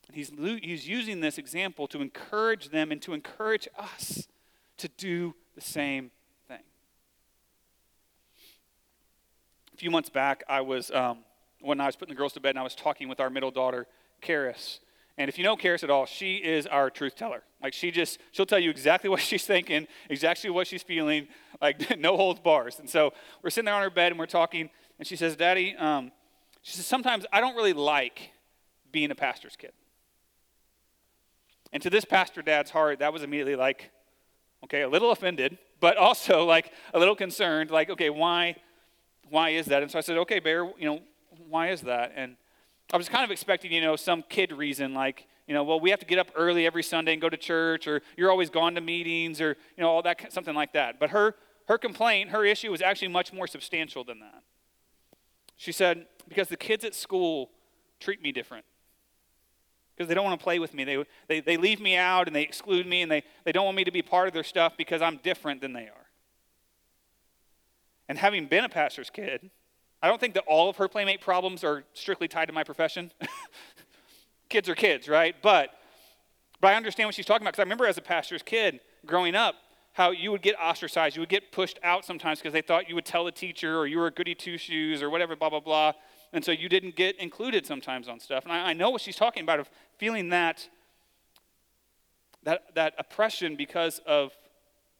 And 0.06 0.16
he's, 0.16 0.32
he's 0.62 0.88
using 0.88 1.20
this 1.20 1.38
example 1.38 1.86
to 1.88 2.00
encourage 2.00 2.70
them 2.70 2.90
and 2.90 3.00
to 3.02 3.12
encourage 3.12 3.68
us 3.78 4.28
to 4.78 4.88
do 4.88 5.34
the 5.54 5.60
same 5.60 6.10
thing. 6.48 6.62
A 9.72 9.76
few 9.76 9.90
months 9.90 10.10
back, 10.10 10.42
I 10.48 10.62
was, 10.62 10.90
um, 10.90 11.18
when 11.60 11.80
I 11.80 11.86
was 11.86 11.96
putting 11.96 12.14
the 12.14 12.18
girls 12.18 12.32
to 12.32 12.40
bed, 12.40 12.50
and 12.50 12.58
I 12.58 12.62
was 12.62 12.74
talking 12.74 13.08
with 13.08 13.20
our 13.20 13.30
middle 13.30 13.50
daughter, 13.50 13.86
Karis. 14.22 14.80
And 15.20 15.28
if 15.28 15.36
you 15.36 15.44
know 15.44 15.54
Karis 15.54 15.84
at 15.84 15.90
all, 15.90 16.06
she 16.06 16.36
is 16.36 16.66
our 16.66 16.88
truth 16.88 17.14
teller. 17.14 17.42
Like 17.62 17.74
she 17.74 17.90
just, 17.90 18.18
she'll 18.32 18.46
tell 18.46 18.58
you 18.58 18.70
exactly 18.70 19.10
what 19.10 19.20
she's 19.20 19.44
thinking, 19.44 19.86
exactly 20.08 20.48
what 20.48 20.66
she's 20.66 20.82
feeling, 20.82 21.28
like 21.60 21.98
no 21.98 22.16
holds 22.16 22.40
bars. 22.40 22.78
And 22.78 22.88
so 22.88 23.12
we're 23.42 23.50
sitting 23.50 23.66
there 23.66 23.74
on 23.74 23.82
her 23.82 23.90
bed 23.90 24.12
and 24.12 24.18
we're 24.18 24.24
talking, 24.24 24.70
and 24.98 25.06
she 25.06 25.16
says, 25.16 25.36
Daddy, 25.36 25.76
um, 25.76 26.10
she 26.62 26.74
says, 26.74 26.86
sometimes 26.86 27.26
I 27.30 27.42
don't 27.42 27.54
really 27.54 27.74
like 27.74 28.30
being 28.92 29.10
a 29.10 29.14
pastor's 29.14 29.56
kid. 29.56 29.72
And 31.70 31.82
to 31.82 31.90
this 31.90 32.06
pastor 32.06 32.40
dad's 32.40 32.70
heart, 32.70 33.00
that 33.00 33.12
was 33.12 33.22
immediately 33.22 33.56
like, 33.56 33.90
okay, 34.64 34.80
a 34.80 34.88
little 34.88 35.10
offended, 35.10 35.58
but 35.80 35.96
also 35.98 36.46
like 36.46 36.72
a 36.94 36.98
little 36.98 37.14
concerned, 37.14 37.70
like, 37.70 37.90
okay, 37.90 38.08
why, 38.08 38.56
why 39.28 39.50
is 39.50 39.66
that? 39.66 39.82
And 39.82 39.90
so 39.90 39.98
I 39.98 40.00
said, 40.00 40.16
okay, 40.16 40.38
Bear, 40.38 40.64
you 40.78 40.86
know, 40.86 41.00
why 41.46 41.72
is 41.72 41.82
that? 41.82 42.14
And 42.16 42.36
I 42.92 42.96
was 42.96 43.08
kind 43.08 43.24
of 43.24 43.30
expecting, 43.30 43.72
you 43.72 43.80
know, 43.80 43.96
some 43.96 44.24
kid 44.28 44.52
reason 44.52 44.94
like, 44.94 45.26
you 45.46 45.54
know, 45.54 45.62
well, 45.62 45.80
we 45.80 45.90
have 45.90 46.00
to 46.00 46.06
get 46.06 46.18
up 46.18 46.30
early 46.34 46.66
every 46.66 46.82
Sunday 46.82 47.12
and 47.12 47.20
go 47.20 47.28
to 47.28 47.36
church, 47.36 47.86
or 47.86 48.02
you're 48.16 48.30
always 48.30 48.50
gone 48.50 48.74
to 48.74 48.80
meetings, 48.80 49.40
or, 49.40 49.56
you 49.76 49.82
know, 49.82 49.88
all 49.88 50.02
that, 50.02 50.32
something 50.32 50.54
like 50.54 50.72
that. 50.72 50.98
But 50.98 51.10
her, 51.10 51.34
her 51.66 51.78
complaint, 51.78 52.30
her 52.30 52.44
issue 52.44 52.70
was 52.70 52.82
actually 52.82 53.08
much 53.08 53.32
more 53.32 53.46
substantial 53.46 54.04
than 54.04 54.20
that. 54.20 54.42
She 55.56 55.72
said, 55.72 56.06
because 56.28 56.48
the 56.48 56.56
kids 56.56 56.84
at 56.84 56.94
school 56.94 57.50
treat 58.00 58.22
me 58.22 58.32
different. 58.32 58.64
Because 59.94 60.08
they 60.08 60.14
don't 60.14 60.24
want 60.24 60.38
to 60.38 60.42
play 60.42 60.58
with 60.58 60.72
me. 60.72 60.84
They, 60.84 61.04
they, 61.28 61.40
they 61.40 61.56
leave 61.56 61.80
me 61.80 61.96
out 61.96 62.26
and 62.26 62.34
they 62.34 62.42
exclude 62.42 62.86
me 62.86 63.02
and 63.02 63.10
they, 63.10 63.22
they 63.44 63.52
don't 63.52 63.66
want 63.66 63.76
me 63.76 63.84
to 63.84 63.90
be 63.90 64.02
part 64.02 64.26
of 64.26 64.34
their 64.34 64.44
stuff 64.44 64.76
because 64.76 65.02
I'm 65.02 65.18
different 65.18 65.60
than 65.60 65.72
they 65.72 65.82
are. 65.82 66.06
And 68.08 68.18
having 68.18 68.46
been 68.46 68.64
a 68.64 68.68
pastor's 68.68 69.10
kid, 69.10 69.50
I 70.02 70.08
don't 70.08 70.20
think 70.20 70.34
that 70.34 70.44
all 70.46 70.70
of 70.70 70.76
her 70.76 70.88
playmate 70.88 71.20
problems 71.20 71.62
are 71.62 71.84
strictly 71.92 72.28
tied 72.28 72.46
to 72.46 72.52
my 72.52 72.64
profession. 72.64 73.12
kids 74.48 74.68
are 74.68 74.74
kids, 74.74 75.08
right? 75.08 75.36
But, 75.42 75.70
but 76.60 76.68
I 76.68 76.74
understand 76.74 77.06
what 77.06 77.14
she's 77.14 77.26
talking 77.26 77.42
about 77.42 77.52
because 77.52 77.62
I 77.62 77.64
remember 77.64 77.86
as 77.86 77.98
a 77.98 78.02
pastor's 78.02 78.42
kid 78.42 78.80
growing 79.04 79.34
up, 79.34 79.56
how 79.92 80.10
you 80.10 80.30
would 80.30 80.42
get 80.42 80.54
ostracized. 80.58 81.16
You 81.16 81.20
would 81.20 81.28
get 81.28 81.52
pushed 81.52 81.78
out 81.82 82.04
sometimes 82.04 82.38
because 82.38 82.52
they 82.52 82.62
thought 82.62 82.88
you 82.88 82.94
would 82.94 83.04
tell 83.04 83.24
the 83.24 83.32
teacher 83.32 83.76
or 83.76 83.86
you 83.86 83.98
were 83.98 84.06
a 84.06 84.10
goody 84.10 84.34
two 84.34 84.56
shoes 84.56 85.02
or 85.02 85.10
whatever, 85.10 85.34
blah, 85.36 85.50
blah, 85.50 85.60
blah. 85.60 85.92
And 86.32 86.44
so 86.44 86.52
you 86.52 86.68
didn't 86.68 86.94
get 86.94 87.16
included 87.16 87.66
sometimes 87.66 88.08
on 88.08 88.20
stuff. 88.20 88.44
And 88.44 88.52
I, 88.52 88.70
I 88.70 88.72
know 88.72 88.90
what 88.90 89.00
she's 89.00 89.16
talking 89.16 89.42
about 89.42 89.58
of 89.58 89.68
feeling 89.98 90.28
that, 90.28 90.68
that, 92.44 92.74
that 92.74 92.94
oppression 92.98 93.56
because 93.56 94.00
of 94.06 94.32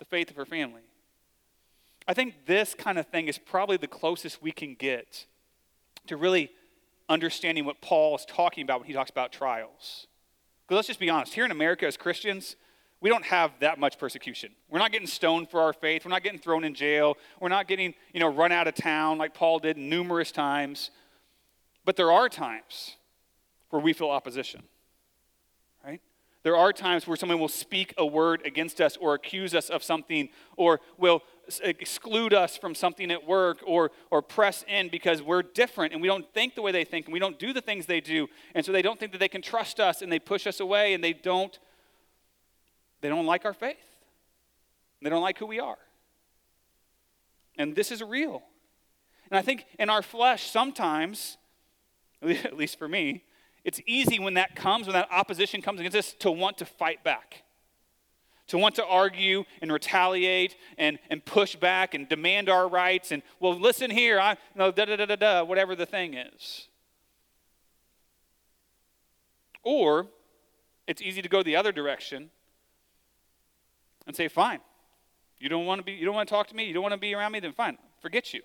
the 0.00 0.04
faith 0.04 0.28
of 0.28 0.36
her 0.36 0.44
family. 0.44 0.82
I 2.10 2.12
think 2.12 2.44
this 2.44 2.74
kind 2.74 2.98
of 2.98 3.06
thing 3.06 3.28
is 3.28 3.38
probably 3.38 3.76
the 3.76 3.86
closest 3.86 4.42
we 4.42 4.50
can 4.50 4.74
get 4.74 5.26
to 6.08 6.16
really 6.16 6.50
understanding 7.08 7.64
what 7.64 7.80
Paul 7.80 8.16
is 8.16 8.24
talking 8.24 8.64
about 8.64 8.80
when 8.80 8.88
he 8.88 8.92
talks 8.92 9.10
about 9.12 9.30
trials. 9.30 10.08
Because 10.66 10.74
let's 10.74 10.88
just 10.88 10.98
be 10.98 11.08
honest, 11.08 11.34
here 11.34 11.44
in 11.44 11.52
America 11.52 11.86
as 11.86 11.96
Christians, 11.96 12.56
we 13.00 13.08
don't 13.10 13.24
have 13.26 13.52
that 13.60 13.78
much 13.78 13.96
persecution. 13.96 14.50
We're 14.68 14.80
not 14.80 14.90
getting 14.90 15.06
stoned 15.06 15.50
for 15.50 15.60
our 15.60 15.72
faith. 15.72 16.04
We're 16.04 16.10
not 16.10 16.24
getting 16.24 16.40
thrown 16.40 16.64
in 16.64 16.74
jail. 16.74 17.16
We're 17.38 17.48
not 17.48 17.68
getting, 17.68 17.94
you 18.12 18.18
know, 18.18 18.26
run 18.28 18.50
out 18.50 18.66
of 18.66 18.74
town 18.74 19.16
like 19.16 19.32
Paul 19.32 19.60
did 19.60 19.76
numerous 19.76 20.32
times. 20.32 20.90
But 21.84 21.94
there 21.94 22.10
are 22.10 22.28
times 22.28 22.96
where 23.68 23.80
we 23.80 23.92
feel 23.92 24.10
opposition? 24.10 24.64
There 26.42 26.56
are 26.56 26.72
times 26.72 27.06
where 27.06 27.16
someone 27.16 27.38
will 27.38 27.48
speak 27.48 27.92
a 27.98 28.06
word 28.06 28.42
against 28.46 28.80
us 28.80 28.96
or 28.96 29.14
accuse 29.14 29.54
us 29.54 29.68
of 29.68 29.82
something 29.82 30.30
or 30.56 30.80
will 30.96 31.22
exclude 31.62 32.32
us 32.32 32.56
from 32.56 32.74
something 32.74 33.10
at 33.10 33.26
work 33.26 33.58
or, 33.66 33.90
or 34.10 34.22
press 34.22 34.64
in 34.66 34.88
because 34.88 35.22
we're 35.22 35.42
different 35.42 35.92
and 35.92 36.00
we 36.00 36.08
don't 36.08 36.32
think 36.32 36.54
the 36.54 36.62
way 36.62 36.72
they 36.72 36.84
think 36.84 37.06
and 37.06 37.12
we 37.12 37.18
don't 37.18 37.38
do 37.38 37.52
the 37.52 37.60
things 37.60 37.84
they 37.84 38.00
do. 38.00 38.26
And 38.54 38.64
so 38.64 38.72
they 38.72 38.80
don't 38.80 38.98
think 38.98 39.12
that 39.12 39.18
they 39.18 39.28
can 39.28 39.42
trust 39.42 39.80
us 39.80 40.00
and 40.00 40.10
they 40.10 40.18
push 40.18 40.46
us 40.46 40.60
away 40.60 40.94
and 40.94 41.04
they 41.04 41.12
don't 41.12 41.58
they 43.00 43.08
don't 43.08 43.26
like 43.26 43.44
our 43.44 43.54
faith. 43.54 43.76
They 45.02 45.08
don't 45.08 45.22
like 45.22 45.38
who 45.38 45.46
we 45.46 45.58
are. 45.58 45.78
And 47.56 47.74
this 47.74 47.90
is 47.90 48.02
real. 48.02 48.42
And 49.30 49.38
I 49.38 49.42
think 49.42 49.66
in 49.78 49.88
our 49.88 50.02
flesh, 50.02 50.50
sometimes, 50.50 51.38
at 52.22 52.56
least 52.56 52.78
for 52.78 52.88
me, 52.88 53.24
it's 53.64 53.80
easy 53.86 54.18
when 54.18 54.34
that 54.34 54.56
comes, 54.56 54.86
when 54.86 54.94
that 54.94 55.08
opposition 55.10 55.60
comes 55.62 55.80
against 55.80 55.96
us, 55.96 56.12
to 56.20 56.30
want 56.30 56.58
to 56.58 56.64
fight 56.64 57.04
back, 57.04 57.42
to 58.48 58.58
want 58.58 58.74
to 58.76 58.84
argue 58.84 59.44
and 59.60 59.70
retaliate 59.72 60.56
and, 60.78 60.98
and 61.10 61.24
push 61.24 61.56
back 61.56 61.94
and 61.94 62.08
demand 62.08 62.48
our 62.48 62.68
rights 62.68 63.12
and, 63.12 63.22
well, 63.38 63.54
listen 63.54 63.90
here, 63.90 64.18
I, 64.18 64.36
no, 64.54 64.70
da 64.70 64.86
da 64.86 64.96
da 64.96 65.06
da 65.06 65.16
da, 65.16 65.44
whatever 65.44 65.76
the 65.76 65.86
thing 65.86 66.14
is. 66.14 66.68
Or 69.62 70.06
it's 70.86 71.02
easy 71.02 71.22
to 71.22 71.28
go 71.28 71.42
the 71.42 71.56
other 71.56 71.72
direction 71.72 72.30
and 74.06 74.16
say, 74.16 74.28
fine. 74.28 74.60
You 75.38 75.48
don't 75.48 75.66
want 75.66 75.78
to 75.80 75.84
be, 75.84 75.92
you 75.92 76.04
don't 76.04 76.14
want 76.14 76.28
to 76.28 76.34
talk 76.34 76.48
to 76.48 76.56
me, 76.56 76.64
you 76.64 76.74
don't 76.74 76.82
want 76.82 76.94
to 76.94 76.98
be 76.98 77.14
around 77.14 77.32
me, 77.32 77.40
then 77.40 77.52
fine. 77.52 77.78
Forget 78.00 78.32
you. 78.34 78.42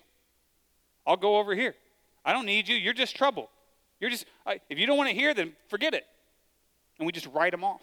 I'll 1.06 1.16
go 1.16 1.38
over 1.38 1.54
here. 1.54 1.74
I 2.24 2.32
don't 2.32 2.46
need 2.46 2.68
you. 2.68 2.76
You're 2.76 2.94
just 2.94 3.16
trouble. 3.16 3.50
You're 4.00 4.10
just, 4.10 4.26
if 4.68 4.78
you 4.78 4.86
don't 4.86 4.98
want 4.98 5.10
to 5.10 5.14
hear, 5.14 5.34
then 5.34 5.52
forget 5.68 5.94
it. 5.94 6.06
And 6.98 7.06
we 7.06 7.12
just 7.12 7.26
write 7.26 7.52
them 7.52 7.64
off. 7.64 7.82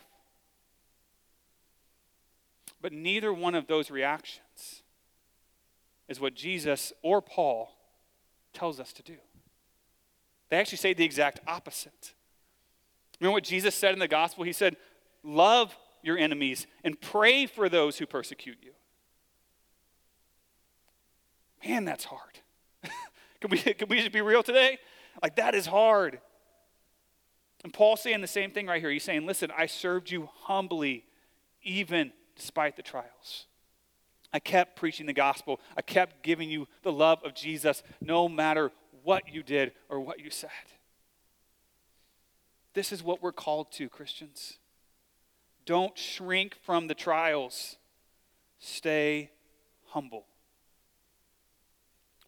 But 2.82 2.94
neither 2.94 3.34
one 3.34 3.56
of 3.56 3.68
those 3.68 3.90
reactions 3.90 4.84
is 6.08 6.20
what 6.20 6.36
Jesus 6.36 6.92
or 7.02 7.22
Paul 7.22 7.74
tells 8.54 8.80
us 8.80 8.94
to 8.94 9.04
do. 9.04 9.16
They 10.50 10.58
actually 10.58 10.78
say 10.78 10.94
the 10.94 11.06
exact 11.06 11.40
opposite. 11.48 12.14
Remember 13.20 13.34
what 13.34 13.44
Jesus 13.44 13.74
said 13.74 13.94
in 13.94 14.00
the 14.00 14.08
gospel? 14.08 14.44
He 14.44 14.54
said, 14.54 14.76
Love 15.24 15.76
your 16.04 16.18
enemies 16.18 16.68
and 16.84 17.00
pray 17.00 17.46
for 17.46 17.70
those 17.70 17.98
who 17.98 18.06
persecute 18.06 18.58
you. 18.62 18.74
Man, 21.66 21.86
that's 21.86 22.04
hard. 22.04 22.40
can, 23.40 23.50
we, 23.50 23.58
can 23.58 23.88
we 23.88 24.00
just 24.00 24.12
be 24.12 24.20
real 24.20 24.44
today? 24.44 24.78
Like, 25.22 25.36
that 25.36 25.56
is 25.56 25.66
hard. 25.66 26.20
And 27.64 27.74
Paul's 27.74 28.02
saying 28.02 28.22
the 28.22 28.28
same 28.28 28.52
thing 28.52 28.68
right 28.68 28.82
here. 28.82 28.92
He's 28.92 29.04
saying, 29.04 29.26
Listen, 29.26 29.52
I 29.58 29.68
served 29.68 30.12
you 30.12 30.30
humbly, 30.42 31.06
even 31.64 32.12
despite 32.36 32.76
the 32.76 32.82
trials. 32.82 33.46
I 34.34 34.40
kept 34.40 34.76
preaching 34.76 35.06
the 35.06 35.14
gospel. 35.14 35.62
I 35.78 35.82
kept 35.82 36.24
giving 36.24 36.50
you 36.50 36.68
the 36.82 36.92
love 36.92 37.20
of 37.24 37.36
Jesus 37.36 37.84
no 38.02 38.28
matter 38.28 38.72
what 39.04 39.32
you 39.32 39.44
did 39.44 39.74
or 39.90 40.00
what 40.00 40.20
you 40.20 40.30
said. 40.30 40.50
This 42.74 42.92
is 42.92 43.04
what 43.04 43.22
we're 43.22 43.32
called 43.32 43.72
to, 43.74 43.88
Christians. 43.88 44.58
Don't 45.66 45.98
shrink 45.98 46.56
from 46.66 46.88
the 46.88 46.96
trials. 46.96 47.78
Stay 48.60 49.30
humble. 49.90 50.26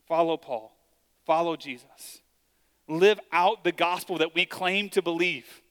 Follow 0.07 0.37
Paul. 0.37 0.77
Follow 1.25 1.55
Jesus. 1.55 2.21
Live 2.87 3.19
out 3.31 3.63
the 3.63 3.71
gospel 3.71 4.17
that 4.19 4.35
we 4.35 4.45
claim 4.45 4.89
to 4.89 5.01
believe. 5.01 5.61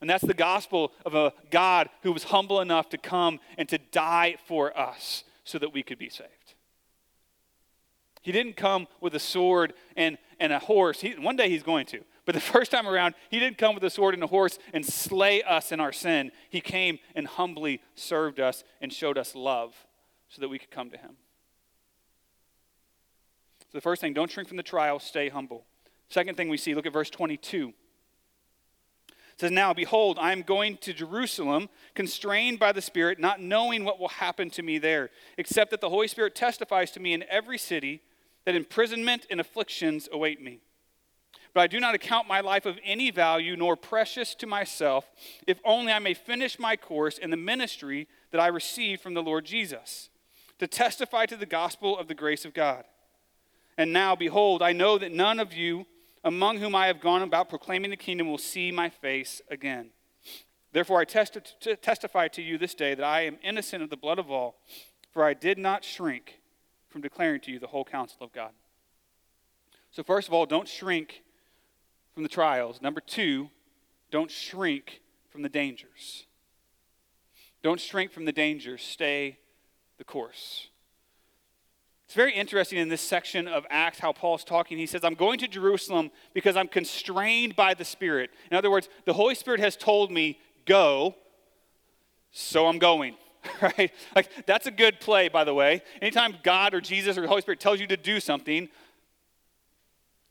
And 0.00 0.10
that's 0.10 0.24
the 0.24 0.34
gospel 0.34 0.92
of 1.06 1.14
a 1.14 1.32
God 1.50 1.88
who 2.02 2.12
was 2.12 2.24
humble 2.24 2.60
enough 2.60 2.88
to 2.90 2.98
come 2.98 3.38
and 3.56 3.68
to 3.68 3.78
die 3.78 4.36
for 4.46 4.76
us 4.76 5.24
so 5.44 5.58
that 5.58 5.72
we 5.72 5.82
could 5.82 5.98
be 5.98 6.08
saved. 6.08 6.54
He 8.20 8.32
didn't 8.32 8.56
come 8.56 8.88
with 9.00 9.14
a 9.14 9.20
sword 9.20 9.74
and, 9.96 10.18
and 10.40 10.52
a 10.52 10.58
horse. 10.58 11.00
He, 11.00 11.10
one 11.12 11.36
day 11.36 11.48
he's 11.50 11.62
going 11.62 11.86
to. 11.86 12.00
But 12.24 12.34
the 12.34 12.40
first 12.40 12.70
time 12.70 12.88
around, 12.88 13.14
he 13.30 13.38
didn't 13.38 13.58
come 13.58 13.74
with 13.74 13.84
a 13.84 13.90
sword 13.90 14.14
and 14.14 14.24
a 14.24 14.26
horse 14.26 14.58
and 14.72 14.84
slay 14.84 15.42
us 15.42 15.72
in 15.72 15.78
our 15.78 15.92
sin. 15.92 16.32
He 16.48 16.62
came 16.62 16.98
and 17.14 17.26
humbly 17.26 17.82
served 17.94 18.40
us 18.40 18.64
and 18.80 18.92
showed 18.92 19.18
us 19.18 19.34
love 19.34 19.74
so 20.28 20.40
that 20.40 20.48
we 20.48 20.58
could 20.58 20.70
come 20.70 20.90
to 20.90 20.96
him. 20.96 21.16
So 23.70 23.78
the 23.78 23.82
first 23.82 24.00
thing, 24.00 24.14
don't 24.14 24.30
shrink 24.30 24.48
from 24.48 24.56
the 24.56 24.62
trial, 24.62 24.98
stay 24.98 25.28
humble. 25.28 25.66
Second 26.14 26.36
thing 26.36 26.48
we 26.48 26.58
see, 26.58 26.76
look 26.76 26.86
at 26.86 26.92
verse 26.92 27.10
22. 27.10 27.72
It 29.08 29.14
says, 29.36 29.50
Now, 29.50 29.74
behold, 29.74 30.16
I 30.20 30.30
am 30.30 30.42
going 30.42 30.76
to 30.76 30.92
Jerusalem, 30.92 31.68
constrained 31.96 32.60
by 32.60 32.70
the 32.70 32.80
Spirit, 32.80 33.18
not 33.18 33.42
knowing 33.42 33.82
what 33.82 33.98
will 33.98 34.06
happen 34.06 34.48
to 34.50 34.62
me 34.62 34.78
there, 34.78 35.10
except 35.38 35.72
that 35.72 35.80
the 35.80 35.88
Holy 35.88 36.06
Spirit 36.06 36.36
testifies 36.36 36.92
to 36.92 37.00
me 37.00 37.14
in 37.14 37.24
every 37.28 37.58
city 37.58 38.00
that 38.44 38.54
imprisonment 38.54 39.26
and 39.28 39.40
afflictions 39.40 40.08
await 40.12 40.40
me. 40.40 40.60
But 41.52 41.62
I 41.62 41.66
do 41.66 41.80
not 41.80 41.96
account 41.96 42.28
my 42.28 42.40
life 42.40 42.64
of 42.64 42.78
any 42.84 43.10
value 43.10 43.56
nor 43.56 43.74
precious 43.74 44.36
to 44.36 44.46
myself, 44.46 45.10
if 45.48 45.58
only 45.64 45.90
I 45.90 45.98
may 45.98 46.14
finish 46.14 46.60
my 46.60 46.76
course 46.76 47.18
in 47.18 47.30
the 47.30 47.36
ministry 47.36 48.06
that 48.30 48.40
I 48.40 48.46
received 48.46 49.02
from 49.02 49.14
the 49.14 49.22
Lord 49.22 49.46
Jesus, 49.46 50.10
to 50.60 50.68
testify 50.68 51.26
to 51.26 51.36
the 51.36 51.44
gospel 51.44 51.98
of 51.98 52.06
the 52.06 52.14
grace 52.14 52.44
of 52.44 52.54
God. 52.54 52.84
And 53.76 53.92
now, 53.92 54.14
behold, 54.14 54.62
I 54.62 54.72
know 54.72 54.96
that 54.96 55.10
none 55.10 55.40
of 55.40 55.52
you 55.52 55.86
among 56.24 56.58
whom 56.58 56.74
I 56.74 56.86
have 56.86 57.00
gone 57.00 57.22
about 57.22 57.50
proclaiming 57.50 57.90
the 57.90 57.96
kingdom 57.96 58.28
will 58.28 58.38
see 58.38 58.72
my 58.72 58.88
face 58.88 59.42
again. 59.50 59.90
Therefore, 60.72 60.98
I 60.98 61.04
testi- 61.04 61.80
testify 61.80 62.28
to 62.28 62.42
you 62.42 62.58
this 62.58 62.74
day 62.74 62.94
that 62.94 63.04
I 63.04 63.26
am 63.26 63.38
innocent 63.44 63.82
of 63.82 63.90
the 63.90 63.96
blood 63.96 64.18
of 64.18 64.30
all, 64.30 64.56
for 65.12 65.22
I 65.22 65.34
did 65.34 65.58
not 65.58 65.84
shrink 65.84 66.40
from 66.88 67.02
declaring 67.02 67.40
to 67.42 67.52
you 67.52 67.58
the 67.58 67.68
whole 67.68 67.84
counsel 67.84 68.18
of 68.22 68.32
God. 68.32 68.50
So, 69.92 70.02
first 70.02 70.26
of 70.26 70.34
all, 70.34 70.46
don't 70.46 70.66
shrink 70.66 71.22
from 72.14 72.24
the 72.24 72.28
trials. 72.28 72.82
Number 72.82 73.00
two, 73.00 73.50
don't 74.10 74.30
shrink 74.30 75.02
from 75.30 75.42
the 75.42 75.48
dangers. 75.48 76.26
Don't 77.62 77.80
shrink 77.80 78.12
from 78.12 78.24
the 78.24 78.32
dangers. 78.32 78.82
Stay 78.82 79.38
the 79.98 80.04
course. 80.04 80.68
It's 82.14 82.16
very 82.16 82.32
interesting 82.32 82.78
in 82.78 82.88
this 82.88 83.00
section 83.00 83.48
of 83.48 83.66
Acts 83.70 83.98
how 83.98 84.12
Paul's 84.12 84.44
talking. 84.44 84.78
He 84.78 84.86
says, 84.86 85.02
I'm 85.02 85.16
going 85.16 85.36
to 85.40 85.48
Jerusalem 85.48 86.12
because 86.32 86.56
I'm 86.56 86.68
constrained 86.68 87.56
by 87.56 87.74
the 87.74 87.84
Spirit. 87.84 88.30
In 88.52 88.56
other 88.56 88.70
words, 88.70 88.88
the 89.04 89.12
Holy 89.12 89.34
Spirit 89.34 89.58
has 89.58 89.74
told 89.74 90.12
me, 90.12 90.38
go, 90.64 91.16
so 92.30 92.68
I'm 92.68 92.78
going. 92.78 93.16
Right? 93.60 93.90
Like, 94.14 94.30
that's 94.46 94.68
a 94.68 94.70
good 94.70 95.00
play, 95.00 95.28
by 95.28 95.42
the 95.42 95.52
way. 95.52 95.82
Anytime 96.00 96.36
God 96.44 96.72
or 96.72 96.80
Jesus 96.80 97.18
or 97.18 97.22
the 97.22 97.26
Holy 97.26 97.40
Spirit 97.40 97.58
tells 97.58 97.80
you 97.80 97.88
to 97.88 97.96
do 97.96 98.20
something, 98.20 98.68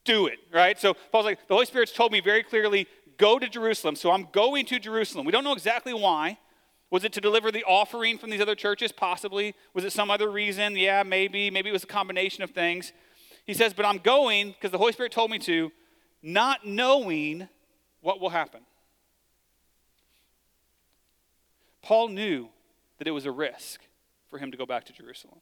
do 0.05 0.27
it, 0.27 0.39
right? 0.53 0.79
So 0.79 0.93
Paul's 1.11 1.25
like, 1.25 1.45
the 1.49 1.53
Holy 1.53 1.65
Spirit's 1.65 1.91
told 1.91 2.13
me 2.13 2.21
very 2.21 2.43
clearly, 2.43 2.87
go 3.17 3.37
to 3.39 3.49
Jerusalem. 3.49 3.97
So 3.97 4.09
I'm 4.09 4.29
going 4.31 4.65
to 4.67 4.79
Jerusalem. 4.79 5.25
We 5.25 5.33
don't 5.33 5.43
know 5.43 5.51
exactly 5.51 5.93
why. 5.93 6.37
Was 6.93 7.03
it 7.03 7.11
to 7.13 7.21
deliver 7.21 7.51
the 7.51 7.63
offering 7.63 8.19
from 8.19 8.29
these 8.29 8.39
other 8.39 8.53
churches? 8.53 8.91
Possibly. 8.91 9.55
Was 9.73 9.83
it 9.83 9.91
some 9.91 10.11
other 10.11 10.29
reason? 10.29 10.77
Yeah, 10.77 11.01
maybe. 11.01 11.49
Maybe 11.49 11.69
it 11.69 11.73
was 11.73 11.83
a 11.83 11.87
combination 11.87 12.43
of 12.43 12.51
things. 12.51 12.93
He 13.47 13.55
says, 13.55 13.73
but 13.73 13.83
I'm 13.83 13.97
going 13.97 14.51
because 14.51 14.69
the 14.69 14.77
Holy 14.77 14.91
Spirit 14.93 15.11
told 15.11 15.31
me 15.31 15.39
to, 15.39 15.71
not 16.21 16.67
knowing 16.67 17.49
what 18.01 18.21
will 18.21 18.29
happen. 18.29 18.61
Paul 21.81 22.09
knew 22.09 22.49
that 22.99 23.07
it 23.07 23.11
was 23.11 23.25
a 23.25 23.31
risk 23.31 23.81
for 24.29 24.37
him 24.37 24.51
to 24.51 24.57
go 24.57 24.67
back 24.67 24.83
to 24.83 24.93
Jerusalem. 24.93 25.39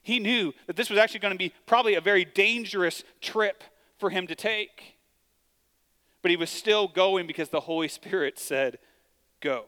He 0.00 0.20
knew 0.20 0.54
that 0.66 0.74
this 0.74 0.88
was 0.88 0.98
actually 0.98 1.20
going 1.20 1.34
to 1.34 1.38
be 1.38 1.52
probably 1.66 1.96
a 1.96 2.00
very 2.00 2.24
dangerous 2.24 3.04
trip 3.20 3.62
for 3.98 4.08
him 4.08 4.26
to 4.26 4.34
take. 4.34 4.94
But 6.22 6.30
he 6.30 6.38
was 6.38 6.48
still 6.48 6.88
going 6.88 7.26
because 7.26 7.50
the 7.50 7.60
Holy 7.60 7.88
Spirit 7.88 8.38
said, 8.38 8.78
Go. 9.42 9.66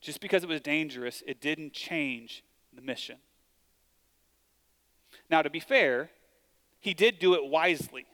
Just 0.00 0.20
because 0.20 0.42
it 0.42 0.48
was 0.48 0.60
dangerous, 0.60 1.22
it 1.26 1.40
didn't 1.40 1.72
change 1.72 2.44
the 2.72 2.82
mission. 2.82 3.16
Now, 5.30 5.42
to 5.42 5.50
be 5.50 5.60
fair, 5.60 6.10
he 6.80 6.94
did 6.94 7.18
do 7.18 7.34
it 7.34 7.46
wisely. 7.46 8.06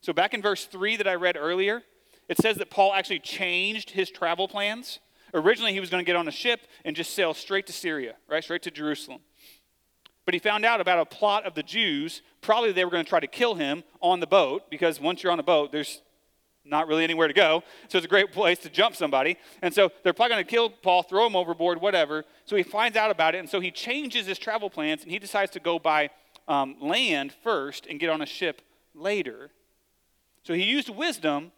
So, 0.00 0.12
back 0.12 0.34
in 0.34 0.42
verse 0.42 0.64
3 0.64 0.96
that 0.96 1.06
I 1.06 1.14
read 1.14 1.36
earlier, 1.36 1.82
it 2.28 2.38
says 2.38 2.56
that 2.56 2.70
Paul 2.70 2.92
actually 2.94 3.20
changed 3.20 3.90
his 3.90 4.10
travel 4.10 4.48
plans. 4.48 5.00
Originally, 5.34 5.72
he 5.72 5.80
was 5.80 5.90
going 5.90 6.04
to 6.04 6.06
get 6.06 6.16
on 6.16 6.28
a 6.28 6.32
ship 6.32 6.60
and 6.84 6.96
just 6.96 7.14
sail 7.14 7.34
straight 7.34 7.66
to 7.66 7.72
Syria, 7.72 8.16
right? 8.28 8.42
Straight 8.42 8.62
to 8.62 8.70
Jerusalem. 8.70 9.20
But 10.24 10.34
he 10.34 10.40
found 10.40 10.64
out 10.64 10.80
about 10.80 10.98
a 10.98 11.04
plot 11.04 11.46
of 11.46 11.54
the 11.54 11.62
Jews. 11.62 12.22
Probably 12.40 12.72
they 12.72 12.84
were 12.84 12.90
going 12.90 13.04
to 13.04 13.08
try 13.08 13.20
to 13.20 13.26
kill 13.26 13.54
him 13.54 13.82
on 14.00 14.20
the 14.20 14.26
boat 14.26 14.70
because 14.70 15.00
once 15.00 15.22
you're 15.22 15.32
on 15.32 15.40
a 15.40 15.44
boat, 15.44 15.72
there's 15.72 16.02
not 16.64 16.86
really 16.86 17.04
anywhere 17.04 17.28
to 17.28 17.34
go. 17.34 17.62
So 17.88 17.98
it's 17.98 18.04
a 18.04 18.08
great 18.08 18.32
place 18.32 18.58
to 18.60 18.70
jump 18.70 18.94
somebody. 18.94 19.36
And 19.62 19.74
so 19.74 19.90
they're 20.02 20.12
probably 20.12 20.34
going 20.34 20.44
to 20.44 20.50
kill 20.50 20.70
Paul, 20.70 21.02
throw 21.02 21.26
him 21.26 21.36
overboard, 21.36 21.80
whatever. 21.80 22.24
So 22.44 22.56
he 22.56 22.62
finds 22.62 22.96
out 22.96 23.10
about 23.10 23.34
it. 23.34 23.38
And 23.38 23.48
so 23.48 23.60
he 23.60 23.70
changes 23.70 24.26
his 24.26 24.38
travel 24.38 24.70
plans 24.70 25.02
and 25.02 25.10
he 25.10 25.18
decides 25.18 25.50
to 25.52 25.60
go 25.60 25.78
by 25.78 26.10
um, 26.48 26.76
land 26.80 27.32
first 27.42 27.86
and 27.86 27.98
get 27.98 28.10
on 28.10 28.22
a 28.22 28.26
ship 28.26 28.62
later. 28.94 29.50
So 30.44 30.54
he 30.54 30.64
used 30.64 30.88
wisdom, 30.88 31.52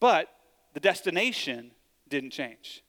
but 0.00 0.28
the 0.74 0.80
destination 0.80 1.72
didn't 2.08 2.30
change. 2.30 2.82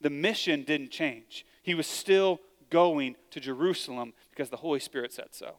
The 0.00 0.10
mission 0.10 0.62
didn't 0.62 0.90
change. 0.90 1.46
He 1.62 1.74
was 1.74 1.86
still 1.86 2.40
going 2.70 3.16
to 3.30 3.40
Jerusalem 3.40 4.12
because 4.30 4.50
the 4.50 4.58
Holy 4.58 4.80
Spirit 4.80 5.12
said 5.12 5.28
so. 5.32 5.56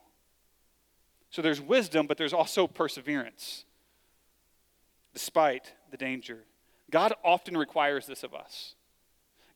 So 1.30 1.42
there's 1.42 1.62
wisdom, 1.62 2.08
but 2.08 2.18
there's 2.18 2.34
also 2.34 2.68
perseverance 2.68 3.66
despite 5.18 5.74
the 5.90 5.98
danger. 5.98 6.44
God 6.92 7.12
often 7.26 7.58
requires 7.58 8.06
this 8.06 8.22
of 8.22 8.36
us. 8.36 8.76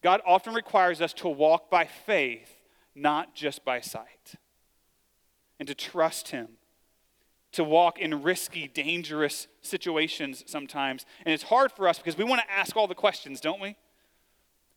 God 0.01 0.19
often 0.25 0.55
requires 0.55 1.01
us 1.01 1.13
to 1.13 1.29
walk 1.29 1.69
by 1.69 1.85
faith, 1.85 2.63
not 2.95 3.35
just 3.35 3.63
by 3.63 3.79
sight, 3.79 4.33
and 5.59 5.67
to 5.67 5.75
trust 5.75 6.29
Him, 6.29 6.47
to 7.51 7.63
walk 7.63 7.99
in 7.99 8.23
risky, 8.23 8.67
dangerous 8.67 9.45
situations 9.61 10.43
sometimes. 10.47 11.05
And 11.27 11.31
it's 11.31 11.43
hard 11.43 11.71
for 11.71 11.87
us 11.87 11.99
because 11.99 12.17
we 12.17 12.23
want 12.23 12.41
to 12.41 12.51
ask 12.51 12.75
all 12.75 12.87
the 12.87 12.95
questions, 12.95 13.39
don't 13.39 13.61
we? 13.61 13.75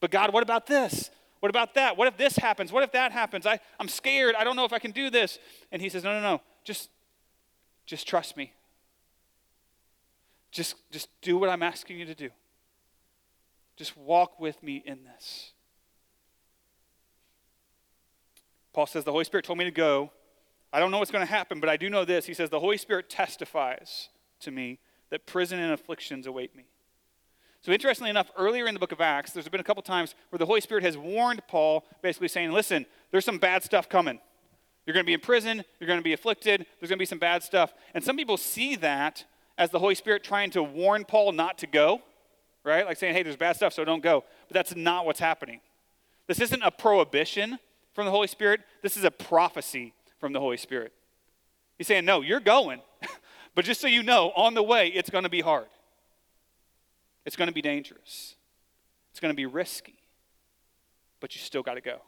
But 0.00 0.10
God, 0.10 0.34
what 0.34 0.42
about 0.42 0.66
this? 0.66 1.10
What 1.40 1.48
about 1.48 1.72
that? 1.76 1.96
What 1.96 2.08
if 2.08 2.18
this 2.18 2.36
happens? 2.36 2.70
What 2.70 2.82
if 2.82 2.92
that 2.92 3.10
happens? 3.10 3.46
I, 3.46 3.58
I'm 3.80 3.88
scared. 3.88 4.34
I 4.34 4.44
don't 4.44 4.54
know 4.54 4.66
if 4.66 4.74
I 4.74 4.78
can 4.78 4.90
do 4.90 5.08
this. 5.08 5.38
And 5.72 5.80
he 5.80 5.88
says, 5.88 6.04
No, 6.04 6.12
no, 6.12 6.20
no. 6.20 6.42
Just, 6.62 6.90
just 7.86 8.06
trust 8.06 8.36
me. 8.36 8.52
Just, 10.54 10.76
just 10.92 11.08
do 11.20 11.36
what 11.36 11.50
I'm 11.50 11.64
asking 11.64 11.98
you 11.98 12.06
to 12.06 12.14
do. 12.14 12.30
Just 13.76 13.96
walk 13.96 14.38
with 14.38 14.62
me 14.62 14.82
in 14.86 15.00
this. 15.02 15.52
Paul 18.72 18.86
says, 18.86 19.02
The 19.02 19.10
Holy 19.10 19.24
Spirit 19.24 19.44
told 19.44 19.58
me 19.58 19.64
to 19.64 19.72
go. 19.72 20.12
I 20.72 20.78
don't 20.78 20.92
know 20.92 20.98
what's 21.00 21.10
going 21.10 21.26
to 21.26 21.30
happen, 21.30 21.58
but 21.58 21.68
I 21.68 21.76
do 21.76 21.90
know 21.90 22.04
this. 22.04 22.26
He 22.26 22.34
says, 22.34 22.50
The 22.50 22.60
Holy 22.60 22.78
Spirit 22.78 23.10
testifies 23.10 24.10
to 24.40 24.52
me 24.52 24.78
that 25.10 25.26
prison 25.26 25.58
and 25.58 25.72
afflictions 25.72 26.26
await 26.26 26.54
me. 26.54 26.64
So, 27.60 27.72
interestingly 27.72 28.10
enough, 28.10 28.30
earlier 28.36 28.68
in 28.68 28.74
the 28.74 28.80
book 28.80 28.92
of 28.92 29.00
Acts, 29.00 29.32
there's 29.32 29.48
been 29.48 29.60
a 29.60 29.64
couple 29.64 29.82
times 29.82 30.14
where 30.30 30.38
the 30.38 30.46
Holy 30.46 30.60
Spirit 30.60 30.84
has 30.84 30.96
warned 30.96 31.42
Paul, 31.48 31.84
basically 32.00 32.28
saying, 32.28 32.52
Listen, 32.52 32.86
there's 33.10 33.24
some 33.24 33.38
bad 33.38 33.64
stuff 33.64 33.88
coming. 33.88 34.20
You're 34.86 34.94
going 34.94 35.04
to 35.04 35.08
be 35.08 35.14
in 35.14 35.20
prison, 35.20 35.64
you're 35.80 35.88
going 35.88 35.98
to 35.98 36.04
be 36.04 36.12
afflicted, 36.12 36.66
there's 36.78 36.90
going 36.90 36.98
to 36.98 37.02
be 37.02 37.06
some 37.06 37.18
bad 37.18 37.42
stuff. 37.42 37.74
And 37.92 38.04
some 38.04 38.16
people 38.16 38.36
see 38.36 38.76
that 38.76 39.24
as 39.56 39.70
the 39.70 39.78
Holy 39.78 39.94
Spirit 39.94 40.24
trying 40.24 40.50
to 40.50 40.62
warn 40.62 41.04
Paul 41.04 41.32
not 41.32 41.58
to 41.58 41.66
go, 41.66 42.02
right? 42.64 42.86
Like 42.86 42.96
saying, 42.96 43.14
Hey, 43.14 43.22
there's 43.22 43.36
bad 43.36 43.56
stuff, 43.56 43.72
so 43.72 43.84
don't 43.84 44.02
go. 44.02 44.24
But 44.48 44.54
that's 44.54 44.74
not 44.74 45.06
what's 45.06 45.20
happening. 45.20 45.60
This 46.26 46.40
isn't 46.40 46.62
a 46.62 46.70
prohibition 46.70 47.58
from 47.92 48.06
the 48.06 48.10
Holy 48.10 48.26
Spirit, 48.26 48.60
this 48.82 48.96
is 48.96 49.04
a 49.04 49.10
prophecy 49.10 49.94
from 50.18 50.32
the 50.32 50.40
Holy 50.40 50.56
Spirit. 50.56 50.92
He's 51.78 51.86
saying, 51.86 52.04
No, 52.04 52.20
you're 52.20 52.40
going. 52.40 52.80
but 53.54 53.64
just 53.64 53.80
so 53.80 53.86
you 53.86 54.02
know, 54.02 54.32
on 54.36 54.54
the 54.54 54.62
way, 54.62 54.88
it's 54.88 55.10
going 55.10 55.24
to 55.24 55.30
be 55.30 55.40
hard. 55.40 55.66
It's 57.24 57.36
going 57.36 57.48
to 57.48 57.54
be 57.54 57.62
dangerous. 57.62 58.34
It's 59.10 59.20
going 59.20 59.32
to 59.32 59.36
be 59.36 59.46
risky. 59.46 59.94
But 61.20 61.34
you 61.34 61.40
still 61.40 61.62
got 61.62 61.74
to 61.74 61.80
go. 61.80 62.00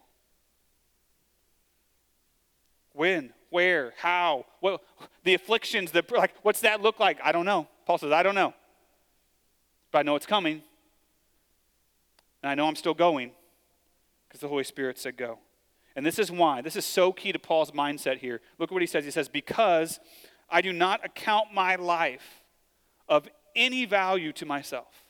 When? 2.97 3.33
Where? 3.51 3.95
How? 3.99 4.47
What? 4.61 4.83
The 5.23 5.35
afflictions, 5.35 5.93
the, 5.93 6.05
like, 6.11 6.35
what's 6.43 6.61
that 6.61 6.81
look 6.81 6.99
like? 6.99 7.19
I 7.23 7.33
don't 7.33 7.47
know. 7.47 7.69
Paul 7.85 7.99
says, 7.99 8.11
I 8.11 8.23
don't 8.23 8.35
know. 8.35 8.55
But 9.93 9.99
I 10.01 10.03
know 10.03 10.17
it's 10.17 10.27
coming. 10.27 10.63
And 12.43 12.51
I 12.51 12.55
know 12.55 12.67
I'm 12.67 12.77
still 12.77 12.95
going 12.95 13.33
because 14.29 14.41
the 14.41 14.49
Holy 14.49 14.65
Spirit 14.65 14.99
said 14.99 15.17
go. 15.17 15.39
And 15.95 16.05
this 16.05 16.19
is 16.19 16.31
why. 16.31 16.61
This 16.61 16.77
is 16.77 16.85
so 16.85 17.13
key 17.13 17.33
to 17.33 17.39
Paul's 17.39 17.71
mindset 17.71 18.19
here. 18.19 18.41
Look 18.59 18.71
at 18.71 18.73
what 18.73 18.83
he 18.83 18.87
says. 18.87 19.05
He 19.05 19.11
says, 19.11 19.29
Because 19.29 20.01
I 20.51 20.61
do 20.61 20.73
not 20.73 21.05
account 21.05 21.55
my 21.55 21.77
life 21.77 22.43
of 23.09 23.29
any 23.55 23.85
value 23.85 24.33
to 24.33 24.45
myself 24.45 25.07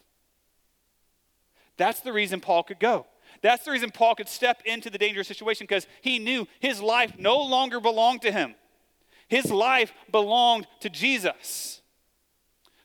that's 1.76 2.00
the 2.00 2.12
reason 2.12 2.40
Paul 2.40 2.62
could 2.62 2.80
go. 2.80 3.06
That's 3.46 3.64
the 3.64 3.70
reason 3.70 3.90
Paul 3.90 4.16
could 4.16 4.28
step 4.28 4.62
into 4.64 4.90
the 4.90 4.98
dangerous 4.98 5.28
situation 5.28 5.66
because 5.68 5.86
he 6.00 6.18
knew 6.18 6.48
his 6.58 6.80
life 6.80 7.12
no 7.16 7.38
longer 7.38 7.78
belonged 7.78 8.22
to 8.22 8.32
him. 8.32 8.56
His 9.28 9.52
life 9.52 9.92
belonged 10.10 10.66
to 10.80 10.90
Jesus. 10.90 11.80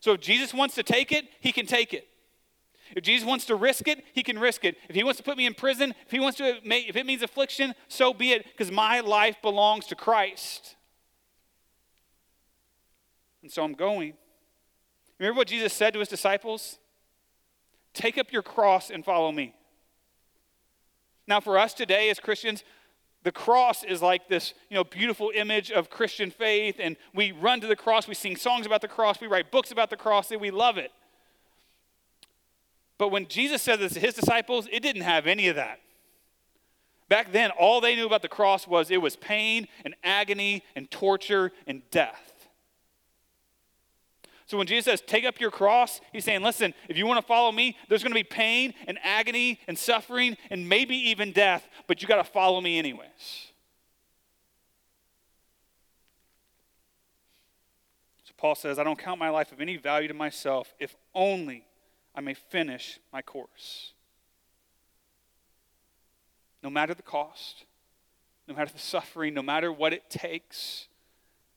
So 0.01 0.13
if 0.13 0.21
Jesus 0.21 0.53
wants 0.53 0.75
to 0.75 0.83
take 0.83 1.11
it, 1.11 1.25
he 1.39 1.51
can 1.51 1.65
take 1.65 1.95
it. 1.95 2.07
If 2.95 3.03
Jesus 3.03 3.27
wants 3.27 3.45
to 3.45 3.55
risk 3.55 3.87
it, 3.87 4.03
he 4.13 4.21
can 4.21 4.37
risk 4.37 4.63
it. 4.63 4.77
If 4.87 4.95
he 4.95 5.03
wants 5.03 5.17
to 5.17 5.23
put 5.23 5.35
me 5.35 5.47
in 5.47 5.55
prison, 5.55 5.95
if 6.05 6.11
he 6.11 6.19
wants 6.19 6.37
to 6.37 6.59
if 6.63 6.95
it 6.95 7.05
means 7.07 7.23
affliction, 7.23 7.73
so 7.87 8.13
be 8.13 8.31
it 8.31 8.45
because 8.45 8.71
my 8.71 8.99
life 8.99 9.37
belongs 9.41 9.87
to 9.87 9.95
Christ. 9.95 10.75
And 13.41 13.51
so 13.51 13.63
I'm 13.63 13.73
going. 13.73 14.13
Remember 15.17 15.39
what 15.39 15.47
Jesus 15.47 15.73
said 15.73 15.93
to 15.93 15.99
his 15.99 16.07
disciples? 16.07 16.77
Take 17.95 18.19
up 18.19 18.31
your 18.31 18.43
cross 18.43 18.91
and 18.91 19.03
follow 19.03 19.31
me. 19.31 19.55
Now, 21.27 21.39
for 21.39 21.57
us 21.57 21.73
today 21.73 22.09
as 22.09 22.19
Christians, 22.19 22.63
the 23.23 23.31
cross 23.31 23.83
is 23.83 24.01
like 24.01 24.27
this 24.27 24.53
you 24.69 24.75
know 24.75 24.83
beautiful 24.83 25.31
image 25.35 25.71
of 25.71 25.89
christian 25.89 26.31
faith 26.31 26.77
and 26.79 26.95
we 27.13 27.31
run 27.31 27.61
to 27.61 27.67
the 27.67 27.75
cross 27.75 28.07
we 28.07 28.15
sing 28.15 28.35
songs 28.35 28.65
about 28.65 28.81
the 28.81 28.87
cross 28.87 29.21
we 29.21 29.27
write 29.27 29.51
books 29.51 29.71
about 29.71 29.89
the 29.89 29.97
cross 29.97 30.31
and 30.31 30.41
we 30.41 30.51
love 30.51 30.77
it. 30.77 30.91
But 32.97 33.09
when 33.09 33.27
jesus 33.27 33.61
said 33.61 33.79
this 33.79 33.93
to 33.93 33.99
his 33.99 34.15
disciples 34.15 34.67
it 34.71 34.81
didn't 34.81 35.03
have 35.03 35.27
any 35.27 35.47
of 35.47 35.55
that. 35.55 35.79
Back 37.09 37.31
then 37.31 37.51
all 37.51 37.81
they 37.81 37.95
knew 37.95 38.05
about 38.05 38.21
the 38.21 38.29
cross 38.29 38.67
was 38.67 38.89
it 38.89 39.01
was 39.01 39.15
pain 39.15 39.67
and 39.85 39.95
agony 40.03 40.63
and 40.75 40.89
torture 40.89 41.51
and 41.67 41.81
death 41.91 42.30
so 44.51 44.57
when 44.57 44.67
Jesus 44.67 44.83
says, 44.83 44.99
take 44.99 45.23
up 45.23 45.39
your 45.39 45.49
cross, 45.49 46.01
he's 46.11 46.25
saying, 46.25 46.41
listen, 46.41 46.73
if 46.89 46.97
you 46.97 47.07
want 47.07 47.21
to 47.21 47.25
follow 47.25 47.53
me, 47.53 47.77
there's 47.87 48.03
going 48.03 48.11
to 48.11 48.19
be 48.19 48.21
pain 48.21 48.73
and 48.85 48.99
agony 49.01 49.61
and 49.65 49.79
suffering 49.79 50.35
and 50.49 50.67
maybe 50.67 50.93
even 50.93 51.31
death, 51.31 51.65
but 51.87 52.01
you 52.01 52.07
got 52.09 52.17
to 52.17 52.29
follow 52.29 52.59
me 52.59 52.77
anyways. 52.77 53.07
So 58.25 58.33
Paul 58.35 58.55
says, 58.55 58.77
I 58.77 58.83
don't 58.83 58.99
count 58.99 59.21
my 59.21 59.29
life 59.29 59.53
of 59.53 59.61
any 59.61 59.77
value 59.77 60.09
to 60.09 60.13
myself 60.13 60.73
if 60.81 60.97
only 61.15 61.63
I 62.13 62.19
may 62.19 62.33
finish 62.33 62.99
my 63.13 63.21
course. 63.21 63.93
No 66.61 66.69
matter 66.69 66.93
the 66.93 67.03
cost, 67.03 67.63
no 68.49 68.53
matter 68.53 68.73
the 68.73 68.79
suffering, 68.79 69.33
no 69.33 69.43
matter 69.43 69.71
what 69.71 69.93
it 69.93 70.09
takes, 70.09 70.89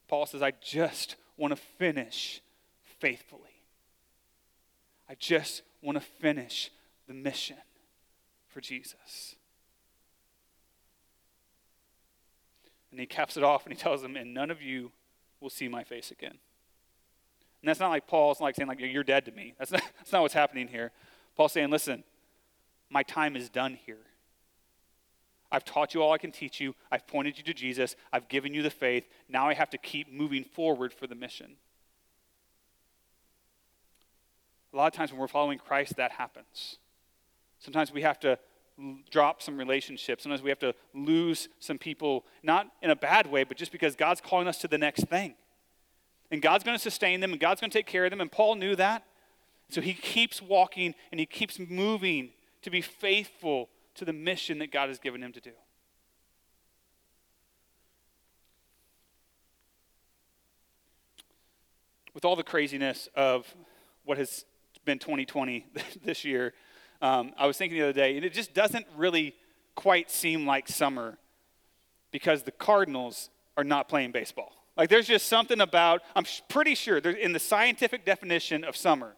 Paul 0.06 0.26
says, 0.26 0.42
I 0.42 0.52
just 0.62 1.16
want 1.36 1.50
to 1.50 1.60
finish 1.76 2.40
faithfully. 3.04 3.60
I 5.10 5.14
just 5.18 5.60
want 5.82 5.98
to 5.98 6.00
finish 6.00 6.70
the 7.06 7.12
mission 7.12 7.58
for 8.48 8.62
Jesus. 8.62 9.36
And 12.90 12.98
he 12.98 13.04
caps 13.04 13.36
it 13.36 13.42
off 13.42 13.66
and 13.66 13.74
he 13.74 13.78
tells 13.78 14.00
them, 14.00 14.16
and 14.16 14.32
none 14.32 14.50
of 14.50 14.62
you 14.62 14.90
will 15.38 15.50
see 15.50 15.68
my 15.68 15.84
face 15.84 16.10
again. 16.10 16.38
And 17.60 17.68
that's 17.68 17.78
not 17.78 17.90
like 17.90 18.06
Paul's 18.06 18.40
like 18.40 18.54
saying, 18.54 18.68
like, 18.68 18.80
you're 18.80 19.04
dead 19.04 19.26
to 19.26 19.32
me. 19.32 19.52
That's 19.58 19.70
not, 19.70 19.82
that's 19.98 20.12
not 20.12 20.22
what's 20.22 20.32
happening 20.32 20.66
here. 20.66 20.90
Paul's 21.36 21.52
saying, 21.52 21.68
listen, 21.68 22.04
my 22.88 23.02
time 23.02 23.36
is 23.36 23.50
done 23.50 23.76
here. 23.84 23.98
I've 25.52 25.66
taught 25.66 25.92
you 25.92 26.02
all 26.02 26.12
I 26.12 26.18
can 26.18 26.32
teach 26.32 26.58
you. 26.58 26.74
I've 26.90 27.06
pointed 27.06 27.36
you 27.36 27.44
to 27.44 27.52
Jesus. 27.52 27.96
I've 28.14 28.28
given 28.30 28.54
you 28.54 28.62
the 28.62 28.70
faith. 28.70 29.06
Now 29.28 29.46
I 29.46 29.52
have 29.52 29.68
to 29.70 29.78
keep 29.78 30.10
moving 30.10 30.42
forward 30.42 30.94
for 30.94 31.06
the 31.06 31.14
mission. 31.14 31.56
A 34.74 34.76
lot 34.76 34.88
of 34.88 34.92
times 34.92 35.12
when 35.12 35.20
we're 35.20 35.28
following 35.28 35.58
Christ, 35.58 35.96
that 35.96 36.10
happens. 36.10 36.78
Sometimes 37.60 37.92
we 37.92 38.02
have 38.02 38.18
to 38.20 38.38
drop 39.08 39.40
some 39.40 39.56
relationships. 39.56 40.24
Sometimes 40.24 40.42
we 40.42 40.50
have 40.50 40.58
to 40.58 40.74
lose 40.92 41.48
some 41.60 41.78
people, 41.78 42.24
not 42.42 42.66
in 42.82 42.90
a 42.90 42.96
bad 42.96 43.30
way, 43.30 43.44
but 43.44 43.56
just 43.56 43.70
because 43.70 43.94
God's 43.94 44.20
calling 44.20 44.48
us 44.48 44.58
to 44.58 44.68
the 44.68 44.76
next 44.76 45.04
thing. 45.04 45.36
And 46.32 46.42
God's 46.42 46.64
going 46.64 46.76
to 46.76 46.82
sustain 46.82 47.20
them, 47.20 47.30
and 47.30 47.40
God's 47.40 47.60
going 47.60 47.70
to 47.70 47.78
take 47.78 47.86
care 47.86 48.04
of 48.04 48.10
them. 48.10 48.20
And 48.20 48.32
Paul 48.32 48.56
knew 48.56 48.74
that. 48.74 49.04
So 49.70 49.80
he 49.80 49.94
keeps 49.94 50.42
walking 50.42 50.94
and 51.10 51.20
he 51.20 51.26
keeps 51.26 51.58
moving 51.58 52.30
to 52.62 52.70
be 52.70 52.80
faithful 52.80 53.68
to 53.94 54.04
the 54.04 54.12
mission 54.12 54.58
that 54.58 54.72
God 54.72 54.88
has 54.88 54.98
given 54.98 55.22
him 55.22 55.32
to 55.32 55.40
do. 55.40 55.52
With 62.12 62.24
all 62.24 62.36
the 62.36 62.42
craziness 62.42 63.08
of 63.14 63.54
what 64.04 64.18
has 64.18 64.44
been 64.84 64.98
2020 64.98 65.66
this 66.04 66.24
year, 66.24 66.52
um, 67.02 67.32
I 67.36 67.46
was 67.46 67.56
thinking 67.56 67.78
the 67.78 67.84
other 67.84 67.92
day, 67.92 68.16
and 68.16 68.24
it 68.24 68.32
just 68.32 68.54
doesn't 68.54 68.86
really 68.96 69.34
quite 69.74 70.10
seem 70.10 70.46
like 70.46 70.68
summer 70.68 71.18
because 72.10 72.44
the 72.44 72.52
Cardinals 72.52 73.30
are 73.56 73.64
not 73.64 73.88
playing 73.88 74.12
baseball. 74.12 74.52
Like 74.76 74.88
there's 74.88 75.06
just 75.06 75.26
something 75.26 75.60
about, 75.60 76.02
I'm 76.16 76.24
pretty 76.48 76.74
sure, 76.74 76.98
in 76.98 77.32
the 77.32 77.38
scientific 77.38 78.04
definition 78.04 78.64
of 78.64 78.76
summer, 78.76 79.14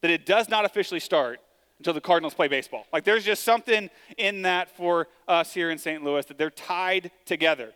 that 0.00 0.10
it 0.10 0.26
does 0.26 0.48
not 0.48 0.64
officially 0.64 1.00
start 1.00 1.40
until 1.78 1.92
the 1.92 2.00
Cardinals 2.00 2.34
play 2.34 2.48
baseball. 2.48 2.86
Like 2.92 3.04
there's 3.04 3.24
just 3.24 3.44
something 3.44 3.90
in 4.16 4.42
that 4.42 4.76
for 4.76 5.08
us 5.28 5.52
here 5.52 5.70
in 5.70 5.78
St. 5.78 6.02
Louis 6.02 6.24
that 6.26 6.38
they're 6.38 6.50
tied 6.50 7.10
together. 7.24 7.72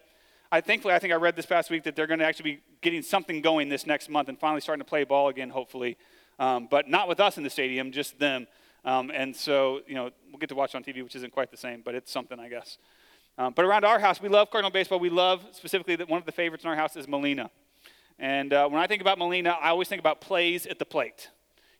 I 0.52 0.60
thankfully 0.60 0.94
I 0.94 0.98
think 0.98 1.12
I 1.12 1.16
read 1.16 1.36
this 1.36 1.46
past 1.46 1.70
week 1.70 1.84
that 1.84 1.94
they're 1.94 2.06
going 2.06 2.18
to 2.18 2.26
actually 2.26 2.52
be 2.52 2.60
getting 2.80 3.02
something 3.02 3.40
going 3.40 3.68
this 3.68 3.86
next 3.86 4.08
month 4.08 4.28
and 4.28 4.38
finally 4.38 4.60
starting 4.60 4.82
to 4.82 4.88
play 4.88 5.04
ball 5.04 5.28
again, 5.28 5.50
hopefully. 5.50 5.96
Um, 6.40 6.68
but 6.70 6.88
not 6.88 7.06
with 7.06 7.20
us 7.20 7.36
in 7.36 7.44
the 7.44 7.50
stadium, 7.50 7.92
just 7.92 8.18
them. 8.18 8.48
Um, 8.84 9.12
and 9.14 9.36
so, 9.36 9.82
you 9.86 9.94
know, 9.94 10.10
we'll 10.30 10.38
get 10.38 10.48
to 10.48 10.54
watch 10.54 10.74
on 10.74 10.82
TV, 10.82 11.04
which 11.04 11.14
isn't 11.14 11.32
quite 11.32 11.50
the 11.50 11.56
same, 11.56 11.82
but 11.84 11.94
it's 11.94 12.10
something, 12.10 12.40
I 12.40 12.48
guess. 12.48 12.78
Um, 13.36 13.52
but 13.54 13.66
around 13.66 13.84
our 13.84 13.98
house, 13.98 14.22
we 14.22 14.30
love 14.30 14.50
Cardinal 14.50 14.70
baseball. 14.70 14.98
We 14.98 15.10
love 15.10 15.44
specifically 15.52 15.96
that 15.96 16.08
one 16.08 16.18
of 16.18 16.24
the 16.24 16.32
favorites 16.32 16.64
in 16.64 16.70
our 16.70 16.76
house 16.76 16.96
is 16.96 17.06
Molina. 17.06 17.50
And 18.18 18.54
uh, 18.54 18.68
when 18.68 18.80
I 18.80 18.86
think 18.86 19.02
about 19.02 19.18
Molina, 19.18 19.50
I 19.60 19.68
always 19.68 19.88
think 19.88 20.00
about 20.00 20.22
plays 20.22 20.66
at 20.66 20.78
the 20.78 20.84
plate. 20.86 21.28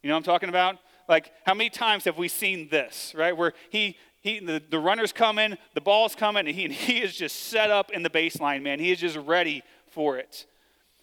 You 0.03 0.09
know 0.09 0.15
what 0.15 0.19
I'm 0.19 0.25
talking 0.25 0.51
about? 0.51 0.77
Like, 1.09 1.33
how 1.45 1.55
many 1.55 1.71
times 1.71 2.05
have 2.05 2.19
we 2.19 2.29
seen 2.29 2.69
this, 2.69 3.15
right? 3.17 3.37
Where 3.37 3.55
he, 3.71 3.97
he 4.21 4.41
the, 4.41 4.63
the 4.71 4.79
runner's 4.79 5.13
coming, 5.13 5.57
the 5.75 5.81
ball's 5.81 6.15
coming, 6.15 6.47
and 6.47 6.55
he, 6.55 6.67
and 6.67 6.75
he 6.75 7.01
is 7.01 7.17
just 7.17 7.45
set 7.45 7.71
up 7.71 7.91
in 7.91 8.03
the 8.03 8.11
baseline, 8.11 8.63
man. 8.63 8.79
He 8.79 8.93
is 8.93 9.01
just 9.01 9.17
ready 9.17 9.63
for 9.89 10.19
it. 10.19 10.47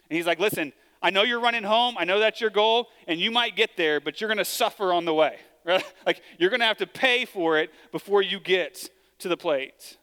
And 0.09 0.15
he's 0.15 0.27
like, 0.27 0.39
listen, 0.39 0.73
I 1.01 1.09
know 1.09 1.23
you're 1.23 1.39
running 1.39 1.63
home. 1.63 1.95
I 1.97 2.05
know 2.05 2.19
that's 2.19 2.41
your 2.41 2.49
goal, 2.49 2.87
and 3.07 3.19
you 3.19 3.31
might 3.31 3.55
get 3.55 3.77
there, 3.77 3.99
but 3.99 4.19
you're 4.19 4.27
going 4.27 4.37
to 4.37 4.45
suffer 4.45 4.93
on 4.93 5.05
the 5.05 5.13
way. 5.13 5.37
Right? 5.67 5.83
Like, 6.05 6.21
you're 6.37 6.49
going 6.49 6.61
to 6.61 6.65
have 6.65 6.77
to 6.77 6.87
pay 6.87 7.25
for 7.25 7.57
it 7.57 7.71
before 7.91 8.21
you 8.21 8.39
get 8.39 8.89
to 9.19 9.27
the 9.27 9.35
plate. 9.35 9.97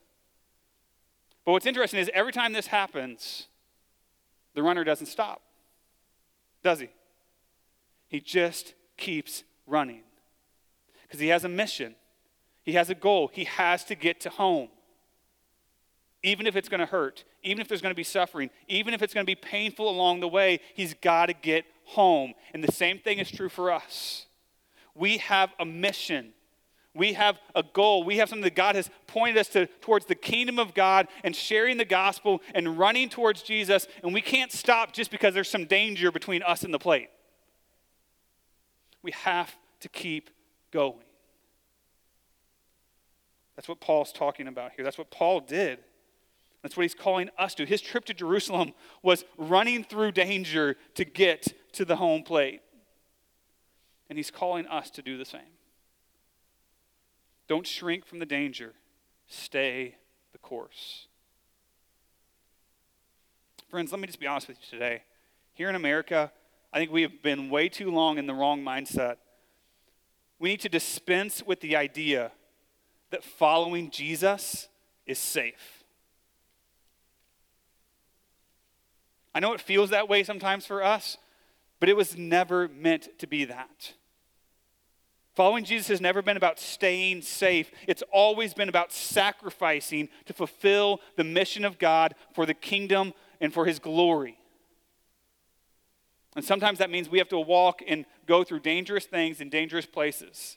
But 1.47 1.53
what's 1.53 1.65
interesting 1.65 2.01
is 2.01 2.11
every 2.13 2.33
time 2.33 2.53
this 2.53 2.67
happens, 2.67 3.47
the 4.53 4.63
runner 4.63 4.85
doesn't 4.85 5.07
stop, 5.07 5.41
does 6.63 6.81
he? 6.81 6.91
He 8.09 8.21
just 8.21 8.75
keeps 8.99 9.43
running 9.67 10.03
because 11.03 11.21
he 11.21 11.29
has 11.29 11.45
a 11.45 11.49
mission, 11.49 11.95
he 12.63 12.73
has 12.73 12.91
a 12.91 12.95
goal, 12.95 13.31
he 13.33 13.45
has 13.45 13.85
to 13.85 13.95
get 13.95 14.21
to 14.21 14.31
home. 14.31 14.69
Even 16.23 16.47
if 16.47 16.57
it's 16.57 16.69
going 16.69 16.81
to 16.81 16.87
hurt, 16.87 17.25
even 17.45 17.61
if 17.61 17.69
there's 17.69 17.83
going 17.83 17.93
to 17.93 17.97
be 17.97 18.03
suffering, 18.03 18.51
even 18.67 18.95
if 18.95 19.03
it's 19.03 19.15
going 19.15 19.25
to 19.25 19.31
be 19.31 19.37
painful 19.37 19.89
along 19.89 20.21
the 20.21 20.29
way, 20.29 20.61
he's 20.75 20.95
got 20.95 21.27
to 21.27 21.35
get 21.35 21.65
home. 21.85 22.33
And 22.53 22.65
the 22.65 22.73
same 22.73 22.99
thing 22.99 23.19
is 23.19 23.31
true 23.31 23.49
for 23.49 23.71
us. 23.71 24.27
We 24.95 25.19
have 25.19 25.51
a 25.61 25.65
mission. 25.65 26.33
We 26.95 27.13
have 27.13 27.39
a 27.55 27.63
goal. 27.63 28.05
We 28.05 28.17
have 28.19 28.29
something 28.29 28.45
that 28.45 28.55
God 28.55 28.77
has 28.77 28.89
pointed 29.07 29.37
us 29.37 29.49
to 29.49 29.67
towards 29.81 30.07
the 30.07 30.15
kingdom 30.15 30.59
of 30.59 30.75
God 30.75 31.09
and 31.23 31.37
sharing 31.37 31.77
the 31.77 31.85
gospel 31.85 32.41
and 32.55 32.79
running 32.79 33.09
towards 33.09 33.43
Jesus. 33.43 33.87
And 34.03 34.15
we 34.15 34.21
can't 34.21 34.51
stop 34.51 34.93
just 34.93 35.11
because 35.11 35.35
there's 35.35 35.51
some 35.51 35.67
danger 35.67 36.11
between 36.11 36.43
us 36.43 36.63
and 36.63 36.73
the 36.73 36.79
plate. 36.79 37.11
We 39.03 39.11
have 39.11 39.55
to 39.81 39.89
keep 39.89 40.31
going. 40.71 41.05
That's 43.57 43.69
what 43.69 43.81
Paul's 43.81 44.13
talking 44.13 44.49
about 44.49 44.73
here. 44.75 44.85
That's 44.85 44.99
what 44.99 45.11
Paul 45.11 45.41
did. 45.41 45.81
That's 46.65 46.79
what 46.79 46.85
he's 46.85 46.95
calling 46.95 47.29
us 47.37 47.55
to. 47.57 47.67
His 47.67 47.83
trip 47.83 48.07
to 48.07 48.15
Jerusalem 48.15 48.73
was 49.03 49.27
running 49.37 49.85
through 49.85 50.13
danger 50.13 50.77
to 50.95 51.05
get 51.05 51.53
to 51.75 51.85
the 51.85 51.97
home 51.97 52.23
plate. 52.23 52.63
And 54.09 54.19
he's 54.19 54.31
calling 54.31 54.67
us 54.69 54.89
to 54.93 55.03
do 55.03 55.19
the 55.19 55.27
same. 55.27 55.43
Don't 57.49 57.67
shrink 57.67 58.07
from 58.07 58.19
the 58.19 58.25
danger, 58.25 58.73
stay 59.27 59.97
the 60.33 60.39
course. 60.39 61.07
Friends, 63.69 63.93
let 63.93 64.01
me 64.01 64.07
just 64.07 64.19
be 64.19 64.27
honest 64.27 64.49
with 64.49 64.57
you 64.63 64.79
today. 64.79 65.03
Here 65.53 65.69
in 65.69 65.75
America, 65.75 66.33
I 66.73 66.79
think 66.79 66.91
we 66.91 67.03
have 67.03 67.23
been 67.23 67.51
way 67.51 67.69
too 67.69 67.91
long 67.91 68.17
in 68.17 68.27
the 68.27 68.33
wrong 68.33 68.65
mindset. 68.65 69.17
We 70.39 70.49
need 70.49 70.61
to 70.61 70.71
dispense 70.71 71.43
with 71.45 71.61
the 71.61 71.77
idea 71.77 72.33
that 73.11 73.23
following 73.23 73.91
Jesus 73.91 74.69
is 75.07 75.19
safe. 75.19 75.84
I 79.35 79.41
know 79.41 79.53
it 79.53 79.61
feels 79.61 79.91
that 79.91 80.09
way 80.09 80.23
sometimes 80.23 80.65
for 80.65 80.83
us, 80.83 81.17
but 81.81 81.89
it 81.89 81.97
was 81.97 82.17
never 82.17 82.69
meant 82.69 83.19
to 83.19 83.27
be 83.27 83.45
that. 83.47 83.93
Following 85.35 85.65
Jesus 85.65 85.89
has 85.89 86.01
never 86.01 86.23
been 86.23 86.37
about 86.37 86.61
staying 86.61 87.23
safe. 87.23 87.73
It's 87.89 88.05
always 88.13 88.55
been 88.55 88.69
about 88.69 88.93
sacrificing 88.93 90.09
to 90.27 90.33
fulfill 90.33 91.01
the 91.17 91.25
mission 91.25 91.65
of 91.65 91.79
God 91.79 92.15
for 92.33 92.47
the 92.47 92.55
kingdom 92.55 93.13
and 93.41 93.53
for 93.53 93.67
his 93.67 93.81
glory. 93.81 94.39
And 96.37 96.45
sometimes 96.45 96.79
that 96.79 96.91
means 96.91 97.09
we 97.09 97.19
have 97.19 97.29
to 97.29 97.39
walk 97.39 97.83
and 97.87 98.07
go 98.27 98.45
through 98.45 98.61
dangerous 98.61 99.07
things 99.07 99.41
in 99.41 99.51
dangerous 99.51 99.87
places. 99.87 100.57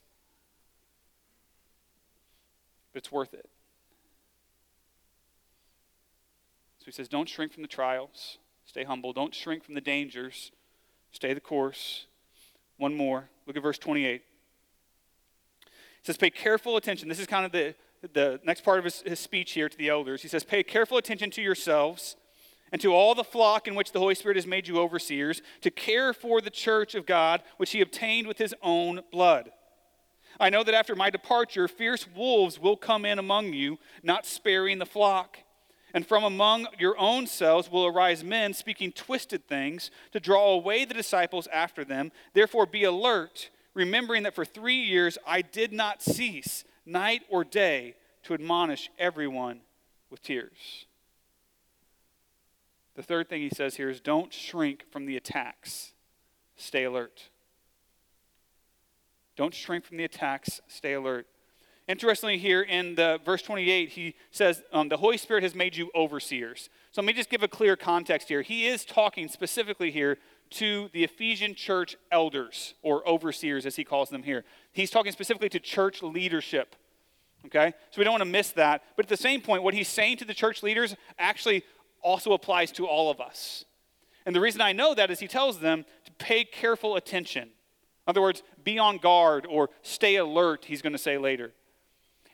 But 2.93 2.99
it's 2.99 3.11
worth 3.11 3.33
it. 3.33 3.49
So 6.79 6.85
he 6.85 6.91
says, 6.91 7.07
Don't 7.07 7.27
shrink 7.27 7.53
from 7.53 7.63
the 7.63 7.67
trials. 7.67 8.37
Stay 8.67 8.83
humble. 8.83 9.13
Don't 9.13 9.33
shrink 9.33 9.63
from 9.63 9.73
the 9.73 9.81
dangers. 9.81 10.51
Stay 11.11 11.33
the 11.33 11.39
course. 11.39 12.05
One 12.77 12.93
more. 12.93 13.29
Look 13.47 13.57
at 13.57 13.63
verse 13.63 13.79
28. 13.79 14.15
It 14.15 14.21
says, 16.03 16.17
Pay 16.17 16.29
careful 16.29 16.77
attention. 16.77 17.09
This 17.09 17.19
is 17.19 17.27
kind 17.27 17.45
of 17.45 17.51
the, 17.51 17.73
the 18.13 18.39
next 18.43 18.63
part 18.63 18.77
of 18.77 18.83
his, 18.83 19.01
his 19.01 19.19
speech 19.19 19.53
here 19.53 19.69
to 19.69 19.77
the 19.77 19.89
elders. 19.89 20.21
He 20.21 20.27
says, 20.27 20.43
Pay 20.43 20.63
careful 20.63 20.97
attention 20.97 21.31
to 21.31 21.41
yourselves 21.41 22.17
and 22.71 22.81
to 22.81 22.93
all 22.93 23.15
the 23.15 23.23
flock 23.23 23.67
in 23.67 23.75
which 23.75 23.93
the 23.93 23.99
Holy 23.99 24.15
Spirit 24.15 24.35
has 24.35 24.45
made 24.45 24.67
you 24.67 24.77
overseers, 24.77 25.41
to 25.61 25.71
care 25.71 26.11
for 26.13 26.41
the 26.41 26.49
church 26.49 26.95
of 26.95 27.05
God, 27.05 27.41
which 27.55 27.71
he 27.71 27.79
obtained 27.79 28.27
with 28.27 28.37
his 28.37 28.53
own 28.61 29.01
blood. 29.09 29.51
I 30.39 30.49
know 30.49 30.63
that 30.63 30.75
after 30.75 30.93
my 30.93 31.09
departure, 31.09 31.69
fierce 31.69 32.05
wolves 32.13 32.59
will 32.59 32.75
come 32.75 33.05
in 33.05 33.19
among 33.19 33.53
you, 33.53 33.79
not 34.03 34.25
sparing 34.25 34.79
the 34.79 34.85
flock. 34.85 35.39
And 35.97 36.05
from 36.05 36.23
among 36.23 36.67
your 36.77 36.95
own 36.99 37.25
selves 37.25 37.71
will 37.71 37.87
arise 37.87 38.23
men 38.23 38.53
speaking 38.53 38.91
twisted 38.91 39.47
things 39.47 39.89
to 40.11 40.19
draw 40.19 40.51
away 40.51 40.85
the 40.85 40.93
disciples 40.93 41.47
after 41.51 41.83
them. 41.83 42.11
Therefore, 42.35 42.67
be 42.67 42.83
alert, 42.83 43.49
remembering 43.73 44.21
that 44.21 44.35
for 44.35 44.45
three 44.45 44.75
years 44.75 45.17
I 45.25 45.41
did 45.41 45.73
not 45.73 46.03
cease, 46.03 46.65
night 46.85 47.23
or 47.29 47.43
day, 47.43 47.95
to 48.25 48.35
admonish 48.35 48.91
everyone 48.99 49.61
with 50.11 50.21
tears. 50.21 50.85
The 52.93 53.01
third 53.01 53.27
thing 53.27 53.41
he 53.41 53.49
says 53.49 53.77
here 53.77 53.89
is 53.89 53.99
don't 53.99 54.31
shrink 54.31 54.83
from 54.91 55.07
the 55.07 55.17
attacks, 55.17 55.93
stay 56.57 56.83
alert. 56.83 57.29
Don't 59.35 59.55
shrink 59.55 59.83
from 59.83 59.97
the 59.97 60.03
attacks, 60.03 60.61
stay 60.67 60.93
alert. 60.93 61.25
Interestingly, 61.87 62.37
here 62.37 62.61
in 62.61 62.95
the 62.95 63.19
verse 63.23 63.41
28, 63.41 63.89
he 63.89 64.15
says, 64.29 64.61
um, 64.73 64.89
The 64.89 64.97
Holy 64.97 65.17
Spirit 65.17 65.43
has 65.43 65.55
made 65.55 65.75
you 65.75 65.89
overseers. 65.95 66.69
So 66.91 67.01
let 67.01 67.07
me 67.07 67.13
just 67.13 67.29
give 67.29 67.43
a 67.43 67.47
clear 67.47 67.77
context 67.77 68.27
here. 68.27 68.41
He 68.41 68.67
is 68.67 68.83
talking 68.83 69.29
specifically 69.29 69.89
here 69.89 70.17
to 70.51 70.89
the 70.91 71.03
Ephesian 71.05 71.55
church 71.55 71.95
elders, 72.11 72.73
or 72.81 73.07
overseers 73.07 73.65
as 73.65 73.77
he 73.77 73.83
calls 73.85 74.09
them 74.09 74.23
here. 74.23 74.43
He's 74.73 74.89
talking 74.89 75.11
specifically 75.13 75.49
to 75.49 75.59
church 75.59 76.03
leadership. 76.03 76.75
Okay? 77.45 77.73
So 77.91 77.99
we 77.99 78.03
don't 78.03 78.13
want 78.13 78.23
to 78.23 78.29
miss 78.29 78.51
that. 78.51 78.83
But 78.97 79.05
at 79.05 79.09
the 79.09 79.17
same 79.17 79.41
point, 79.41 79.63
what 79.63 79.73
he's 79.73 79.87
saying 79.87 80.17
to 80.17 80.25
the 80.25 80.33
church 80.33 80.63
leaders 80.63 80.95
actually 81.17 81.63
also 82.01 82.33
applies 82.33 82.71
to 82.73 82.85
all 82.85 83.09
of 83.09 83.21
us. 83.21 83.65
And 84.25 84.35
the 84.35 84.41
reason 84.41 84.59
I 84.59 84.73
know 84.73 84.93
that 84.93 85.09
is 85.09 85.19
he 85.19 85.27
tells 85.27 85.59
them 85.59 85.85
to 86.03 86.11
pay 86.13 86.43
careful 86.43 86.97
attention. 86.97 87.43
In 87.43 87.51
other 88.09 88.21
words, 88.21 88.43
be 88.63 88.77
on 88.77 88.97
guard 88.97 89.45
or 89.49 89.69
stay 89.83 90.17
alert, 90.17 90.65
he's 90.65 90.81
going 90.81 90.93
to 90.93 90.99
say 90.99 91.17
later. 91.17 91.53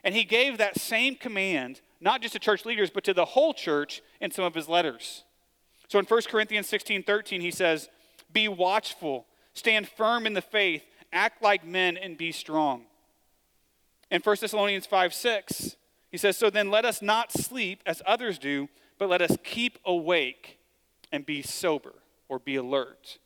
And 0.03 0.13
he 0.15 0.23
gave 0.23 0.57
that 0.57 0.79
same 0.79 1.15
command, 1.15 1.81
not 2.01 2.21
just 2.21 2.33
to 2.33 2.39
church 2.39 2.65
leaders, 2.65 2.89
but 2.89 3.03
to 3.05 3.13
the 3.13 3.25
whole 3.25 3.53
church 3.53 4.01
in 4.19 4.31
some 4.31 4.45
of 4.45 4.53
his 4.53 4.67
letters. 4.67 5.23
So 5.87 5.99
in 5.99 6.05
1 6.05 6.21
Corinthians 6.29 6.67
16 6.67 7.03
13, 7.03 7.41
he 7.41 7.51
says, 7.51 7.89
Be 8.31 8.47
watchful, 8.47 9.25
stand 9.53 9.87
firm 9.87 10.25
in 10.25 10.33
the 10.33 10.41
faith, 10.41 10.83
act 11.11 11.41
like 11.41 11.65
men, 11.65 11.97
and 11.97 12.17
be 12.17 12.31
strong. 12.31 12.83
In 14.11 14.21
1 14.21 14.37
Thessalonians 14.41 14.85
5 14.85 15.13
6, 15.13 15.75
he 16.11 16.17
says, 16.17 16.37
So 16.37 16.49
then 16.49 16.69
let 16.69 16.85
us 16.85 17.01
not 17.01 17.31
sleep 17.31 17.81
as 17.85 18.01
others 18.05 18.37
do 18.37 18.67
but 19.03 19.09
let 19.09 19.21
us 19.21 19.37
keep 19.43 19.79
awake 19.85 20.59
and 21.11 21.25
be 21.25 21.41
sober 21.41 21.93
or 22.29 22.39
be 22.39 22.55
alert. 22.55 23.19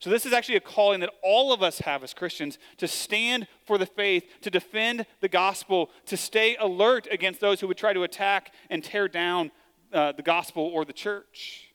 So, 0.00 0.08
this 0.08 0.24
is 0.24 0.32
actually 0.32 0.56
a 0.56 0.60
calling 0.60 1.00
that 1.00 1.10
all 1.22 1.52
of 1.52 1.62
us 1.62 1.80
have 1.80 2.02
as 2.02 2.14
Christians 2.14 2.58
to 2.78 2.88
stand 2.88 3.46
for 3.66 3.76
the 3.76 3.84
faith, 3.84 4.24
to 4.40 4.50
defend 4.50 5.04
the 5.20 5.28
gospel, 5.28 5.90
to 6.06 6.16
stay 6.16 6.56
alert 6.56 7.06
against 7.10 7.40
those 7.40 7.60
who 7.60 7.68
would 7.68 7.76
try 7.76 7.92
to 7.92 8.02
attack 8.02 8.54
and 8.70 8.82
tear 8.82 9.08
down 9.08 9.50
uh, 9.92 10.12
the 10.12 10.22
gospel 10.22 10.62
or 10.62 10.86
the 10.86 10.94
church. 10.94 11.74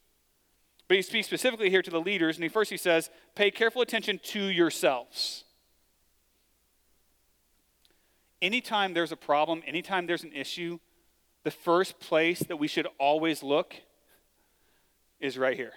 But 0.88 0.98
he 0.98 1.04
speaks 1.04 1.28
specifically 1.28 1.70
here 1.70 1.84
to 1.84 1.92
the 1.92 2.02
leaders, 2.02 2.36
and 2.36 2.44
he 2.44 2.50
first 2.50 2.72
he 2.72 2.78
says, 2.78 3.12
pay 3.36 3.52
careful 3.52 3.84
attention 3.84 4.20
to 4.24 4.44
yourselves. 4.44 5.44
Anytime 8.42 8.96
there's 8.96 9.12
a 9.12 9.18
problem, 9.18 9.62
anytime 9.68 10.08
there's 10.08 10.24
an 10.24 10.34
issue, 10.34 10.80
the 11.44 11.52
first 11.52 12.00
place 12.00 12.40
that 12.40 12.58
we 12.58 12.68
should 12.68 12.88
always 13.00 13.44
look 13.44 13.76
is 15.20 15.38
right 15.38 15.56
here 15.56 15.74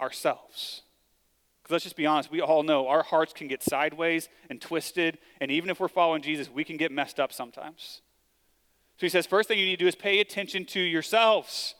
ourselves. 0.00 0.82
Because 1.62 1.72
let's 1.72 1.84
just 1.84 1.96
be 1.96 2.06
honest, 2.06 2.30
we 2.30 2.40
all 2.40 2.62
know 2.62 2.88
our 2.88 3.02
hearts 3.02 3.32
can 3.32 3.48
get 3.48 3.62
sideways 3.62 4.28
and 4.48 4.60
twisted, 4.60 5.18
and 5.40 5.50
even 5.50 5.68
if 5.70 5.80
we're 5.80 5.88
following 5.88 6.22
Jesus, 6.22 6.48
we 6.50 6.64
can 6.64 6.76
get 6.76 6.90
messed 6.90 7.20
up 7.20 7.32
sometimes. 7.32 8.00
So 8.96 9.06
he 9.06 9.10
says, 9.10 9.26
first 9.26 9.48
thing 9.48 9.58
you 9.58 9.66
need 9.66 9.78
to 9.78 9.84
do 9.84 9.88
is 9.88 9.94
pay 9.94 10.20
attention 10.20 10.64
to 10.66 10.80
yourselves. 10.80 11.74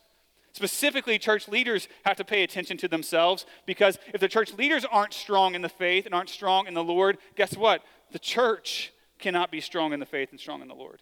Specifically, 0.53 1.19
church 1.19 1.49
leaders 1.49 1.89
have 2.05 2.16
to 2.16 2.25
pay 2.25 2.43
attention 2.43 2.77
to 2.79 2.89
themselves 2.89 3.47
because 3.66 3.99
if 4.12 4.21
the 4.21 4.29
church 4.29 4.53
leaders 4.55 4.85
aren't 4.85 5.12
strong 5.12 5.55
in 5.55 5.62
the 5.62 5.69
faith 5.69 6.07
and 6.07 6.14
aren't 6.14 6.29
strong 6.29 6.66
in 6.66 6.75
the 6.75 6.83
Lord, 6.83 7.19
guess 7.37 7.57
what? 7.57 7.83
The 8.12 8.19
church 8.19 8.93
cannot 9.19 9.51
be 9.51 9.61
strong 9.61 9.93
in 9.93 10.01
the 10.01 10.07
faith 10.07 10.31
and 10.31 10.41
strong 10.41 10.62
in 10.62 10.69
the 10.69 10.75
Lord. 10.75 11.01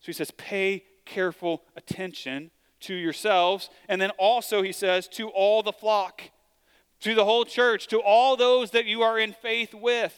So 0.00 0.06
he 0.06 0.12
says, 0.12 0.30
pay 0.32 0.84
careful 1.04 1.62
attention 1.76 2.50
to 2.86 2.94
yourselves. 2.94 3.70
And 3.88 4.00
then 4.00 4.10
also, 4.18 4.62
he 4.62 4.72
says, 4.72 5.06
to 5.08 5.28
all 5.28 5.62
the 5.62 5.72
flock, 5.72 6.22
to 7.00 7.14
the 7.14 7.24
whole 7.24 7.44
church, 7.44 7.86
to 7.88 8.00
all 8.00 8.36
those 8.36 8.70
that 8.72 8.86
you 8.86 9.02
are 9.02 9.18
in 9.18 9.32
faith 9.32 9.74
with. 9.74 10.14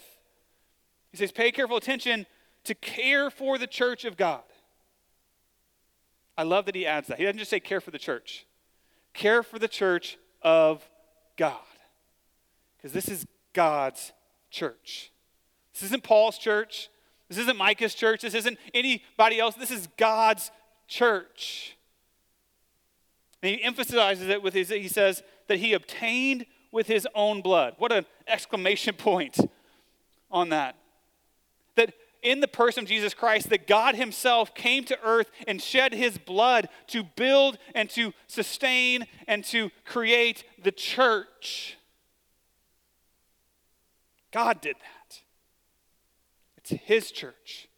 He 1.10 1.16
says, 1.16 1.32
pay 1.32 1.50
careful 1.50 1.76
attention 1.76 2.26
to 2.64 2.74
care 2.74 3.30
for 3.30 3.58
the 3.58 3.66
church 3.66 4.04
of 4.04 4.16
God. 4.16 4.42
I 6.36 6.42
love 6.42 6.66
that 6.66 6.74
he 6.74 6.86
adds 6.86 7.08
that. 7.08 7.18
He 7.18 7.24
doesn't 7.24 7.38
just 7.38 7.50
say 7.50 7.60
care 7.60 7.80
for 7.80 7.90
the 7.90 7.98
church, 7.98 8.46
care 9.14 9.42
for 9.42 9.58
the 9.58 9.68
church 9.68 10.18
of 10.42 10.88
God. 11.36 11.56
Because 12.76 12.92
this 12.92 13.08
is 13.08 13.26
God's 13.54 14.12
church. 14.50 15.10
This 15.72 15.84
isn't 15.84 16.02
Paul's 16.04 16.38
church. 16.38 16.90
This 17.28 17.38
isn't 17.38 17.56
Micah's 17.56 17.94
church. 17.94 18.22
This 18.22 18.34
isn't 18.34 18.58
anybody 18.72 19.40
else. 19.40 19.54
This 19.54 19.70
is 19.70 19.88
God's 19.96 20.50
church. 20.86 21.76
And 23.42 23.54
he 23.54 23.62
emphasizes 23.62 24.28
it 24.28 24.42
with 24.42 24.54
his, 24.54 24.68
he 24.68 24.88
says 24.88 25.22
that 25.46 25.58
he 25.58 25.72
obtained 25.72 26.46
with 26.72 26.86
his 26.86 27.06
own 27.14 27.40
blood. 27.40 27.74
What 27.78 27.92
an 27.92 28.06
exclamation 28.26 28.94
point 28.98 29.38
on 30.30 30.50
that. 30.50 30.76
That 31.76 31.94
in 32.22 32.40
the 32.40 32.48
person 32.48 32.84
of 32.84 32.88
Jesus 32.88 33.14
Christ, 33.14 33.50
that 33.50 33.66
God 33.66 33.94
himself 33.94 34.54
came 34.54 34.84
to 34.84 34.98
earth 35.02 35.30
and 35.46 35.62
shed 35.62 35.92
his 35.92 36.18
blood 36.18 36.68
to 36.88 37.04
build 37.04 37.58
and 37.74 37.88
to 37.90 38.12
sustain 38.26 39.06
and 39.26 39.44
to 39.44 39.70
create 39.84 40.44
the 40.62 40.72
church. 40.72 41.76
God 44.32 44.60
did 44.60 44.76
that. 44.76 45.20
It's 46.56 46.70
his 46.70 47.10
church. 47.10 47.68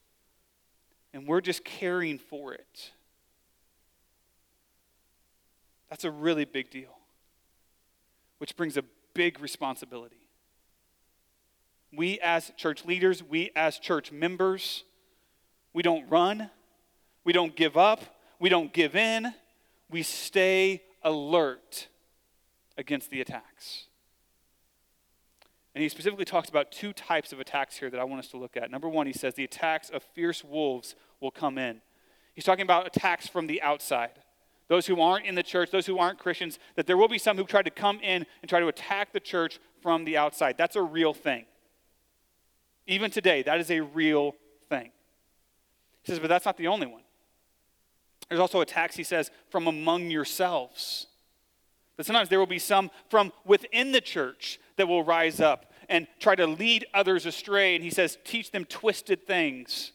And 1.12 1.26
we're 1.26 1.40
just 1.40 1.64
caring 1.64 2.18
for 2.18 2.54
it. 2.54 2.92
That's 5.90 6.04
a 6.04 6.10
really 6.10 6.44
big 6.44 6.70
deal, 6.70 6.96
which 8.38 8.56
brings 8.56 8.76
a 8.76 8.84
big 9.12 9.40
responsibility. 9.40 10.28
We, 11.92 12.20
as 12.20 12.52
church 12.56 12.84
leaders, 12.84 13.22
we, 13.22 13.50
as 13.56 13.78
church 13.78 14.12
members, 14.12 14.84
we 15.72 15.82
don't 15.82 16.08
run, 16.08 16.48
we 17.24 17.32
don't 17.32 17.54
give 17.56 17.76
up, 17.76 18.00
we 18.38 18.48
don't 18.48 18.72
give 18.72 18.94
in, 18.94 19.34
we 19.90 20.04
stay 20.04 20.82
alert 21.02 21.88
against 22.78 23.10
the 23.10 23.20
attacks. 23.20 23.86
And 25.74 25.82
he 25.82 25.88
specifically 25.88 26.24
talks 26.24 26.48
about 26.48 26.70
two 26.70 26.92
types 26.92 27.32
of 27.32 27.40
attacks 27.40 27.76
here 27.76 27.90
that 27.90 27.98
I 27.98 28.04
want 28.04 28.20
us 28.20 28.28
to 28.28 28.36
look 28.36 28.56
at. 28.56 28.70
Number 28.70 28.88
one, 28.88 29.06
he 29.06 29.12
says 29.12 29.34
the 29.34 29.44
attacks 29.44 29.90
of 29.90 30.04
fierce 30.14 30.44
wolves 30.44 30.94
will 31.20 31.30
come 31.30 31.58
in. 31.58 31.80
He's 32.34 32.44
talking 32.44 32.62
about 32.62 32.86
attacks 32.86 33.26
from 33.26 33.48
the 33.48 33.60
outside 33.62 34.12
those 34.70 34.86
who 34.86 35.00
aren't 35.00 35.26
in 35.26 35.34
the 35.34 35.42
church, 35.42 35.72
those 35.72 35.84
who 35.84 35.98
aren't 35.98 36.20
Christians, 36.20 36.60
that 36.76 36.86
there 36.86 36.96
will 36.96 37.08
be 37.08 37.18
some 37.18 37.36
who 37.36 37.42
try 37.42 37.60
to 37.60 37.70
come 37.70 37.98
in 38.02 38.24
and 38.40 38.48
try 38.48 38.60
to 38.60 38.68
attack 38.68 39.12
the 39.12 39.18
church 39.18 39.58
from 39.82 40.04
the 40.04 40.16
outside. 40.16 40.56
That's 40.56 40.76
a 40.76 40.82
real 40.82 41.12
thing. 41.12 41.44
Even 42.86 43.10
today, 43.10 43.42
that 43.42 43.58
is 43.58 43.68
a 43.72 43.80
real 43.80 44.36
thing. 44.68 44.92
He 46.04 46.12
says, 46.12 46.20
but 46.20 46.28
that's 46.28 46.46
not 46.46 46.56
the 46.56 46.68
only 46.68 46.86
one. 46.86 47.02
There's 48.28 48.40
also 48.40 48.60
attacks, 48.60 48.94
he 48.94 49.02
says, 49.02 49.32
from 49.50 49.66
among 49.66 50.08
yourselves. 50.08 51.08
That 51.96 52.06
sometimes 52.06 52.28
there 52.28 52.38
will 52.38 52.46
be 52.46 52.60
some 52.60 52.92
from 53.08 53.32
within 53.44 53.90
the 53.90 54.00
church 54.00 54.60
that 54.76 54.86
will 54.86 55.02
rise 55.02 55.40
up 55.40 55.72
and 55.88 56.06
try 56.20 56.36
to 56.36 56.46
lead 56.46 56.86
others 56.94 57.26
astray. 57.26 57.74
And 57.74 57.82
he 57.82 57.90
says, 57.90 58.18
teach 58.22 58.52
them 58.52 58.66
twisted 58.66 59.26
things 59.26 59.90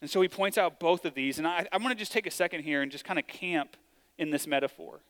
And 0.00 0.10
so 0.10 0.20
he 0.20 0.28
points 0.28 0.58
out 0.58 0.78
both 0.78 1.04
of 1.04 1.14
these. 1.14 1.38
And 1.38 1.46
I, 1.46 1.66
I 1.72 1.78
want 1.78 1.90
to 1.90 1.94
just 1.94 2.12
take 2.12 2.26
a 2.26 2.30
second 2.30 2.62
here 2.62 2.82
and 2.82 2.90
just 2.90 3.04
kind 3.04 3.18
of 3.18 3.26
camp 3.26 3.76
in 4.18 4.30
this 4.30 4.46
metaphor. 4.46 5.00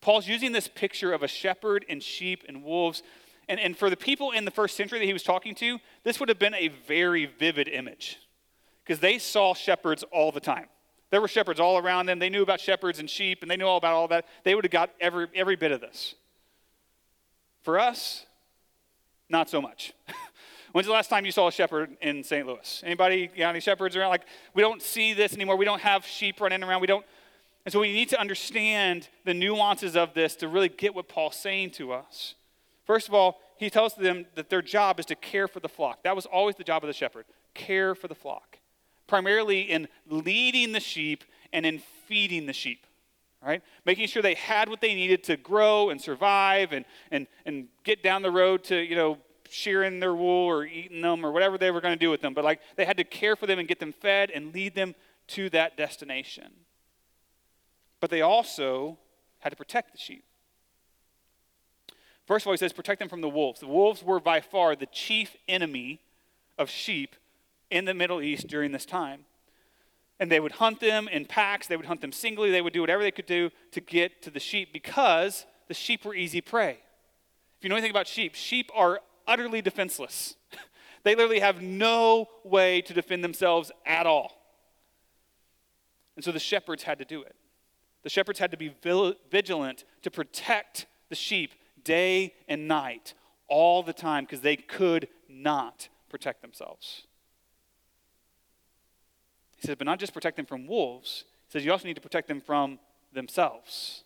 Paul's 0.00 0.26
using 0.26 0.52
this 0.52 0.68
picture 0.68 1.12
of 1.12 1.22
a 1.22 1.28
shepherd 1.28 1.84
and 1.88 2.02
sheep 2.02 2.44
and 2.48 2.62
wolves. 2.62 3.02
And, 3.48 3.58
and 3.58 3.76
for 3.76 3.90
the 3.90 3.96
people 3.96 4.30
in 4.30 4.44
the 4.44 4.50
first 4.50 4.76
century 4.76 4.98
that 4.98 5.06
he 5.06 5.12
was 5.12 5.22
talking 5.22 5.54
to, 5.56 5.78
this 6.04 6.20
would 6.20 6.28
have 6.28 6.38
been 6.38 6.54
a 6.54 6.68
very 6.68 7.26
vivid 7.26 7.68
image 7.68 8.18
because 8.84 9.00
they 9.00 9.18
saw 9.18 9.54
shepherds 9.54 10.02
all 10.12 10.32
the 10.32 10.40
time. 10.40 10.66
There 11.10 11.20
were 11.20 11.28
shepherds 11.28 11.60
all 11.60 11.78
around 11.78 12.06
them. 12.06 12.18
They 12.18 12.30
knew 12.30 12.42
about 12.42 12.58
shepherds 12.58 12.98
and 12.98 13.08
sheep, 13.08 13.42
and 13.42 13.50
they 13.50 13.56
knew 13.56 13.66
all 13.66 13.76
about 13.76 13.92
all 13.92 14.08
that. 14.08 14.26
They 14.44 14.54
would 14.54 14.64
have 14.64 14.72
got 14.72 14.90
every, 15.00 15.26
every 15.34 15.56
bit 15.56 15.70
of 15.70 15.80
this. 15.80 16.14
For 17.62 17.78
us, 17.78 18.24
not 19.28 19.50
so 19.50 19.60
much. 19.60 19.92
When's 20.72 20.86
the 20.86 20.92
last 20.92 21.10
time 21.10 21.26
you 21.26 21.32
saw 21.32 21.48
a 21.48 21.52
shepherd 21.52 21.96
in 22.00 22.24
St. 22.24 22.46
Louis? 22.46 22.82
Anybody 22.84 23.26
got 23.26 23.50
any 23.50 23.60
shepherds 23.60 23.94
around? 23.94 24.08
Like, 24.08 24.24
we 24.54 24.62
don't 24.62 24.80
see 24.80 25.12
this 25.12 25.34
anymore. 25.34 25.56
We 25.56 25.66
don't 25.66 25.82
have 25.82 26.06
sheep 26.06 26.40
running 26.40 26.62
around. 26.62 26.80
We 26.80 26.86
don't. 26.86 27.04
And 27.66 27.72
so 27.72 27.80
we 27.80 27.92
need 27.92 28.08
to 28.08 28.20
understand 28.20 29.08
the 29.24 29.34
nuances 29.34 29.96
of 29.96 30.14
this 30.14 30.34
to 30.36 30.48
really 30.48 30.70
get 30.70 30.94
what 30.94 31.08
Paul's 31.08 31.36
saying 31.36 31.72
to 31.72 31.92
us. 31.92 32.34
First 32.86 33.06
of 33.06 33.14
all, 33.14 33.40
he 33.58 33.70
tells 33.70 33.94
them 33.94 34.26
that 34.34 34.48
their 34.48 34.62
job 34.62 34.98
is 34.98 35.06
to 35.06 35.14
care 35.14 35.46
for 35.46 35.60
the 35.60 35.68
flock. 35.68 36.02
That 36.02 36.16
was 36.16 36.26
always 36.26 36.56
the 36.56 36.64
job 36.64 36.82
of 36.82 36.88
the 36.88 36.94
shepherd 36.94 37.26
care 37.54 37.94
for 37.94 38.08
the 38.08 38.14
flock, 38.14 38.58
primarily 39.06 39.60
in 39.60 39.86
leading 40.08 40.72
the 40.72 40.80
sheep 40.80 41.22
and 41.52 41.66
in 41.66 41.82
feeding 42.06 42.46
the 42.46 42.52
sheep. 42.54 42.86
Right? 43.44 43.62
Making 43.84 44.06
sure 44.06 44.22
they 44.22 44.34
had 44.34 44.68
what 44.68 44.80
they 44.80 44.94
needed 44.94 45.24
to 45.24 45.36
grow 45.36 45.90
and 45.90 46.00
survive 46.00 46.72
and, 46.72 46.84
and, 47.10 47.26
and 47.44 47.66
get 47.84 48.02
down 48.02 48.22
the 48.22 48.30
road 48.30 48.64
to, 48.64 48.76
you 48.76 48.94
know, 48.94 49.18
shearing 49.52 50.00
their 50.00 50.14
wool 50.14 50.46
or 50.46 50.64
eating 50.64 51.02
them 51.02 51.24
or 51.24 51.30
whatever 51.30 51.58
they 51.58 51.70
were 51.70 51.80
going 51.80 51.94
to 51.94 51.98
do 51.98 52.10
with 52.10 52.22
them, 52.22 52.32
but 52.34 52.44
like 52.44 52.60
they 52.76 52.84
had 52.84 52.96
to 52.96 53.04
care 53.04 53.36
for 53.36 53.46
them 53.46 53.58
and 53.58 53.68
get 53.68 53.78
them 53.78 53.92
fed 53.92 54.30
and 54.30 54.54
lead 54.54 54.74
them 54.74 54.94
to 55.28 55.50
that 55.50 55.76
destination. 55.76 56.50
But 58.00 58.10
they 58.10 58.22
also 58.22 58.98
had 59.40 59.50
to 59.50 59.56
protect 59.56 59.92
the 59.92 59.98
sheep. 59.98 60.24
First 62.26 62.44
of 62.44 62.48
all, 62.48 62.52
he 62.52 62.58
says, 62.58 62.72
protect 62.72 62.98
them 62.98 63.08
from 63.08 63.20
the 63.20 63.28
wolves. 63.28 63.60
The 63.60 63.66
wolves 63.66 64.02
were 64.02 64.20
by 64.20 64.40
far 64.40 64.74
the 64.74 64.86
chief 64.86 65.36
enemy 65.48 66.00
of 66.58 66.70
sheep 66.70 67.16
in 67.70 67.84
the 67.84 67.94
Middle 67.94 68.22
East 68.22 68.46
during 68.46 68.72
this 68.72 68.86
time. 68.86 69.24
And 70.18 70.30
they 70.30 70.40
would 70.40 70.52
hunt 70.52 70.80
them 70.80 71.08
in 71.08 71.24
packs, 71.24 71.66
they 71.66 71.76
would 71.76 71.86
hunt 71.86 72.00
them 72.00 72.12
singly, 72.12 72.50
they 72.50 72.62
would 72.62 72.72
do 72.72 72.80
whatever 72.80 73.02
they 73.02 73.10
could 73.10 73.26
do 73.26 73.50
to 73.72 73.80
get 73.80 74.22
to 74.22 74.30
the 74.30 74.40
sheep 74.40 74.72
because 74.72 75.46
the 75.68 75.74
sheep 75.74 76.04
were 76.04 76.14
easy 76.14 76.40
prey. 76.40 76.78
If 77.58 77.64
you 77.64 77.68
know 77.68 77.76
anything 77.76 77.90
about 77.90 78.06
sheep, 78.06 78.34
sheep 78.34 78.70
are 78.74 79.00
utterly 79.26 79.62
defenseless. 79.62 80.36
they 81.04 81.14
literally 81.14 81.40
have 81.40 81.62
no 81.62 82.28
way 82.44 82.80
to 82.82 82.94
defend 82.94 83.22
themselves 83.24 83.70
at 83.86 84.06
all. 84.06 84.42
And 86.16 86.24
so 86.24 86.32
the 86.32 86.38
shepherds 86.38 86.82
had 86.82 86.98
to 86.98 87.04
do 87.04 87.22
it. 87.22 87.34
The 88.02 88.10
shepherds 88.10 88.38
had 88.38 88.50
to 88.50 88.56
be 88.56 88.74
vigilant 89.30 89.84
to 90.02 90.10
protect 90.10 90.86
the 91.08 91.14
sheep 91.14 91.54
day 91.84 92.34
and 92.48 92.68
night, 92.68 93.14
all 93.48 93.82
the 93.82 93.92
time, 93.92 94.24
because 94.24 94.40
they 94.40 94.56
could 94.56 95.08
not 95.28 95.88
protect 96.08 96.42
themselves. 96.42 97.06
He 99.56 99.66
says, 99.66 99.76
but 99.76 99.86
not 99.86 99.98
just 99.98 100.12
protect 100.12 100.36
them 100.36 100.46
from 100.46 100.66
wolves, 100.66 101.24
he 101.46 101.52
says 101.52 101.64
you 101.64 101.70
also 101.70 101.86
need 101.86 101.94
to 101.94 102.00
protect 102.00 102.28
them 102.28 102.40
from 102.40 102.78
themselves. 103.12 104.04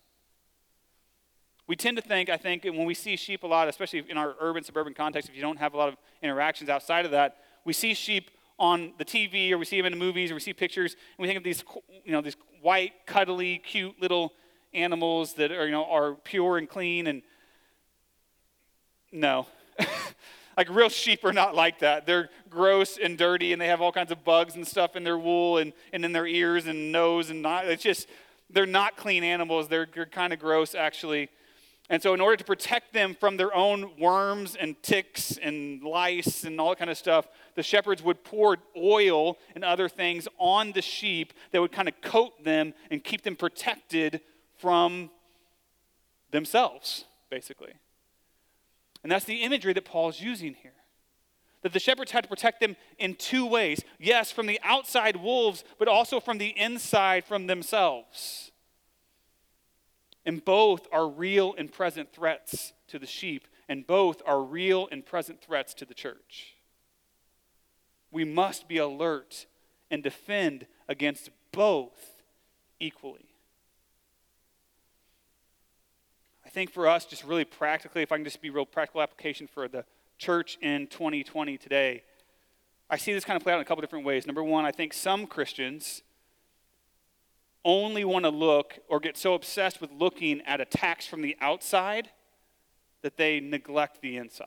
We 1.67 1.75
tend 1.75 1.97
to 1.97 2.03
think, 2.03 2.29
I 2.29 2.37
think, 2.37 2.65
when 2.65 2.85
we 2.85 2.95
see 2.95 3.17
sheep 3.17 3.43
a 3.43 3.47
lot, 3.47 3.69
especially 3.69 4.05
in 4.09 4.17
our 4.17 4.35
urban, 4.41 4.63
suburban 4.63 4.95
context, 4.95 5.29
if 5.29 5.35
you 5.35 5.43
don't 5.43 5.59
have 5.59 5.75
a 5.75 5.77
lot 5.77 5.89
of 5.89 5.97
interactions 6.23 6.71
outside 6.71 7.05
of 7.05 7.11
that, 7.11 7.39
we 7.65 7.73
see 7.73 7.93
sheep 7.95 8.31
on 8.59 8.93
the 8.99 9.05
TV 9.05 9.51
or 9.51 9.59
we 9.59 9.65
see 9.65 9.77
them 9.77 9.87
in 9.87 9.93
the 9.93 9.99
movies 9.99 10.31
or 10.31 10.35
we 10.35 10.41
see 10.41 10.53
pictures 10.53 10.93
and 10.93 11.23
we 11.23 11.27
think 11.27 11.37
of 11.37 11.45
these, 11.45 11.65
you 12.05 12.13
know, 12.13 12.21
these 12.21 12.37
white, 12.63 12.93
cuddly, 13.05 13.59
cute 13.59 14.01
little 14.01 14.33
animals 14.73 15.35
that 15.35 15.53
are, 15.53 15.67
you 15.67 15.73
know, 15.73 15.85
are 15.85 16.15
pure 16.15 16.57
and 16.57 16.69
clean 16.69 17.07
and 17.07 17.23
no. 19.13 19.47
like 20.57 20.71
real 20.71 20.89
sheep 20.89 21.25
are 21.25 21.33
not 21.33 21.55
like 21.55 21.81
that. 21.81 22.07
They're 22.07 22.31
gross 22.49 22.97
and 22.97 23.19
dirty 23.19 23.53
and 23.53 23.61
they 23.61 23.67
have 23.67 23.81
all 23.81 23.93
kinds 23.93 24.11
of 24.11 24.25
bugs 24.25 24.55
and 24.55 24.67
stuff 24.67 24.97
in 24.97 25.05
their 25.05 25.19
wool 25.19 25.59
and, 25.59 25.73
and 25.93 26.05
in 26.05 26.13
their 26.13 26.27
ears 26.27 26.67
and 26.67 26.93
nose 26.93 27.29
and 27.29 27.43
not 27.43 27.67
it's 27.67 27.83
just 27.83 28.09
they're 28.49 28.65
not 28.65 28.97
clean 28.97 29.25
animals. 29.25 29.69
They're, 29.69 29.89
they're 29.93 30.07
kind 30.07 30.33
of 30.33 30.39
gross 30.39 30.75
actually. 30.75 31.29
And 31.89 32.03
so, 32.03 32.15
in 32.15 32.21
order 32.21 32.37
to 32.37 32.45
protect 32.45 32.93
them 32.93 33.15
from 33.15 33.37
their 33.37 33.55
own 33.55 33.93
worms 33.99 34.57
and 34.57 34.81
ticks 34.83 35.39
and 35.41 35.83
lice 35.85 36.43
and 36.43 36.61
all 36.61 36.71
that 36.71 36.79
kind 36.79 36.91
of 36.91 36.99
stuff, 36.99 37.29
the 37.55 37.63
shepherds 37.63 38.03
would 38.03 38.25
pour 38.25 38.57
oil 38.77 39.39
and 39.55 39.65
other 39.65 39.89
things 39.89 40.27
on 40.39 40.73
the 40.73 40.83
sheep 40.83 41.33
that 41.53 41.61
would 41.61 41.71
kind 41.71 41.87
of 41.87 42.01
coat 42.01 42.43
them 42.43 42.75
and 42.91 43.05
keep 43.05 43.23
them 43.23 43.37
protected 43.37 44.21
from 44.59 45.11
themselves, 46.33 47.05
basically. 47.31 47.75
And 49.05 49.13
that's 49.13 49.25
the 49.25 49.43
imagery 49.43 49.73
that 49.73 49.85
Paul's 49.85 50.21
using 50.21 50.55
here. 50.55 50.73
That 51.63 51.73
the 51.73 51.79
shepherds 51.79 52.11
had 52.11 52.25
to 52.25 52.29
protect 52.29 52.61
them 52.61 52.77
in 52.99 53.15
two 53.15 53.47
ways 53.47 53.85
yes, 54.01 54.33
from 54.33 54.47
the 54.47 54.59
outside 54.65 55.17
wolves, 55.17 55.63
but 55.79 55.87
also 55.87 56.19
from 56.19 56.39
the 56.39 56.49
inside 56.59 57.25
from 57.25 57.47
themselves. 57.47 58.51
And 60.27 60.45
both 60.45 60.89
are 60.93 61.09
real 61.09 61.55
and 61.57 61.73
present 61.73 62.13
threats 62.13 62.73
to 62.89 62.99
the 62.99 63.07
sheep, 63.07 63.47
and 63.69 63.87
both 63.87 64.21
are 64.27 64.43
real 64.43 64.89
and 64.91 65.07
present 65.07 65.41
threats 65.41 65.73
to 65.75 65.85
the 65.85 65.95
church. 65.95 66.57
We 68.11 68.25
must 68.25 68.69
be 68.69 68.79
alert 68.79 69.47
and 69.91 70.03
defend 70.03 70.67
against 70.89 71.31
both 71.53 72.23
equally. 72.81 73.27
I 76.45 76.49
think 76.49 76.71
for 76.71 76.89
us, 76.89 77.05
just 77.05 77.25
really 77.25 77.45
practically, 77.45 78.03
if 78.03 78.11
I 78.11 78.17
can 78.17 78.25
just 78.25 78.41
be 78.41 78.51
real 78.51 78.67
practical 78.67 79.03
application 79.03 79.47
for 79.47 79.69
the 79.69 79.85
church 80.19 80.59
in 80.61 80.87
2020 80.89 81.57
today, 81.59 82.03
I 82.89 82.97
see 82.97 83.13
this 83.13 83.25
kind 83.25 83.37
of 83.37 83.43
play 83.43 83.53
out 83.53 83.57
in 83.57 83.63
a 83.63 83.65
couple 83.65 83.81
different 83.81 84.05
ways. 84.05 84.27
Number 84.27 84.43
one, 84.43 84.65
I 84.65 84.71
think 84.71 84.93
some 84.93 85.27
Christians 85.27 86.03
only 87.67 88.05
want 88.05 88.25
to 88.25 88.31
look 88.31 88.79
or 88.89 89.01
get 89.01 89.19
so 89.19 89.35
obsessed 89.35 89.81
with 89.81 89.91
looking 89.91 90.41
at 90.43 90.61
attacks 90.61 91.07
from 91.07 91.21
the 91.21 91.37
outside 91.41 92.11
that 93.03 93.19
they 93.19 93.41
neglect 93.41 94.01
the 94.01 94.17
inside. 94.17 94.47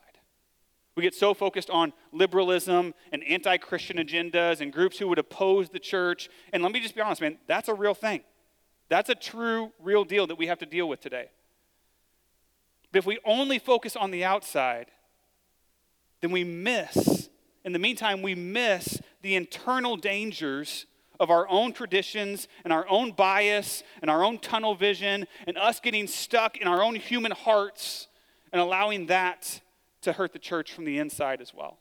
We 0.95 1.03
get 1.03 1.13
so 1.13 1.33
focused 1.33 1.69
on 1.69 1.93
liberalism 2.11 2.93
and 3.11 3.23
anti 3.23 3.57
Christian 3.57 3.97
agendas 3.97 4.61
and 4.61 4.73
groups 4.73 4.97
who 4.97 5.07
would 5.09 5.19
oppose 5.19 5.69
the 5.69 5.79
church. 5.79 6.29
And 6.51 6.63
let 6.63 6.71
me 6.71 6.79
just 6.79 6.95
be 6.95 7.01
honest, 7.01 7.21
man, 7.21 7.37
that's 7.45 7.67
a 7.67 7.73
real 7.73 7.93
thing. 7.93 8.21
That's 8.87 9.09
a 9.09 9.15
true, 9.15 9.71
real 9.79 10.03
deal 10.03 10.25
that 10.27 10.37
we 10.37 10.47
have 10.47 10.59
to 10.59 10.65
deal 10.65 10.89
with 10.89 10.99
today. 10.99 11.29
But 12.91 12.99
if 12.99 13.05
we 13.05 13.19
only 13.23 13.59
focus 13.59 13.95
on 13.95 14.11
the 14.11 14.25
outside, 14.25 14.87
then 16.21 16.31
we 16.31 16.43
miss, 16.43 17.29
in 17.63 17.71
the 17.71 17.79
meantime, 17.79 18.21
we 18.21 18.35
miss 18.35 18.99
the 19.21 19.35
internal 19.35 19.95
dangers 19.95 20.85
of 21.19 21.29
our 21.29 21.47
own 21.49 21.73
traditions 21.73 22.47
and 22.63 22.71
our 22.71 22.87
own 22.87 23.11
bias 23.11 23.83
and 24.01 24.09
our 24.09 24.23
own 24.23 24.37
tunnel 24.39 24.75
vision 24.75 25.27
and 25.45 25.57
us 25.57 25.79
getting 25.79 26.07
stuck 26.07 26.57
in 26.57 26.67
our 26.67 26.81
own 26.81 26.95
human 26.95 27.31
hearts 27.31 28.07
and 28.51 28.61
allowing 28.61 29.07
that 29.07 29.61
to 30.01 30.13
hurt 30.13 30.33
the 30.33 30.39
church 30.39 30.71
from 30.71 30.85
the 30.85 30.97
inside 30.97 31.41
as 31.41 31.53
well. 31.53 31.77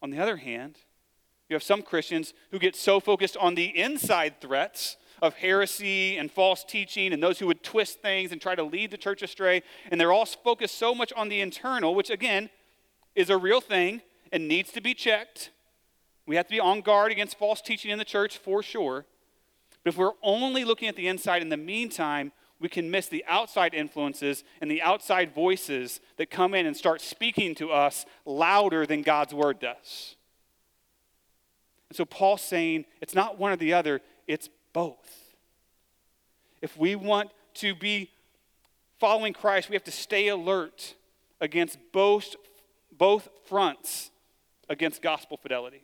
On 0.00 0.10
the 0.10 0.18
other 0.18 0.36
hand, 0.36 0.78
you 1.48 1.54
have 1.54 1.62
some 1.62 1.82
Christians 1.82 2.32
who 2.50 2.58
get 2.58 2.76
so 2.76 3.00
focused 3.00 3.36
on 3.36 3.54
the 3.54 3.76
inside 3.76 4.40
threats 4.40 4.96
of 5.20 5.34
heresy 5.34 6.16
and 6.16 6.30
false 6.30 6.64
teaching 6.64 7.12
and 7.12 7.22
those 7.22 7.38
who 7.38 7.46
would 7.46 7.62
twist 7.62 8.00
things 8.00 8.32
and 8.32 8.40
try 8.40 8.54
to 8.54 8.62
lead 8.62 8.90
the 8.90 8.96
church 8.96 9.22
astray, 9.22 9.62
and 9.90 10.00
they're 10.00 10.12
all 10.12 10.26
focused 10.26 10.78
so 10.78 10.94
much 10.94 11.12
on 11.14 11.28
the 11.28 11.40
internal, 11.40 11.94
which 11.94 12.10
again 12.10 12.50
is 13.14 13.30
a 13.30 13.36
real 13.36 13.60
thing 13.60 14.02
and 14.32 14.48
needs 14.48 14.72
to 14.72 14.80
be 14.80 14.94
checked 14.94 15.50
we 16.26 16.36
have 16.36 16.46
to 16.46 16.52
be 16.52 16.60
on 16.60 16.80
guard 16.80 17.12
against 17.12 17.38
false 17.38 17.60
teaching 17.60 17.90
in 17.90 17.98
the 17.98 18.04
church 18.04 18.38
for 18.38 18.62
sure. 18.62 19.04
But 19.82 19.92
if 19.92 19.98
we're 19.98 20.12
only 20.22 20.64
looking 20.64 20.88
at 20.88 20.96
the 20.96 21.08
inside 21.08 21.42
in 21.42 21.50
the 21.50 21.56
meantime, 21.56 22.32
we 22.58 22.68
can 22.68 22.90
miss 22.90 23.08
the 23.08 23.24
outside 23.28 23.74
influences 23.74 24.42
and 24.60 24.70
the 24.70 24.80
outside 24.80 25.34
voices 25.34 26.00
that 26.16 26.30
come 26.30 26.54
in 26.54 26.64
and 26.64 26.76
start 26.76 27.00
speaking 27.00 27.54
to 27.56 27.70
us 27.70 28.06
louder 28.24 28.86
than 28.86 29.02
God's 29.02 29.34
word 29.34 29.60
does. 29.60 30.16
And 31.90 31.96
so 31.96 32.04
Paul's 32.04 32.42
saying 32.42 32.86
it's 33.02 33.14
not 33.14 33.38
one 33.38 33.52
or 33.52 33.56
the 33.56 33.74
other, 33.74 34.00
it's 34.26 34.48
both. 34.72 35.34
If 36.62 36.78
we 36.78 36.96
want 36.96 37.30
to 37.54 37.74
be 37.74 38.10
following 38.98 39.34
Christ, 39.34 39.68
we 39.68 39.76
have 39.76 39.84
to 39.84 39.90
stay 39.90 40.28
alert 40.28 40.94
against 41.40 41.78
both, 41.92 42.34
both 42.96 43.28
fronts 43.44 44.10
against 44.70 45.02
gospel 45.02 45.36
fidelity. 45.36 45.82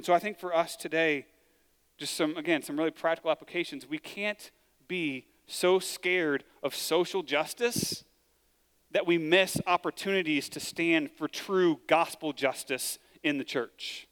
And 0.00 0.06
so 0.06 0.14
I 0.14 0.18
think 0.18 0.38
for 0.38 0.56
us 0.56 0.76
today, 0.76 1.26
just 1.98 2.16
some, 2.16 2.34
again, 2.38 2.62
some 2.62 2.78
really 2.78 2.90
practical 2.90 3.30
applications. 3.30 3.86
We 3.86 3.98
can't 3.98 4.50
be 4.88 5.26
so 5.46 5.78
scared 5.78 6.42
of 6.62 6.74
social 6.74 7.22
justice 7.22 8.02
that 8.92 9.06
we 9.06 9.18
miss 9.18 9.60
opportunities 9.66 10.48
to 10.48 10.58
stand 10.58 11.10
for 11.10 11.28
true 11.28 11.80
gospel 11.86 12.32
justice 12.32 12.98
in 13.22 13.36
the 13.36 13.44
church. 13.44 14.08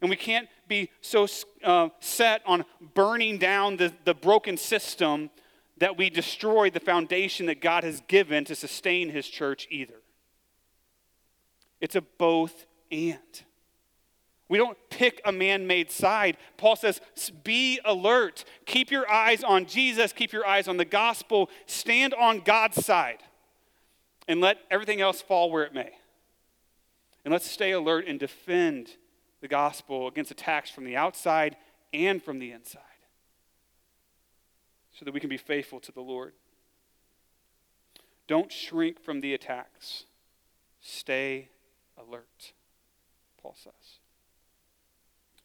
And 0.00 0.10
we 0.10 0.16
can't 0.16 0.48
be 0.66 0.90
so 1.00 1.28
uh, 1.62 1.90
set 2.00 2.42
on 2.44 2.64
burning 2.96 3.38
down 3.38 3.76
the, 3.76 3.92
the 4.04 4.12
broken 4.12 4.56
system 4.56 5.30
that 5.76 5.96
we 5.96 6.10
destroy 6.10 6.68
the 6.68 6.80
foundation 6.80 7.46
that 7.46 7.60
God 7.60 7.84
has 7.84 8.02
given 8.08 8.44
to 8.46 8.56
sustain 8.56 9.10
his 9.10 9.28
church 9.28 9.68
either. 9.70 10.02
It's 11.80 11.94
a 11.94 12.00
both 12.00 12.66
and. 12.90 13.20
We 14.52 14.58
don't 14.58 14.76
pick 14.90 15.22
a 15.24 15.32
man 15.32 15.66
made 15.66 15.90
side. 15.90 16.36
Paul 16.58 16.76
says, 16.76 17.00
be 17.42 17.80
alert. 17.86 18.44
Keep 18.66 18.90
your 18.90 19.10
eyes 19.10 19.42
on 19.42 19.64
Jesus. 19.64 20.12
Keep 20.12 20.30
your 20.30 20.46
eyes 20.46 20.68
on 20.68 20.76
the 20.76 20.84
gospel. 20.84 21.48
Stand 21.64 22.12
on 22.12 22.40
God's 22.40 22.84
side. 22.84 23.22
And 24.28 24.42
let 24.42 24.58
everything 24.70 25.00
else 25.00 25.22
fall 25.22 25.50
where 25.50 25.64
it 25.64 25.72
may. 25.72 25.92
And 27.24 27.32
let's 27.32 27.50
stay 27.50 27.70
alert 27.70 28.06
and 28.06 28.20
defend 28.20 28.90
the 29.40 29.48
gospel 29.48 30.06
against 30.06 30.30
attacks 30.30 30.70
from 30.70 30.84
the 30.84 30.96
outside 30.96 31.56
and 31.94 32.22
from 32.22 32.38
the 32.38 32.52
inside 32.52 32.82
so 34.90 35.06
that 35.06 35.14
we 35.14 35.20
can 35.20 35.30
be 35.30 35.38
faithful 35.38 35.80
to 35.80 35.92
the 35.92 36.02
Lord. 36.02 36.34
Don't 38.26 38.52
shrink 38.52 39.00
from 39.00 39.22
the 39.22 39.32
attacks. 39.32 40.04
Stay 40.82 41.48
alert, 41.96 42.52
Paul 43.40 43.56
says. 43.56 44.01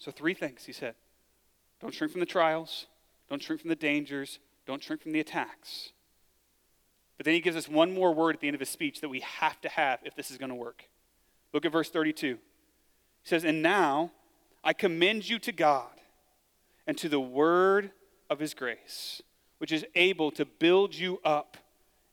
So, 0.08 0.12
three 0.12 0.34
things 0.34 0.64
he 0.64 0.72
said 0.72 0.96
don't 1.82 1.94
shrink 1.94 2.14
from 2.14 2.22
the 2.22 2.26
trials, 2.26 2.86
don't 3.30 3.44
shrink 3.44 3.60
from 3.60 3.68
the 3.68 3.76
dangers, 3.76 4.40
don't 4.66 4.82
shrink 4.82 5.02
from 5.02 5.12
the 5.12 5.20
attacks. 5.20 5.90
But 7.18 7.26
then 7.26 7.34
he 7.34 7.42
gives 7.42 7.58
us 7.58 7.68
one 7.68 7.94
more 7.94 8.14
word 8.14 8.34
at 8.34 8.40
the 8.40 8.48
end 8.48 8.56
of 8.56 8.62
his 8.62 8.70
speech 8.70 9.02
that 9.02 9.10
we 9.10 9.20
have 9.20 9.60
to 9.60 9.68
have 9.68 10.00
if 10.06 10.16
this 10.16 10.32
is 10.32 10.38
going 10.38 10.48
to 10.48 10.56
work. 10.56 10.88
Look 11.52 11.66
at 11.66 11.74
verse 11.74 11.90
32. 11.90 12.36
He 12.36 12.38
says, 13.26 13.44
And 13.44 13.62
now 13.62 14.12
I 14.64 14.72
commend 14.72 15.30
you 15.30 15.40
to 15.40 15.52
God 15.52 15.90
and 16.86 16.98
to 17.00 17.10
the 17.10 17.20
word 17.20 17.92
of 18.30 18.40
his 18.40 18.54
grace, 18.54 19.22
which 19.58 19.74
is 19.74 19.86
able 19.94 20.32
to 20.32 20.46
build 20.46 20.96
you 20.96 21.20
up 21.26 21.58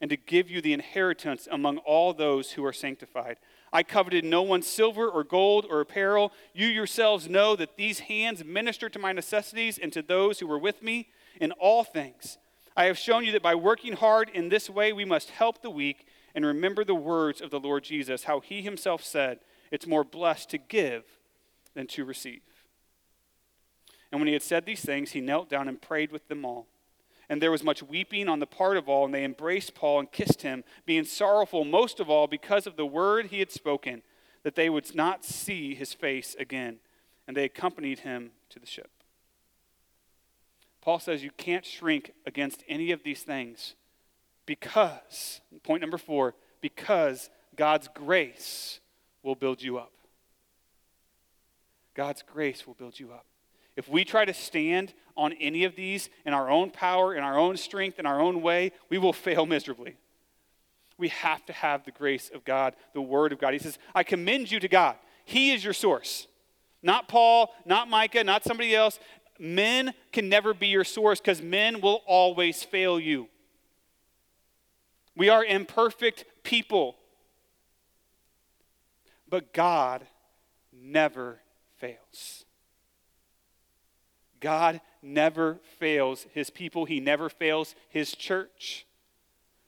and 0.00 0.10
to 0.10 0.16
give 0.16 0.50
you 0.50 0.60
the 0.60 0.72
inheritance 0.72 1.46
among 1.48 1.78
all 1.78 2.12
those 2.12 2.52
who 2.52 2.64
are 2.64 2.72
sanctified. 2.72 3.36
I 3.74 3.82
coveted 3.82 4.24
no 4.24 4.40
one's 4.40 4.68
silver 4.68 5.08
or 5.08 5.24
gold 5.24 5.66
or 5.68 5.80
apparel. 5.80 6.32
You 6.52 6.68
yourselves 6.68 7.28
know 7.28 7.56
that 7.56 7.76
these 7.76 7.98
hands 7.98 8.44
minister 8.44 8.88
to 8.88 9.00
my 9.00 9.10
necessities 9.10 9.78
and 9.78 9.92
to 9.92 10.00
those 10.00 10.38
who 10.38 10.46
were 10.46 10.60
with 10.60 10.80
me 10.80 11.08
in 11.40 11.50
all 11.52 11.82
things. 11.82 12.38
I 12.76 12.84
have 12.84 12.96
shown 12.96 13.24
you 13.24 13.32
that 13.32 13.42
by 13.42 13.56
working 13.56 13.94
hard 13.94 14.30
in 14.32 14.48
this 14.48 14.70
way, 14.70 14.92
we 14.92 15.04
must 15.04 15.30
help 15.30 15.60
the 15.60 15.70
weak 15.70 16.06
and 16.36 16.46
remember 16.46 16.84
the 16.84 16.94
words 16.94 17.40
of 17.40 17.50
the 17.50 17.58
Lord 17.58 17.82
Jesus, 17.82 18.24
how 18.24 18.38
he 18.38 18.62
himself 18.62 19.02
said, 19.02 19.40
It's 19.72 19.88
more 19.88 20.04
blessed 20.04 20.50
to 20.50 20.58
give 20.58 21.02
than 21.74 21.88
to 21.88 22.04
receive. 22.04 22.42
And 24.12 24.20
when 24.20 24.28
he 24.28 24.34
had 24.34 24.42
said 24.42 24.66
these 24.66 24.82
things, 24.82 25.10
he 25.10 25.20
knelt 25.20 25.50
down 25.50 25.66
and 25.66 25.82
prayed 25.82 26.12
with 26.12 26.28
them 26.28 26.44
all. 26.44 26.68
And 27.28 27.40
there 27.40 27.50
was 27.50 27.62
much 27.64 27.82
weeping 27.82 28.28
on 28.28 28.38
the 28.38 28.46
part 28.46 28.76
of 28.76 28.88
all, 28.88 29.04
and 29.04 29.14
they 29.14 29.24
embraced 29.24 29.74
Paul 29.74 30.00
and 30.00 30.12
kissed 30.12 30.42
him, 30.42 30.64
being 30.84 31.04
sorrowful 31.04 31.64
most 31.64 32.00
of 32.00 32.10
all 32.10 32.26
because 32.26 32.66
of 32.66 32.76
the 32.76 32.86
word 32.86 33.26
he 33.26 33.38
had 33.38 33.50
spoken, 33.50 34.02
that 34.42 34.54
they 34.54 34.68
would 34.68 34.94
not 34.94 35.24
see 35.24 35.74
his 35.74 35.94
face 35.94 36.36
again. 36.38 36.78
And 37.26 37.36
they 37.36 37.44
accompanied 37.44 38.00
him 38.00 38.32
to 38.50 38.58
the 38.58 38.66
ship. 38.66 38.90
Paul 40.82 40.98
says 40.98 41.24
you 41.24 41.30
can't 41.38 41.64
shrink 41.64 42.12
against 42.26 42.62
any 42.68 42.90
of 42.90 43.02
these 43.02 43.22
things 43.22 43.74
because, 44.44 45.40
point 45.62 45.80
number 45.80 45.96
four, 45.96 46.34
because 46.60 47.30
God's 47.56 47.88
grace 47.94 48.80
will 49.22 49.34
build 49.34 49.62
you 49.62 49.78
up. 49.78 49.92
God's 51.94 52.22
grace 52.22 52.66
will 52.66 52.74
build 52.74 53.00
you 53.00 53.12
up. 53.12 53.24
If 53.76 53.88
we 53.88 54.04
try 54.04 54.24
to 54.24 54.34
stand 54.34 54.94
on 55.16 55.32
any 55.34 55.64
of 55.64 55.76
these 55.76 56.10
in 56.24 56.32
our 56.32 56.50
own 56.50 56.70
power, 56.70 57.14
in 57.14 57.22
our 57.22 57.38
own 57.38 57.56
strength, 57.56 57.98
in 57.98 58.06
our 58.06 58.20
own 58.20 58.42
way, 58.42 58.72
we 58.88 58.98
will 58.98 59.12
fail 59.12 59.46
miserably. 59.46 59.96
We 60.96 61.08
have 61.08 61.44
to 61.46 61.52
have 61.52 61.84
the 61.84 61.90
grace 61.90 62.30
of 62.32 62.44
God, 62.44 62.74
the 62.92 63.02
Word 63.02 63.32
of 63.32 63.38
God. 63.38 63.52
He 63.52 63.58
says, 63.58 63.78
I 63.94 64.04
commend 64.04 64.50
you 64.50 64.60
to 64.60 64.68
God. 64.68 64.96
He 65.24 65.52
is 65.52 65.64
your 65.64 65.72
source. 65.72 66.28
Not 66.82 67.08
Paul, 67.08 67.52
not 67.64 67.88
Micah, 67.88 68.22
not 68.22 68.44
somebody 68.44 68.74
else. 68.74 69.00
Men 69.38 69.94
can 70.12 70.28
never 70.28 70.54
be 70.54 70.68
your 70.68 70.84
source 70.84 71.20
because 71.20 71.42
men 71.42 71.80
will 71.80 72.02
always 72.06 72.62
fail 72.62 73.00
you. 73.00 73.28
We 75.16 75.28
are 75.28 75.44
imperfect 75.44 76.24
people. 76.42 76.96
But 79.28 79.52
God 79.52 80.06
never 80.72 81.40
fails. 81.78 82.43
God 84.44 84.82
never 85.00 85.58
fails 85.78 86.26
his 86.34 86.50
people, 86.50 86.84
he 86.84 87.00
never 87.00 87.30
fails 87.30 87.74
his 87.88 88.14
church. 88.14 88.86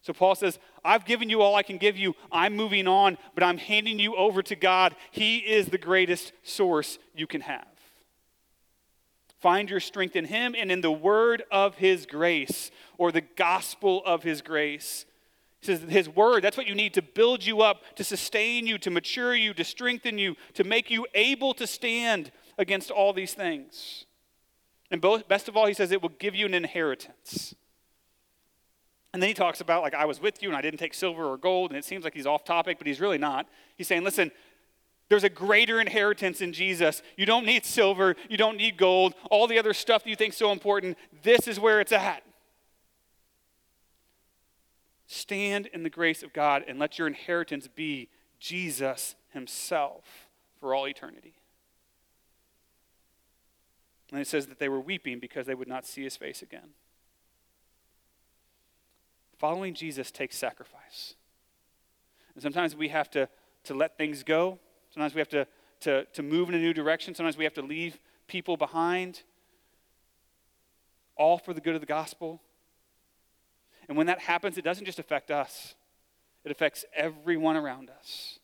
So 0.03 0.13
Paul 0.13 0.35
says, 0.35 0.59
I've 0.85 1.07
given 1.07 1.31
you 1.31 1.41
all 1.41 1.55
I 1.55 1.63
can 1.63 1.79
give 1.79 1.97
you. 1.97 2.15
I'm 2.31 2.55
moving 2.55 2.87
on, 2.87 3.17
but 3.35 3.43
I'm 3.43 3.57
handing 3.57 3.99
you 3.99 4.15
over 4.17 4.43
to 4.43 4.55
God. 4.55 4.95
He 5.13 5.39
is 5.39 5.69
the 5.69 5.79
greatest 5.79 6.33
source 6.43 6.99
you 7.15 7.27
can 7.27 7.41
have. 7.41 7.67
Find 9.41 9.71
your 9.71 9.81
strength 9.81 10.15
in 10.15 10.27
Him 10.27 10.55
and 10.57 10.71
in 10.71 10.83
the 10.83 10.93
word 10.93 11.43
of 11.51 11.77
His 11.77 12.05
grace 12.05 12.71
or 12.99 13.11
the 13.11 13.23
gospel 13.23 14.03
of 14.05 14.23
His 14.23 14.43
grace. 14.43 15.07
He 15.61 15.67
says, 15.69 15.81
His 15.89 16.09
word, 16.09 16.45
that's 16.45 16.59
what 16.59 16.69
you 16.69 16.75
need 16.75 16.93
to 16.95 17.03
build 17.03 17.45
you 17.45 17.63
up, 17.63 17.83
to 17.97 18.05
sustain 18.05 18.67
you, 18.67 18.77
to 18.79 18.91
mature 18.91 19.35
you, 19.35 19.55
to 19.55 19.65
strengthen 19.65 20.19
you, 20.19 20.37
to 20.53 20.65
make 20.65 20.91
you 20.91 21.07
able 21.15 21.55
to 21.55 21.67
stand 21.67 22.31
against 22.59 22.91
all 22.91 23.15
these 23.15 23.33
things. 23.33 24.06
And 24.91 25.01
best 25.29 25.49
of 25.49 25.57
all, 25.57 25.67
He 25.67 25.75
says 25.75 25.93
it 25.93 26.03
will 26.03 26.11
give 26.11 26.35
you 26.35 26.47
an 26.47 26.55
inheritance. 26.55 27.55
And 29.17 29.23
then 29.23 29.29
he 29.29 29.35
talks 29.35 29.63
about, 29.63 29.83
like, 29.83 29.95
I 29.95 30.05
was 30.05 30.21
with 30.21 30.43
you 30.43 30.51
and 30.51 30.57
I 30.59 30.61
didn't 30.61 30.79
take 30.79 30.93
silver 30.93 31.25
or 31.25 31.39
gold, 31.39 31.71
and 31.71 31.79
it 31.79 31.87
seems 31.87 32.05
like 32.05 32.13
he's 32.13 32.27
off 32.27 32.45
topic, 32.45 32.77
but 32.77 32.87
he's 32.87 33.01
really 33.01 33.17
not. 33.17 33.49
He's 33.79 33.89
saying, 33.89 34.05
listen, 34.05 34.31
there's 35.09 35.25
a 35.25 35.31
greater 35.31 35.81
inheritance 35.81 36.43
in 36.43 36.53
Jesus. 36.53 37.01
You 37.17 37.25
don't 37.25 37.47
need 37.47 37.65
silver, 37.65 38.15
you 38.29 38.37
don't 38.37 38.59
need 38.59 38.77
gold, 38.77 39.15
all 39.31 39.47
the 39.47 39.59
other 39.59 39.73
stuff 39.73 40.05
that 40.05 40.11
you 40.11 40.17
think 40.17 40.35
so 40.35 40.53
important. 40.53 40.99
This 41.23 41.49
is 41.49 41.59
where 41.59 41.81
it's 41.81 41.93
at. 41.93 42.25
Stand 45.07 45.65
in 45.67 45.83
the 45.83 45.89
grace 45.89 46.23
of 46.23 46.35
God 46.35 46.65
and 46.69 46.79
let 46.79 46.99
your 46.99 47.07
inheritance 47.07 47.69
be 47.69 48.11
Jesus 48.39 49.15
Himself 49.33 50.05
for 50.61 50.75
all 50.75 50.87
eternity. 50.87 51.33
And 54.17 54.23
it 54.23 54.29
says 54.29 54.47
that 54.47 54.59
they 54.59 54.71
were 54.71 54.81
weeping 54.81 55.19
because 55.19 55.45
they 55.45 55.55
would 55.55 55.69
not 55.69 55.85
see 55.85 56.03
His 56.03 56.17
face 56.17 56.41
again. 56.41 56.71
Following 59.37 59.75
Jesus 59.75 60.11
takes 60.11 60.39
sacrifice. 60.39 61.17
And 62.33 62.43
sometimes 62.43 62.75
we 62.75 62.89
have 62.89 63.11
to, 63.11 63.29
to 63.65 63.75
let 63.75 63.99
things 63.99 64.23
go. 64.23 64.59
Sometimes 64.89 65.15
we 65.15 65.19
have 65.19 65.29
to, 65.29 65.47
to, 65.81 66.07
to 66.07 66.23
move 66.23 66.49
in 66.49 66.55
a 66.55 66.59
new 66.59 66.73
direction. 66.73 67.15
Sometimes 67.15 67.37
we 67.37 67.45
have 67.45 67.53
to 67.53 67.63
leave 67.63 67.99
people 68.27 68.57
behind, 68.57 69.21
all 71.15 71.37
for 71.37 71.53
the 71.53 71.61
good 71.61 71.75
of 71.75 71.83
the 71.83 71.87
gospel. 71.87 72.41
And 73.87 73.99
when 73.99 74.07
that 74.07 74.21
happens, 74.21 74.57
it 74.57 74.65
doesn't 74.65 74.87
just 74.87 74.99
affect 74.99 75.31
us, 75.31 75.75
it 76.43 76.51
affects 76.51 76.87
everyone 76.95 77.57
around 77.57 77.91
us. 77.91 78.39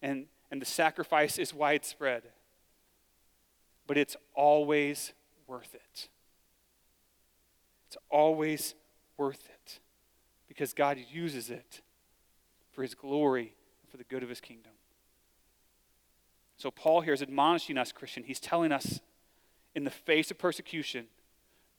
And, 0.00 0.26
and 0.52 0.62
the 0.62 0.66
sacrifice 0.66 1.38
is 1.40 1.52
widespread, 1.52 2.22
but 3.86 3.96
it's 3.96 4.16
always 4.34 5.12
worth 5.46 5.74
it. 5.74 6.08
It's 7.88 7.96
always 8.10 8.74
worth 9.16 9.48
it 9.48 9.80
because 10.48 10.72
God 10.72 10.98
uses 11.10 11.50
it 11.50 11.82
for 12.72 12.82
his 12.82 12.94
glory 12.94 13.54
and 13.82 13.90
for 13.90 13.96
the 13.96 14.04
good 14.04 14.22
of 14.22 14.28
his 14.28 14.40
kingdom. 14.40 14.72
So, 16.56 16.70
Paul 16.70 17.02
here 17.02 17.12
is 17.12 17.22
admonishing 17.22 17.76
us, 17.76 17.92
Christian. 17.92 18.22
He's 18.24 18.40
telling 18.40 18.72
us 18.72 19.00
in 19.74 19.84
the 19.84 19.90
face 19.90 20.30
of 20.30 20.38
persecution, 20.38 21.06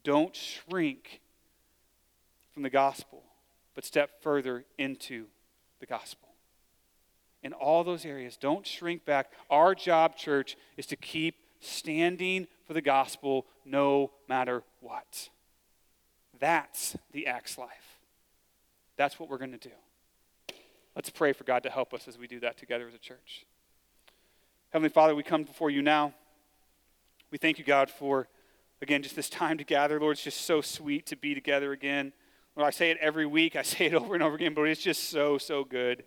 don't 0.04 0.36
shrink 0.36 1.22
from 2.54 2.64
the 2.64 2.70
gospel, 2.70 3.24
but 3.74 3.86
step 3.86 4.22
further 4.22 4.66
into 4.78 5.26
the 5.80 5.86
gospel. 5.86 6.30
In 7.42 7.54
all 7.54 7.84
those 7.84 8.06
areas, 8.06 8.38
don't 8.38 8.66
shrink 8.66 9.06
back. 9.06 9.32
Our 9.50 9.76
job, 9.76 10.16
church, 10.16 10.58
is 10.78 10.86
to 10.88 10.96
keep 10.96 11.36
standing 11.66 12.48
for 12.66 12.74
the 12.74 12.82
gospel 12.82 13.46
no 13.66 14.12
matter 14.28 14.64
what. 14.82 15.30
That's 16.40 16.96
the 17.12 17.28
Acts 17.28 17.58
life. 17.58 17.98
That's 18.98 19.20
what 19.20 19.30
we're 19.30 19.38
going 19.38 19.58
to 19.58 19.58
do. 19.58 20.56
Let's 20.96 21.10
pray 21.10 21.34
for 21.34 21.44
God 21.44 21.64
to 21.64 21.70
help 21.70 21.94
us 21.94 22.08
as 22.08 22.18
we 22.18 22.28
do 22.28 22.40
that 22.40 22.58
together 22.58 22.88
as 22.88 22.94
a 22.94 23.00
church. 23.00 23.46
Heavenly 24.72 24.90
Father, 24.90 25.16
we 25.16 25.24
come 25.24 25.44
before 25.44 25.70
you 25.70 25.82
now. 25.82 26.14
We 27.32 27.38
thank 27.38 27.60
you, 27.60 27.66
God, 27.66 27.90
for, 27.90 28.28
again, 28.82 29.04
just 29.04 29.16
this 29.16 29.30
time 29.30 29.58
to 29.58 29.64
gather. 29.64 30.00
Lord, 30.00 30.14
it's 30.14 30.24
just 30.24 30.42
so 30.42 30.62
sweet 30.62 31.06
to 31.08 31.18
be 31.18 31.36
together 31.36 31.74
again. 31.74 32.14
Lord, 32.56 32.68
I 32.68 32.72
say 32.72 32.92
it 32.92 32.98
every 33.02 33.26
week, 33.26 33.56
I 33.56 33.62
say 33.62 33.88
it 33.88 33.94
over 33.94 34.14
and 34.14 34.24
over 34.24 34.36
again, 34.36 34.54
but 34.54 34.64
it's 34.64 34.82
just 34.82 35.10
so, 35.10 35.38
so 35.38 35.66
good. 35.66 36.04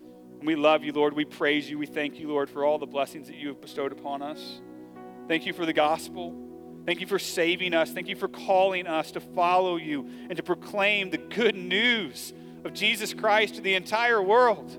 And 0.00 0.46
we 0.46 0.56
love 0.56 0.82
you, 0.82 0.92
Lord. 0.92 1.14
We 1.14 1.24
praise 1.24 1.70
you. 1.70 1.78
We 1.78 1.86
thank 1.86 2.18
you, 2.18 2.28
Lord, 2.28 2.50
for 2.50 2.64
all 2.64 2.78
the 2.78 2.86
blessings 2.86 3.28
that 3.28 3.36
you 3.36 3.48
have 3.48 3.60
bestowed 3.60 3.92
upon 3.92 4.22
us. 4.22 4.60
Thank 5.28 5.46
you 5.46 5.52
for 5.52 5.66
the 5.66 5.72
gospel. 5.72 6.34
Thank 6.86 7.02
you 7.02 7.06
for 7.06 7.18
saving 7.18 7.74
us. 7.74 7.90
Thank 7.90 8.08
you 8.08 8.16
for 8.16 8.28
calling 8.28 8.86
us 8.86 9.12
to 9.12 9.20
follow 9.20 9.76
you 9.76 10.08
and 10.28 10.36
to 10.38 10.42
proclaim 10.42 11.10
the 11.10 11.18
good 11.18 11.54
news 11.54 12.32
of 12.64 12.72
Jesus 12.72 13.12
Christ 13.12 13.56
to 13.56 13.60
the 13.60 13.74
entire 13.74 14.22
world. 14.22 14.74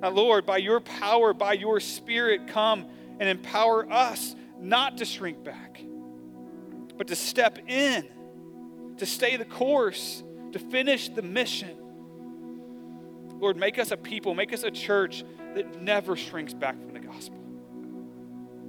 Now, 0.00 0.10
Lord, 0.10 0.46
by 0.46 0.58
your 0.58 0.80
power, 0.80 1.34
by 1.34 1.54
your 1.54 1.80
Spirit, 1.80 2.46
come 2.46 2.86
and 3.18 3.28
empower 3.28 3.90
us 3.92 4.36
not 4.58 4.98
to 4.98 5.04
shrink 5.04 5.42
back, 5.42 5.82
but 6.96 7.08
to 7.08 7.16
step 7.16 7.58
in, 7.66 8.08
to 8.98 9.04
stay 9.04 9.36
the 9.36 9.44
course, 9.44 10.22
to 10.52 10.58
finish 10.58 11.08
the 11.08 11.22
mission. 11.22 11.76
Lord, 13.40 13.56
make 13.56 13.78
us 13.78 13.90
a 13.90 13.96
people, 13.96 14.34
make 14.34 14.52
us 14.52 14.62
a 14.62 14.70
church 14.70 15.24
that 15.54 15.82
never 15.82 16.14
shrinks 16.14 16.54
back 16.54 16.76
from 16.76 16.92
the 16.92 17.00
gospel. 17.00 17.39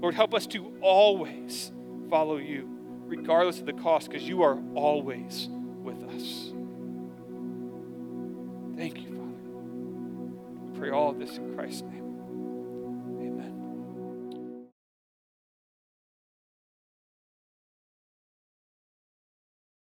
Lord, 0.01 0.15
help 0.15 0.33
us 0.33 0.47
to 0.47 0.73
always 0.81 1.71
follow 2.09 2.37
you, 2.37 2.67
regardless 3.05 3.59
of 3.59 3.67
the 3.67 3.73
cost, 3.73 4.09
because 4.09 4.27
you 4.27 4.41
are 4.41 4.59
always 4.73 5.47
with 5.83 6.03
us. 6.15 6.51
Thank 8.75 9.01
you, 9.01 9.09
Father. 9.09 9.37
We 10.65 10.79
pray 10.79 10.89
all 10.89 11.11
of 11.11 11.19
this 11.19 11.37
in 11.37 11.53
Christ's 11.55 11.83
name. 11.83 12.00